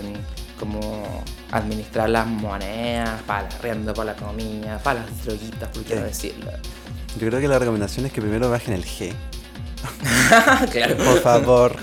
como 0.60 1.24
administrar 1.52 2.10
las 2.10 2.26
monedas 2.26 3.22
para 3.28 3.48
el 3.48 3.54
arriendo, 3.56 3.94
para 3.94 4.14
la 4.14 4.18
comida, 4.20 4.80
para 4.80 5.02
las 5.02 5.26
droguitas, 5.26 5.70
por 5.70 5.84
qué 5.84 5.96
no 5.96 6.02
decirlo. 6.04 6.52
Yo 7.20 7.28
creo 7.28 7.40
que 7.40 7.48
la 7.48 7.60
recomendación 7.60 8.06
es 8.08 8.12
que 8.12 8.22
primero 8.22 8.50
bajen 8.50 8.74
el 8.74 8.84
G. 8.84 9.14
claro. 10.72 10.98
Por 10.98 11.22
favor. 11.22 11.76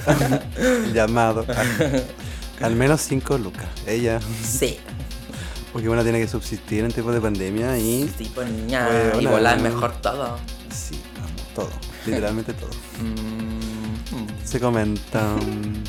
Llamado. 0.92 1.46
Al 2.60 2.76
menos 2.76 3.00
5 3.02 3.38
lucas. 3.38 3.66
Ella. 3.86 4.20
Sí. 4.42 4.78
Porque 5.72 5.88
uno 5.88 6.02
tiene 6.02 6.20
que 6.20 6.28
subsistir 6.28 6.84
en 6.84 6.92
tiempos 6.92 7.14
de 7.14 7.20
pandemia 7.20 7.76
y. 7.78 8.04
Tipo 8.16 8.44
niña. 8.44 8.86
Bueno, 8.86 9.20
y 9.20 9.26
volar 9.26 9.58
no. 9.58 9.64
mejor 9.64 9.92
todo. 10.00 10.38
Sí, 10.70 11.00
vamos, 11.20 11.42
todo. 11.54 11.70
Literalmente 12.06 12.52
todo. 12.52 12.70
Mm, 13.00 14.16
mm. 14.16 14.26
Se 14.44 14.60
comentan. 14.60 15.82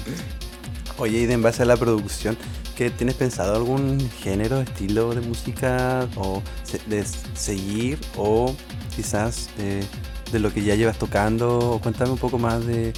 Oye, 0.97 1.19
y 1.19 1.25
de 1.25 1.33
en 1.33 1.41
base 1.41 1.63
a 1.63 1.65
la 1.65 1.75
producción, 1.75 2.37
¿qué 2.75 2.89
tienes 2.89 3.15
pensado 3.15 3.55
algún 3.55 4.09
género, 4.21 4.61
estilo 4.61 5.13
de 5.13 5.21
música 5.21 6.07
o 6.15 6.41
de 6.87 7.03
seguir 7.35 7.99
o 8.15 8.55
quizás 8.95 9.49
eh, 9.59 9.83
de 10.31 10.39
lo 10.39 10.53
que 10.53 10.63
ya 10.63 10.75
llevas 10.75 10.97
tocando? 10.97 11.59
O 11.59 11.79
cuéntame 11.79 12.11
un 12.11 12.17
poco 12.17 12.39
más 12.39 12.65
de 12.65 12.93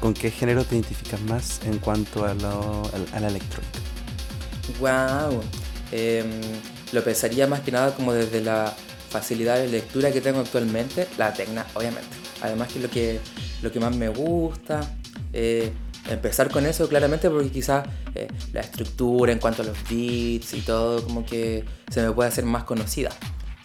con 0.00 0.14
qué 0.14 0.30
género 0.30 0.64
te 0.64 0.74
identificas 0.74 1.20
más 1.22 1.60
en 1.64 1.78
cuanto 1.78 2.24
a, 2.24 2.34
lo, 2.34 2.82
la 3.18 3.28
electrónica. 3.28 3.78
Wow. 4.80 5.40
Em, 5.92 6.40
lo 6.92 7.02
pensaría 7.02 7.46
más 7.46 7.60
que 7.60 7.72
nada 7.72 7.94
como 7.94 8.12
desde 8.12 8.40
la 8.40 8.74
facilidad 9.10 9.56
de 9.56 9.68
lectura 9.68 10.12
que 10.12 10.20
tengo 10.20 10.40
actualmente, 10.40 11.08
la 11.18 11.32
tecna, 11.32 11.66
obviamente. 11.74 12.08
Además 12.42 12.72
que 12.72 12.80
lo 12.80 12.90
que, 12.90 13.20
lo 13.62 13.72
que 13.72 13.80
más 13.80 13.94
me 13.94 14.08
gusta. 14.08 14.80
eh, 15.32 15.72
empezar 16.08 16.50
con 16.50 16.66
eso 16.66 16.88
claramente 16.88 17.28
porque 17.30 17.50
quizás 17.50 17.86
eh, 18.14 18.28
la 18.52 18.60
estructura 18.60 19.32
en 19.32 19.38
cuanto 19.38 19.62
a 19.62 19.64
los 19.64 19.76
beats 19.88 20.54
y 20.54 20.60
todo 20.60 21.02
como 21.02 21.24
que 21.24 21.64
se 21.90 22.02
me 22.02 22.12
puede 22.12 22.28
hacer 22.28 22.44
más 22.44 22.64
conocida. 22.64 23.10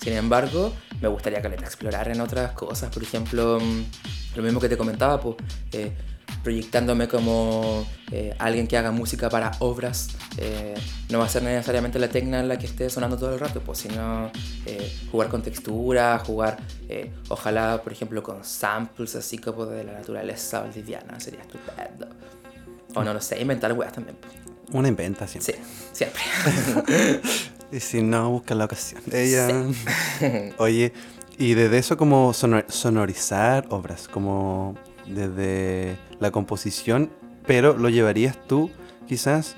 Sin 0.01 0.13
embargo, 0.13 0.73
me 0.99 1.07
gustaría 1.07 1.41
que 1.41 1.47
explorar 1.49 2.09
en 2.09 2.21
otras 2.21 2.53
cosas, 2.53 2.91
por 2.91 3.03
ejemplo, 3.03 3.59
mm, 3.59 4.35
lo 4.35 4.43
mismo 4.43 4.59
que 4.59 4.69
te 4.69 4.77
comentaba, 4.77 5.21
pues, 5.21 5.35
eh, 5.73 5.91
proyectándome 6.43 7.07
como 7.07 7.85
eh, 8.11 8.33
alguien 8.39 8.67
que 8.67 8.77
haga 8.77 8.91
música 8.91 9.29
para 9.29 9.51
obras. 9.59 10.09
eh, 10.37 10.73
no 11.09 11.19
va 11.19 11.25
a 11.25 11.29
ser 11.29 11.43
necesariamente 11.43 11.99
la 11.99 12.07
tecna 12.09 12.39
en 12.39 12.47
la 12.47 12.57
que 12.57 12.65
esté 12.65 12.89
sonando 12.89 13.17
todo 13.17 13.33
el 13.33 13.39
rato, 13.39 13.59
pues, 13.61 13.79
sino 13.79 14.31
eh, 14.65 14.91
jugar 15.11 15.27
con 15.29 15.41
textura, 15.41 16.19
jugar, 16.25 16.57
eh, 16.89 17.11
ojalá, 17.29 17.81
por 17.83 17.91
ejemplo, 17.91 18.23
con 18.23 18.43
samples 18.43 19.15
así 19.15 19.37
como 19.37 19.65
de 19.65 19.83
la 19.83 19.93
naturaleza 19.93 20.61
valdiviana, 20.61 21.19
sería 21.19 21.41
estupendo. 21.41 22.07
O 22.95 23.03
no 23.03 23.13
lo 23.13 23.21
sé, 23.21 23.39
inventar 23.41 23.71
weas 23.73 23.93
también. 23.93 24.17
pues. 24.19 24.33
Una 24.73 24.87
inventa 24.87 25.27
siempre. 25.27 25.55
Sí, 25.55 25.61
siempre. 25.93 26.21
Y 27.73 27.79
si 27.79 28.01
no, 28.01 28.29
busca 28.31 28.53
la 28.53 28.65
ocasión. 28.65 29.01
Ella. 29.13 29.47
Oye, 30.57 30.91
y 31.37 31.53
desde 31.53 31.77
eso 31.77 31.95
como 31.95 32.33
sonor- 32.33 32.65
sonorizar 32.69 33.65
obras, 33.69 34.09
como 34.09 34.75
desde 35.15 35.97
la 36.19 36.31
composición, 36.31 37.11
pero 37.45 37.77
lo 37.77 37.89
llevarías 37.89 38.37
tú 38.47 38.71
quizás 39.07 39.55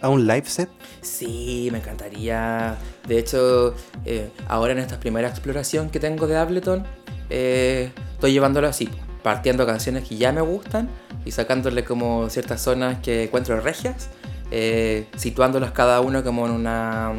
a 0.00 0.08
un 0.08 0.26
live 0.26 0.46
set. 0.46 0.68
Sí, 1.00 1.68
me 1.72 1.78
encantaría. 1.78 2.76
De 3.06 3.18
hecho, 3.18 3.74
eh, 4.04 4.30
ahora 4.48 4.72
en 4.72 4.78
esta 4.78 4.98
primera 4.98 5.28
exploración 5.28 5.90
que 5.90 6.00
tengo 6.00 6.26
de 6.26 6.36
Ableton, 6.36 6.84
eh, 7.30 7.90
estoy 8.12 8.32
llevándolo 8.32 8.68
así, 8.68 8.88
partiendo 9.22 9.66
canciones 9.66 10.08
que 10.08 10.16
ya 10.16 10.32
me 10.32 10.40
gustan 10.40 10.88
y 11.24 11.32
sacándole 11.32 11.84
como 11.84 12.28
ciertas 12.30 12.62
zonas 12.62 12.98
que 13.00 13.24
encuentro 13.24 13.60
regias, 13.60 14.08
eh, 14.50 15.06
situándolas 15.16 15.72
cada 15.72 16.00
uno 16.00 16.22
como 16.22 16.46
en 16.46 16.52
una 16.52 17.12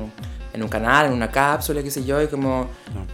en 0.57 0.63
un 0.63 0.69
canal, 0.69 1.05
en 1.05 1.13
una 1.13 1.29
cápsula, 1.29 1.81
qué 1.83 1.91
sé 1.91 2.03
yo, 2.03 2.21
y 2.21 2.27
como 2.27 2.67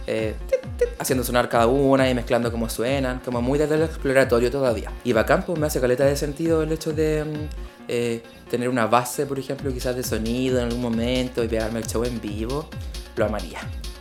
eh, 0.06 0.34
tit, 0.48 0.60
tit, 0.78 0.88
haciendo 0.98 1.22
sonar 1.22 1.48
cada 1.48 1.66
una 1.66 2.08
y 2.08 2.14
mezclando 2.14 2.50
cómo 2.50 2.68
suenan, 2.68 3.20
como 3.20 3.42
muy 3.42 3.58
desde 3.58 3.76
el 3.76 3.82
exploratorio 3.82 4.50
todavía. 4.50 4.90
Y 5.04 5.12
bacán, 5.12 5.44
pues 5.44 5.58
me 5.58 5.66
hace 5.66 5.80
caleta 5.80 6.04
de 6.04 6.16
sentido 6.16 6.62
el 6.62 6.72
hecho 6.72 6.92
de 6.92 7.24
mm, 7.24 7.48
eh, 7.88 8.22
tener 8.50 8.68
una 8.68 8.86
base, 8.86 9.26
por 9.26 9.38
ejemplo, 9.38 9.72
quizás 9.72 9.94
de 9.94 10.02
sonido 10.02 10.58
en 10.58 10.64
algún 10.64 10.80
momento 10.80 11.44
y 11.44 11.48
pegarme 11.48 11.80
el 11.80 11.86
show 11.86 12.02
en 12.04 12.20
vivo, 12.20 12.68
lo 13.16 13.26
amaría. 13.26 13.60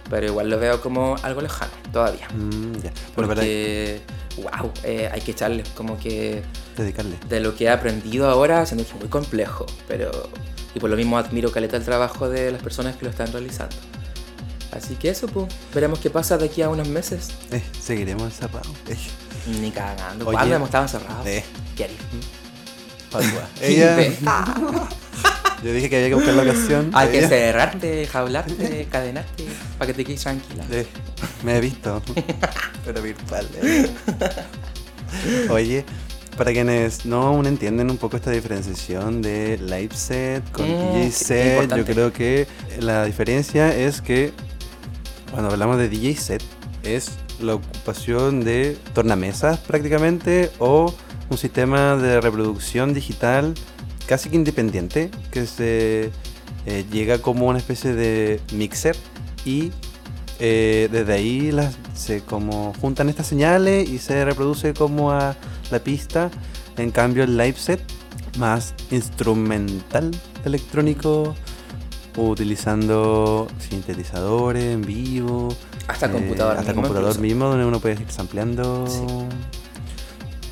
Pero 0.09 0.27
igual 0.27 0.49
lo 0.49 0.57
veo 0.57 0.81
como 0.81 1.15
algo 1.21 1.41
lejano 1.41 1.71
todavía. 1.91 2.27
Mm, 2.33 2.73
ya. 2.81 2.91
Bueno, 3.15 3.27
para 3.27 3.41
Porque, 3.41 4.01
wow, 4.37 4.71
eh, 4.83 5.09
hay 5.11 5.21
que 5.21 5.31
echarle 5.31 5.63
como 5.75 5.97
que 5.97 6.41
dedicarle. 6.77 7.17
de 7.27 7.39
lo 7.41 7.55
que 7.55 7.65
he 7.65 7.69
aprendido 7.69 8.29
ahora, 8.29 8.65
siendo 8.65 8.85
que 8.85 8.91
es 8.91 8.99
muy 8.99 9.09
complejo, 9.09 9.65
pero... 9.87 10.11
Y 10.75 10.79
por 10.79 10.89
lo 10.89 10.95
mismo 10.95 11.17
admiro 11.17 11.51
caleta 11.51 11.77
el 11.77 11.83
trabajo 11.83 12.29
de 12.29 12.51
las 12.51 12.61
personas 12.61 12.95
que 12.95 13.05
lo 13.05 13.11
están 13.11 13.31
realizando. 13.31 13.75
Así 14.71 14.95
que 14.95 15.09
eso, 15.09 15.27
pues, 15.27 15.47
veremos 15.73 15.99
qué 15.99 16.09
pasa 16.09 16.37
de 16.37 16.45
aquí 16.45 16.61
a 16.63 16.69
unos 16.69 16.87
meses. 16.87 17.29
Eh, 17.51 17.61
seguiremos 17.79 18.23
encerrados. 18.23 18.67
Eh, 18.87 18.97
Ni 19.61 19.69
cagando. 19.69 20.25
Oye, 20.27 20.33
¿Cuándo 20.35 20.55
hemos 20.55 20.67
estado 20.69 20.85
encerrados? 20.85 21.27
eh. 21.27 21.43
¿Qué. 21.77 21.89
Ella. 23.61 23.97
Yo 25.63 25.71
dije 25.71 25.89
que 25.89 25.95
había 25.97 26.09
que 26.09 26.15
buscar 26.15 26.33
la 26.33 26.41
ocasión. 26.43 26.89
Hay 26.93 27.09
que 27.09 27.25
cerrarte, 27.27 28.05
jaularte, 28.07 28.85
cadenarte, 28.91 29.45
para 29.77 29.87
que 29.87 29.93
te 29.93 30.03
quedes 30.03 30.21
tranquila. 30.21 30.65
Eh, 30.71 30.85
me 31.43 31.57
he 31.57 31.61
visto. 31.61 32.01
Pero 32.85 33.01
virtual. 33.01 33.47
eh. 33.61 33.89
Oye, 35.49 35.85
para 36.37 36.51
quienes 36.51 37.05
no 37.05 37.23
aún 37.23 37.45
entienden 37.45 37.89
un 37.91 37.97
poco 37.97 38.17
esta 38.17 38.31
diferenciación 38.31 39.21
de 39.21 39.57
live 39.57 39.95
set 39.95 40.43
con 40.51 40.65
Mm, 40.65 40.93
DJ 40.93 41.11
sí, 41.11 41.25
set, 41.25 41.75
yo 41.75 41.85
creo 41.85 42.11
que 42.11 42.47
la 42.79 43.05
diferencia 43.05 43.75
es 43.75 44.01
que 44.01 44.31
cuando 45.31 45.51
hablamos 45.51 45.77
de 45.77 45.89
DJ 45.89 46.15
set 46.15 46.43
es 46.83 47.11
la 47.39 47.55
ocupación 47.55 48.43
de 48.43 48.77
tornamesas 48.93 49.59
prácticamente 49.59 50.51
o 50.59 50.93
un 51.29 51.37
sistema 51.37 51.95
de 51.95 52.21
reproducción 52.21 52.93
digital 52.93 53.53
casi 54.07 54.29
que 54.29 54.35
independiente 54.35 55.09
que 55.31 55.45
se 55.45 56.11
eh, 56.65 56.85
llega 56.91 57.19
como 57.19 57.47
una 57.47 57.57
especie 57.57 57.93
de 57.93 58.39
mixer 58.53 58.95
y 59.45 59.71
eh, 60.39 60.89
desde 60.91 61.13
ahí 61.13 61.51
las, 61.51 61.77
se 61.93 62.21
como 62.21 62.73
juntan 62.81 63.09
estas 63.09 63.27
señales 63.27 63.87
y 63.87 63.99
se 63.99 64.25
reproduce 64.25 64.73
como 64.73 65.11
a 65.11 65.35
la 65.73 65.79
pista. 65.83 66.31
En 66.77 66.91
cambio 66.91 67.23
el 67.23 67.37
live 67.37 67.57
set 67.57 67.81
más 68.37 68.73
instrumental 68.91 70.11
electrónico 70.45 71.35
utilizando 72.17 73.47
sintetizadores 73.59 74.63
en 74.63 74.81
vivo. 74.81 75.55
Hasta 75.87 76.07
eh, 76.07 76.11
computador 76.11 76.57
hasta 76.57 76.71
mismo 76.71 76.81
computador 76.81 77.09
incluso. 77.09 77.21
mismo 77.21 77.45
donde 77.45 77.65
uno 77.65 77.79
puede 77.79 78.01
ir 78.01 78.09
sampleando. 78.09 78.87
Sí. 78.87 79.01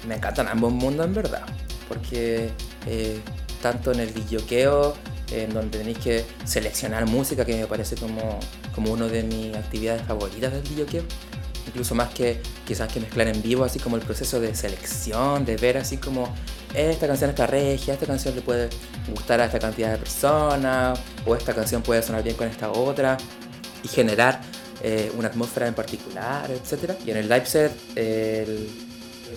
Me 0.07 0.15
encantan 0.15 0.47
ambos 0.47 0.73
mundos 0.73 1.05
en 1.05 1.13
verdad, 1.13 1.45
porque 1.87 2.49
eh, 2.87 3.19
tanto 3.61 3.91
en 3.91 3.99
el 3.99 4.09
videoqueo, 4.09 4.95
en 5.31 5.53
donde 5.53 5.77
tenéis 5.77 5.99
que 5.99 6.25
seleccionar 6.43 7.05
música, 7.05 7.45
que 7.45 7.55
me 7.55 7.67
parece 7.67 7.95
como, 7.95 8.39
como 8.73 8.91
una 8.91 9.07
de 9.07 9.23
mis 9.23 9.55
actividades 9.55 10.01
favoritas 10.03 10.51
del 10.51 10.63
videoqueo, 10.63 11.03
incluso 11.67 11.95
más 11.95 12.13
que 12.13 12.41
quizás 12.65 12.91
que 12.91 12.99
mezclar 12.99 13.27
en 13.27 13.41
vivo, 13.41 13.63
así 13.63 13.79
como 13.79 13.95
el 13.95 14.01
proceso 14.01 14.39
de 14.39 14.55
selección, 14.55 15.45
de 15.45 15.57
ver 15.57 15.77
así 15.77 15.97
como 15.97 16.33
esta 16.73 17.07
canción 17.07 17.29
está 17.29 17.47
regia, 17.47 17.93
esta 17.93 18.05
canción 18.05 18.35
le 18.35 18.41
puede 18.41 18.69
gustar 19.09 19.41
a 19.41 19.45
esta 19.45 19.59
cantidad 19.59 19.91
de 19.91 19.97
personas, 19.97 20.99
o 21.25 21.35
esta 21.35 21.53
canción 21.53 21.81
puede 21.81 22.01
sonar 22.01 22.23
bien 22.23 22.35
con 22.35 22.47
esta 22.47 22.71
otra, 22.71 23.17
y 23.83 23.87
generar 23.87 24.41
eh, 24.83 25.11
una 25.15 25.27
atmósfera 25.27 25.67
en 25.67 25.73
particular, 25.73 26.49
etc. 26.49 26.93
Y 27.05 27.11
en 27.11 27.17
el 27.17 27.29
live 27.29 27.45
set, 27.45 27.71
el, 27.95 28.69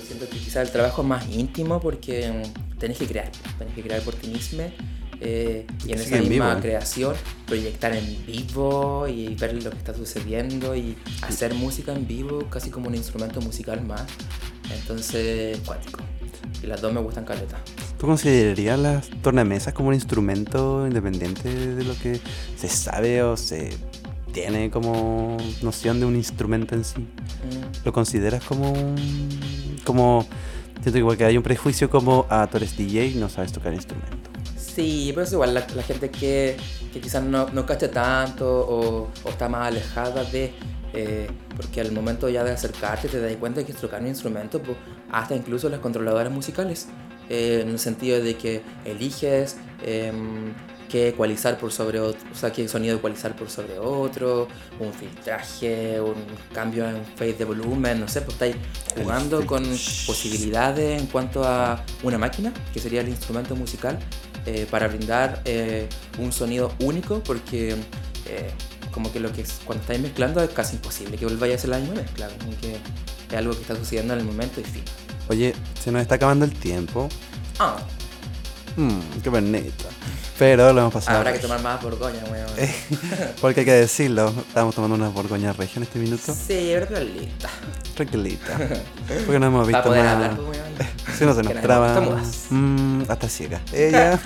siento 0.06 0.28
que 0.28 0.38
quizás 0.38 0.66
el 0.66 0.70
trabajo 0.70 1.02
es 1.02 1.08
más 1.08 1.28
íntimo 1.28 1.80
porque 1.80 2.30
mm, 2.30 2.78
tenés 2.78 2.98
que 2.98 3.06
crear, 3.06 3.30
tenés 3.58 3.74
que 3.74 3.82
crear 3.82 4.00
por 4.02 4.14
ti 4.14 4.28
mismo. 4.28 4.64
Eh, 5.20 5.66
y 5.86 5.92
en 5.92 5.98
esa 5.98 6.16
misma 6.16 6.50
vivo. 6.50 6.60
creación, 6.60 7.14
proyectar 7.46 7.94
en 7.94 8.26
vivo 8.26 9.06
y 9.08 9.34
ver 9.34 9.62
lo 9.62 9.70
que 9.70 9.76
está 9.76 9.94
sucediendo 9.94 10.74
y 10.74 10.96
hacer 11.22 11.54
música 11.54 11.92
en 11.92 12.06
vivo 12.06 12.46
casi 12.50 12.70
como 12.70 12.88
un 12.88 12.94
instrumento 12.94 13.40
musical 13.40 13.84
más. 13.84 14.04
Entonces, 14.72 15.58
cuático. 15.64 16.00
Y 16.62 16.66
las 16.66 16.80
dos 16.80 16.92
me 16.92 17.00
gustan 17.00 17.24
caleta. 17.24 17.58
¿Tú 17.98 18.06
considerarías 18.06 18.78
las 18.78 19.10
tornamesas 19.22 19.72
como 19.72 19.88
un 19.88 19.94
instrumento 19.94 20.86
independiente 20.86 21.48
de 21.48 21.84
lo 21.84 21.94
que 21.98 22.20
se 22.56 22.68
sabe 22.68 23.22
o 23.22 23.36
se 23.36 23.70
tiene 24.32 24.70
como 24.70 25.36
noción 25.62 26.00
de 26.00 26.06
un 26.06 26.16
instrumento 26.16 26.74
en 26.74 26.84
sí? 26.84 27.00
Mm. 27.00 27.84
¿Lo 27.84 27.92
consideras 27.92 28.44
como 28.44 28.72
un... 28.72 29.76
como... 29.84 30.26
Siento 30.82 30.98
igual 30.98 31.16
que 31.16 31.24
hay 31.24 31.38
un 31.38 31.42
prejuicio 31.42 31.88
como, 31.88 32.26
ah, 32.28 32.46
tú 32.50 32.58
eres 32.58 32.76
DJ 32.76 33.06
y 33.06 33.14
no 33.14 33.30
sabes 33.30 33.52
tocar 33.52 33.72
instrumento. 33.72 34.33
Sí, 34.74 35.10
pero 35.14 35.24
es 35.24 35.32
igual 35.32 35.54
la, 35.54 35.66
la 35.74 35.82
gente 35.82 36.10
que, 36.10 36.56
que 36.92 37.00
quizás 37.00 37.22
no, 37.22 37.48
no 37.52 37.64
cacha 37.64 37.90
tanto 37.90 38.46
o, 38.48 39.08
o 39.22 39.28
está 39.28 39.48
más 39.48 39.68
alejada 39.68 40.24
de... 40.24 40.52
eh, 40.92 41.28
porque 41.56 41.80
al 41.80 41.92
momento 41.92 42.28
ya 42.28 42.42
de 42.42 42.50
acercarte 42.50 43.08
te 43.08 43.20
das 43.20 43.36
cuenta 43.36 43.64
que 43.64 43.72
tocar 43.72 44.00
un 44.00 44.08
instrumento, 44.08 44.60
pues, 44.60 44.76
hasta 45.12 45.36
incluso 45.36 45.68
las 45.68 45.78
controladoras 45.80 46.32
musicales, 46.32 46.88
eh, 47.28 47.60
en 47.62 47.68
el 47.70 47.78
sentido 47.78 48.20
de 48.20 48.36
que 48.36 48.62
eliges 48.84 49.56
em, 49.84 50.52
qué 50.88 51.08
ecualizar 51.08 51.56
por 51.58 51.72
sobre 51.72 52.00
otro, 52.00 52.20
o 52.32 52.34
sea, 52.36 52.52
qué 52.52 52.66
sonido 52.68 52.96
ecualizar 52.96 53.34
por 53.36 53.48
sobre 53.50 53.78
otro, 53.78 54.48
un 54.80 54.92
filtraje, 54.92 56.00
un 56.00 56.14
cambio 56.52 56.88
en 56.88 57.04
fade 57.16 57.34
de 57.34 57.44
volumen, 57.44 58.00
no 58.00 58.08
sé, 58.08 58.20
pues 58.20 58.34
estáis 58.34 58.56
jugando 58.96 59.46
con 59.46 59.62
posibilidades 60.06 61.00
en 61.00 61.06
cuanto 61.06 61.44
a 61.44 61.84
una 62.02 62.18
máquina, 62.18 62.52
que 62.72 62.80
sería 62.80 63.00
el 63.00 63.08
instrumento 63.08 63.56
musical, 63.56 63.98
eh, 64.46 64.66
para 64.70 64.88
brindar 64.88 65.42
eh, 65.44 65.88
un 66.18 66.32
sonido 66.32 66.72
único, 66.80 67.20
porque 67.22 67.70
eh, 68.26 68.50
como 68.92 69.12
que 69.12 69.20
lo 69.20 69.32
que 69.32 69.42
es, 69.42 69.60
cuando 69.64 69.82
estáis 69.82 70.00
mezclando 70.00 70.42
es 70.42 70.50
casi 70.50 70.76
imposible 70.76 71.16
que 71.16 71.24
volváis 71.24 71.54
a 71.54 71.56
hacer 71.56 71.70
la 71.70 71.78
misma 71.78 71.96
mezcla, 71.96 72.28
como 72.28 72.56
que 72.60 72.74
es 72.74 73.36
algo 73.36 73.54
que 73.54 73.62
está 73.62 73.76
sucediendo 73.76 74.14
en 74.14 74.20
el 74.20 74.26
momento 74.26 74.60
y 74.60 74.64
fin. 74.64 74.84
Oye, 75.28 75.54
se 75.82 75.90
nos 75.90 76.02
está 76.02 76.16
acabando 76.16 76.44
el 76.44 76.52
tiempo. 76.52 77.08
Ah, 77.58 77.76
Mmm, 78.76 79.00
qué 79.22 79.28
bonito. 79.30 79.84
Pero 80.38 80.72
lo 80.72 80.80
hemos 80.80 80.92
pasado. 80.94 81.18
habrá 81.18 81.32
que 81.32 81.38
tomar 81.38 81.62
más 81.62 81.80
borgoña, 81.80 82.18
weón. 82.30 82.46
Porque 83.40 83.60
hay 83.60 83.66
que 83.66 83.72
decirlo, 83.72 84.32
estamos 84.48 84.74
tomando 84.74 84.96
una 84.96 85.08
Borgoña 85.08 85.52
Regia 85.52 85.74
en 85.76 85.82
este 85.84 85.98
minuto. 86.00 86.34
Sí, 86.34 86.74
pero 86.88 87.00
lista. 87.04 87.48
Tranquilita. 87.94 88.58
Porque 89.26 89.38
no 89.38 89.46
hemos 89.46 89.68
Para 89.70 89.78
visto 89.78 89.88
poder 89.90 90.04
más. 90.04 90.14
hablar, 90.14 90.36
pues, 90.36 90.48
weón. 90.58 90.64
Si 91.18 91.24
no 91.24 91.34
se 91.34 91.42
nos 91.44 91.62
traba. 91.62 92.20
mm, 92.50 93.02
hasta 93.08 93.28
ciega. 93.28 93.60
Ella. 93.72 94.18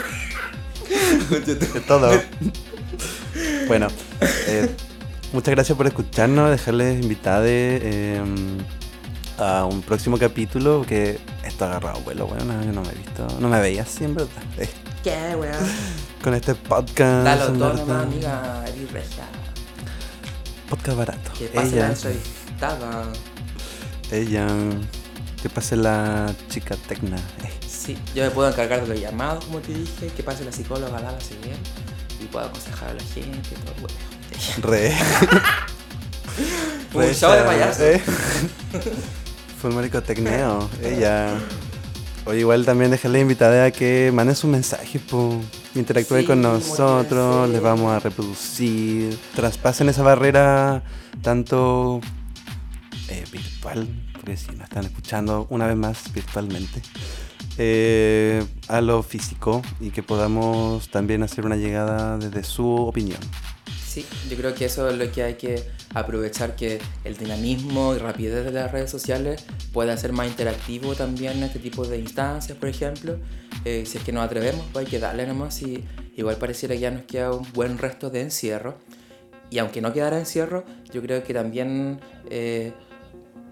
de 1.44 1.80
todo. 1.86 2.10
bueno, 3.66 3.88
eh, 4.46 4.70
muchas 5.34 5.54
gracias 5.54 5.76
por 5.76 5.86
escucharnos. 5.86 6.50
Dejarles 6.50 7.02
invitadas 7.02 7.44
eh, 7.46 8.22
a 9.38 9.64
un 9.64 9.82
próximo 9.82 10.18
capítulo. 10.18 10.84
Que 10.86 11.18
esto 11.44 11.64
ha 11.64 11.68
agarrado 11.68 12.00
vuelo, 12.00 12.26
bueno, 12.26 12.44
no, 12.44 12.62
yo 12.64 12.72
no 12.72 12.82
me 12.82 12.88
he 12.90 12.94
visto. 12.94 13.26
No 13.40 13.48
me 13.48 13.60
veía 13.60 13.82
así, 13.82 14.04
en 14.04 14.14
verdad. 14.14 14.30
¿Qué, 15.04 15.36
weón? 15.36 15.54
con 16.22 16.34
este 16.34 16.54
podcast. 16.54 17.24
Dalo 17.24 17.46
todo 17.52 17.74
nomás, 17.74 18.02
amiga, 18.04 18.64
eres 18.66 18.90
regia. 18.92 19.24
Podcast 20.68 20.98
barato. 20.98 21.32
Que 21.38 21.46
pase 21.46 21.76
la 21.76 21.88
entrevistada. 21.88 23.04
Ella. 24.10 24.46
Que 25.40 25.48
pase 25.48 25.76
la 25.76 26.34
chica 26.48 26.76
tecna. 26.88 27.16
Eh, 27.44 27.52
Sí, 27.66 27.96
yo 28.14 28.22
me 28.24 28.30
puedo 28.30 28.50
encargar 28.50 28.82
de 28.82 28.88
los 28.88 29.00
llamados, 29.00 29.44
como 29.46 29.60
te 29.60 29.72
dije, 29.72 30.08
que 30.14 30.22
pase 30.22 30.44
la 30.44 30.52
psicóloga 30.52 30.98
a 30.98 31.00
la 31.00 31.20
siguiente 31.20 31.70
y 32.20 32.24
puedo 32.26 32.44
aconsejar 32.46 32.90
a 32.90 32.94
la 32.94 33.02
gente 33.02 33.48
todo, 33.64 33.74
bueno. 33.80 33.96
Re. 34.68 34.94
Un 37.08 37.14
show 37.14 37.32
de 37.32 37.42
payaso. 37.44 37.84
eh. 37.84 38.02
Fue 39.60 39.70
un 39.70 39.76
marico 39.76 40.00
tecneo. 40.02 40.68
Ella. 40.82 41.34
O 42.24 42.34
igual 42.34 42.64
también 42.64 42.90
dejarle 42.90 43.20
invitada 43.20 43.64
a 43.64 43.70
que 43.70 44.12
manden 44.14 44.36
sus 44.36 44.50
mensajes, 44.50 45.00
po. 45.02 45.40
Interactúen 45.74 46.20
Sí, 46.20 46.26
con 46.26 46.42
nosotros, 46.42 47.48
les 47.48 47.60
vamos 47.60 47.90
a 47.90 47.98
reproducir. 47.98 49.18
Traspasen 49.34 49.88
esa 49.88 50.02
barrera 50.02 50.82
tanto 51.22 52.00
eh, 53.08 53.24
virtual, 53.32 53.88
porque 54.12 54.36
si 54.36 54.52
nos 54.52 54.64
están 54.64 54.84
escuchando 54.84 55.46
una 55.50 55.66
vez 55.66 55.76
más 55.76 56.12
virtualmente, 56.12 56.82
eh, 57.56 58.44
a 58.68 58.80
lo 58.80 59.02
físico 59.02 59.62
y 59.80 59.90
que 59.90 60.02
podamos 60.02 60.88
también 60.90 61.22
hacer 61.24 61.46
una 61.46 61.56
llegada 61.56 62.18
desde 62.18 62.44
su 62.44 62.66
opinión. 62.66 63.20
Sí, 63.98 64.06
yo 64.30 64.36
creo 64.36 64.54
que 64.54 64.66
eso 64.66 64.88
es 64.88 64.96
lo 64.96 65.10
que 65.10 65.24
hay 65.24 65.34
que 65.34 65.60
aprovechar, 65.92 66.54
que 66.54 66.78
el 67.02 67.16
dinamismo 67.16 67.96
y 67.96 67.98
rapidez 67.98 68.44
de 68.44 68.52
las 68.52 68.70
redes 68.70 68.92
sociales 68.92 69.44
pueda 69.72 69.96
ser 69.96 70.12
más 70.12 70.28
interactivo 70.28 70.94
también 70.94 71.38
en 71.38 71.42
este 71.42 71.58
tipo 71.58 71.84
de 71.84 71.98
instancias, 71.98 72.56
por 72.56 72.68
ejemplo. 72.68 73.18
Eh, 73.64 73.84
si 73.86 73.98
es 73.98 74.04
que 74.04 74.12
nos 74.12 74.24
atrevemos, 74.24 74.64
pues 74.72 74.86
hay 74.86 74.90
que 74.92 75.00
darle 75.00 75.26
nomás 75.26 75.60
y 75.62 75.84
igual 76.16 76.36
pareciera 76.36 76.76
que 76.76 76.80
ya 76.80 76.92
nos 76.92 77.02
queda 77.06 77.32
un 77.32 77.44
buen 77.54 77.76
resto 77.76 78.08
de 78.08 78.20
encierro. 78.20 78.78
Y 79.50 79.58
aunque 79.58 79.80
no 79.80 79.92
quedara 79.92 80.16
encierro, 80.16 80.64
yo 80.92 81.02
creo 81.02 81.24
que 81.24 81.34
también 81.34 82.00
eh, 82.30 82.72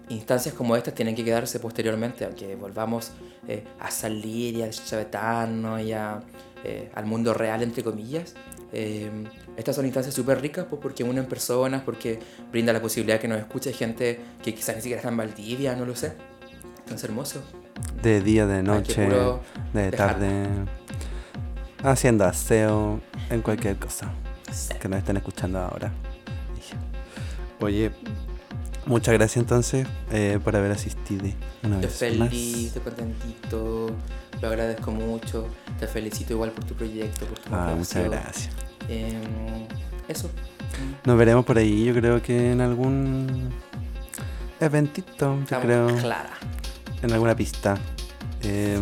instancias 0.07 0.55
como 0.55 0.77
estas 0.77 0.93
tienen 0.93 1.13
que 1.13 1.25
quedarse 1.25 1.59
posteriormente, 1.59 2.23
aunque 2.23 2.55
volvamos 2.55 3.11
eh, 3.49 3.65
a 3.81 3.91
salir 3.91 4.55
y 4.55 4.61
a 4.61 4.69
chavetarnos 4.69 5.81
y 5.81 5.91
a, 5.91 6.21
eh, 6.63 6.89
al 6.95 7.05
mundo 7.05 7.33
real, 7.33 7.63
entre 7.63 7.83
comillas. 7.83 8.33
Eh, 8.73 9.09
estas 9.55 9.75
son 9.75 9.85
instancias 9.85 10.13
súper 10.13 10.41
ricas 10.41 10.65
pues, 10.69 10.81
porque 10.81 11.03
unen 11.03 11.25
personas, 11.25 11.83
porque 11.83 12.19
brinda 12.51 12.73
la 12.73 12.81
posibilidad 12.81 13.19
que 13.19 13.27
nos 13.27 13.39
escuche 13.39 13.71
gente 13.73 14.19
que 14.43 14.53
quizás 14.53 14.75
ni 14.75 14.81
siquiera 14.81 14.99
está 14.99 15.09
en 15.09 15.17
Valdivia, 15.17 15.75
no 15.75 15.85
lo 15.85 15.95
sé. 15.95 16.13
Entonces 16.79 17.03
hermoso. 17.05 17.41
De 18.01 18.21
día, 18.21 18.45
de 18.45 18.63
noche, 18.63 19.07
de 19.73 19.91
tarde, 19.91 20.47
haciendo 21.83 22.25
aseo, 22.25 22.99
en 23.29 23.41
cualquier 23.41 23.75
cosa 23.77 24.11
Sí. 24.51 24.73
que 24.79 24.87
nos 24.87 24.99
estén 24.99 25.17
escuchando 25.17 25.59
ahora. 25.59 25.91
Oye, 27.59 27.91
muchas 28.85 29.13
gracias 29.15 29.37
entonces 29.43 29.87
eh, 30.11 30.39
por 30.43 30.55
haber 30.55 30.71
asistido 30.71 31.25
una 31.63 31.79
Estoy 31.81 32.09
vez 32.11 32.19
más. 32.19 32.29
feliz, 32.29 32.67
estoy 32.67 32.81
contentito, 32.83 33.87
lo 34.41 34.47
agradezco 34.47 34.91
mucho. 34.91 35.47
Te 35.79 35.87
felicito 35.87 36.33
igual 36.33 36.51
por 36.51 36.63
tu 36.65 36.73
proyecto, 36.75 37.25
por 37.25 37.39
tu 37.39 37.49
Ah, 37.55 37.73
muchas 37.77 38.03
gracias. 38.09 38.49
Eh, 38.89 39.67
eso. 40.07 40.29
Nos 41.05 41.17
veremos 41.17 41.45
por 41.45 41.57
ahí, 41.57 41.85
yo 41.85 41.93
creo 41.93 42.21
que 42.21 42.51
en 42.51 42.61
algún 42.61 43.49
eventito, 44.59 45.35
yo 45.35 45.41
Estamos 45.43 45.65
creo, 45.65 45.87
clara. 45.97 46.31
en 47.01 47.11
alguna 47.11 47.35
pista. 47.35 47.77
Eh, 48.41 48.79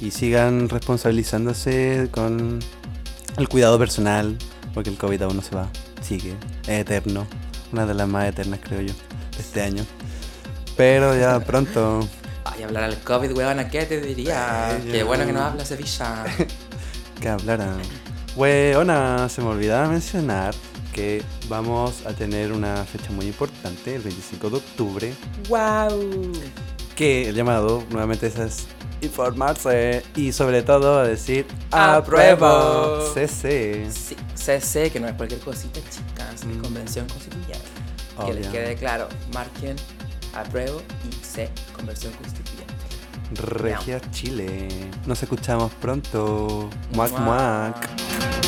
y 0.00 0.10
sigan 0.10 0.68
responsabilizándose 0.68 2.08
con 2.10 2.58
el 3.36 3.48
cuidado 3.48 3.78
personal, 3.78 4.36
porque 4.74 4.90
el 4.90 4.98
COVID 4.98 5.22
aún 5.22 5.36
no 5.36 5.42
se 5.42 5.54
va, 5.54 5.68
sigue, 6.00 6.34
es 6.64 6.80
eterno, 6.80 7.26
una 7.72 7.86
de 7.86 7.94
las 7.94 8.08
más 8.08 8.28
eternas 8.28 8.60
creo 8.62 8.80
yo, 8.80 8.92
de 8.92 9.38
este 9.40 9.62
año. 9.62 9.84
Pero 10.76 11.16
ya 11.16 11.38
pronto, 11.40 12.06
Ay, 12.44 12.62
hablar 12.64 12.84
al 12.84 12.98
COVID, 13.02 13.32
weón, 13.36 13.68
¿qué 13.70 13.86
te 13.86 14.00
diría? 14.00 14.68
Ay, 14.68 14.88
Qué 14.90 15.02
bueno 15.02 15.24
que 15.26 15.32
no 15.32 15.42
habla 15.42 15.64
Sevilla. 15.64 16.24
que 17.20 17.28
hablara. 17.28 17.76
Weona, 18.36 19.28
se 19.28 19.42
me 19.42 19.48
olvidaba 19.48 19.88
mencionar 19.88 20.54
que 20.92 21.22
vamos 21.48 22.04
a 22.06 22.12
tener 22.12 22.52
una 22.52 22.84
fecha 22.84 23.10
muy 23.10 23.26
importante, 23.26 23.94
el 23.94 24.02
25 24.02 24.50
de 24.50 24.56
octubre, 24.56 25.14
¡Wow! 25.48 26.32
que 26.96 27.28
el 27.28 27.34
llamado 27.34 27.82
nuevamente 27.90 28.26
es, 28.26 28.66
informarse 29.00 30.02
y 30.14 30.30
sobre 30.32 30.62
todo 30.62 31.02
decir 31.02 31.46
Apruebo. 31.72 33.12
CC. 33.14 33.88
Sí, 33.90 34.16
CC, 34.34 34.90
que 34.90 35.00
no 35.00 35.08
es 35.08 35.14
cualquier 35.14 35.40
cosita, 35.40 35.80
chicas, 35.90 36.34
es 36.34 36.44
Mm. 36.46 36.60
convención 36.60 37.06
constituyente. 37.08 37.58
Que 38.26 38.34
les 38.34 38.46
quede 38.48 38.76
claro, 38.76 39.08
marquen 39.34 39.76
apruebo 40.34 40.80
y 41.10 41.21
C, 41.32 41.48
convención 41.74 42.12
constituyente. 42.12 42.74
Regia 43.34 44.00
Chile. 44.10 44.68
Nos 45.06 45.22
escuchamos 45.22 45.72
pronto. 45.80 46.68
Muac 46.92 47.12
Muac. 47.12 47.24
muac. 47.24 48.41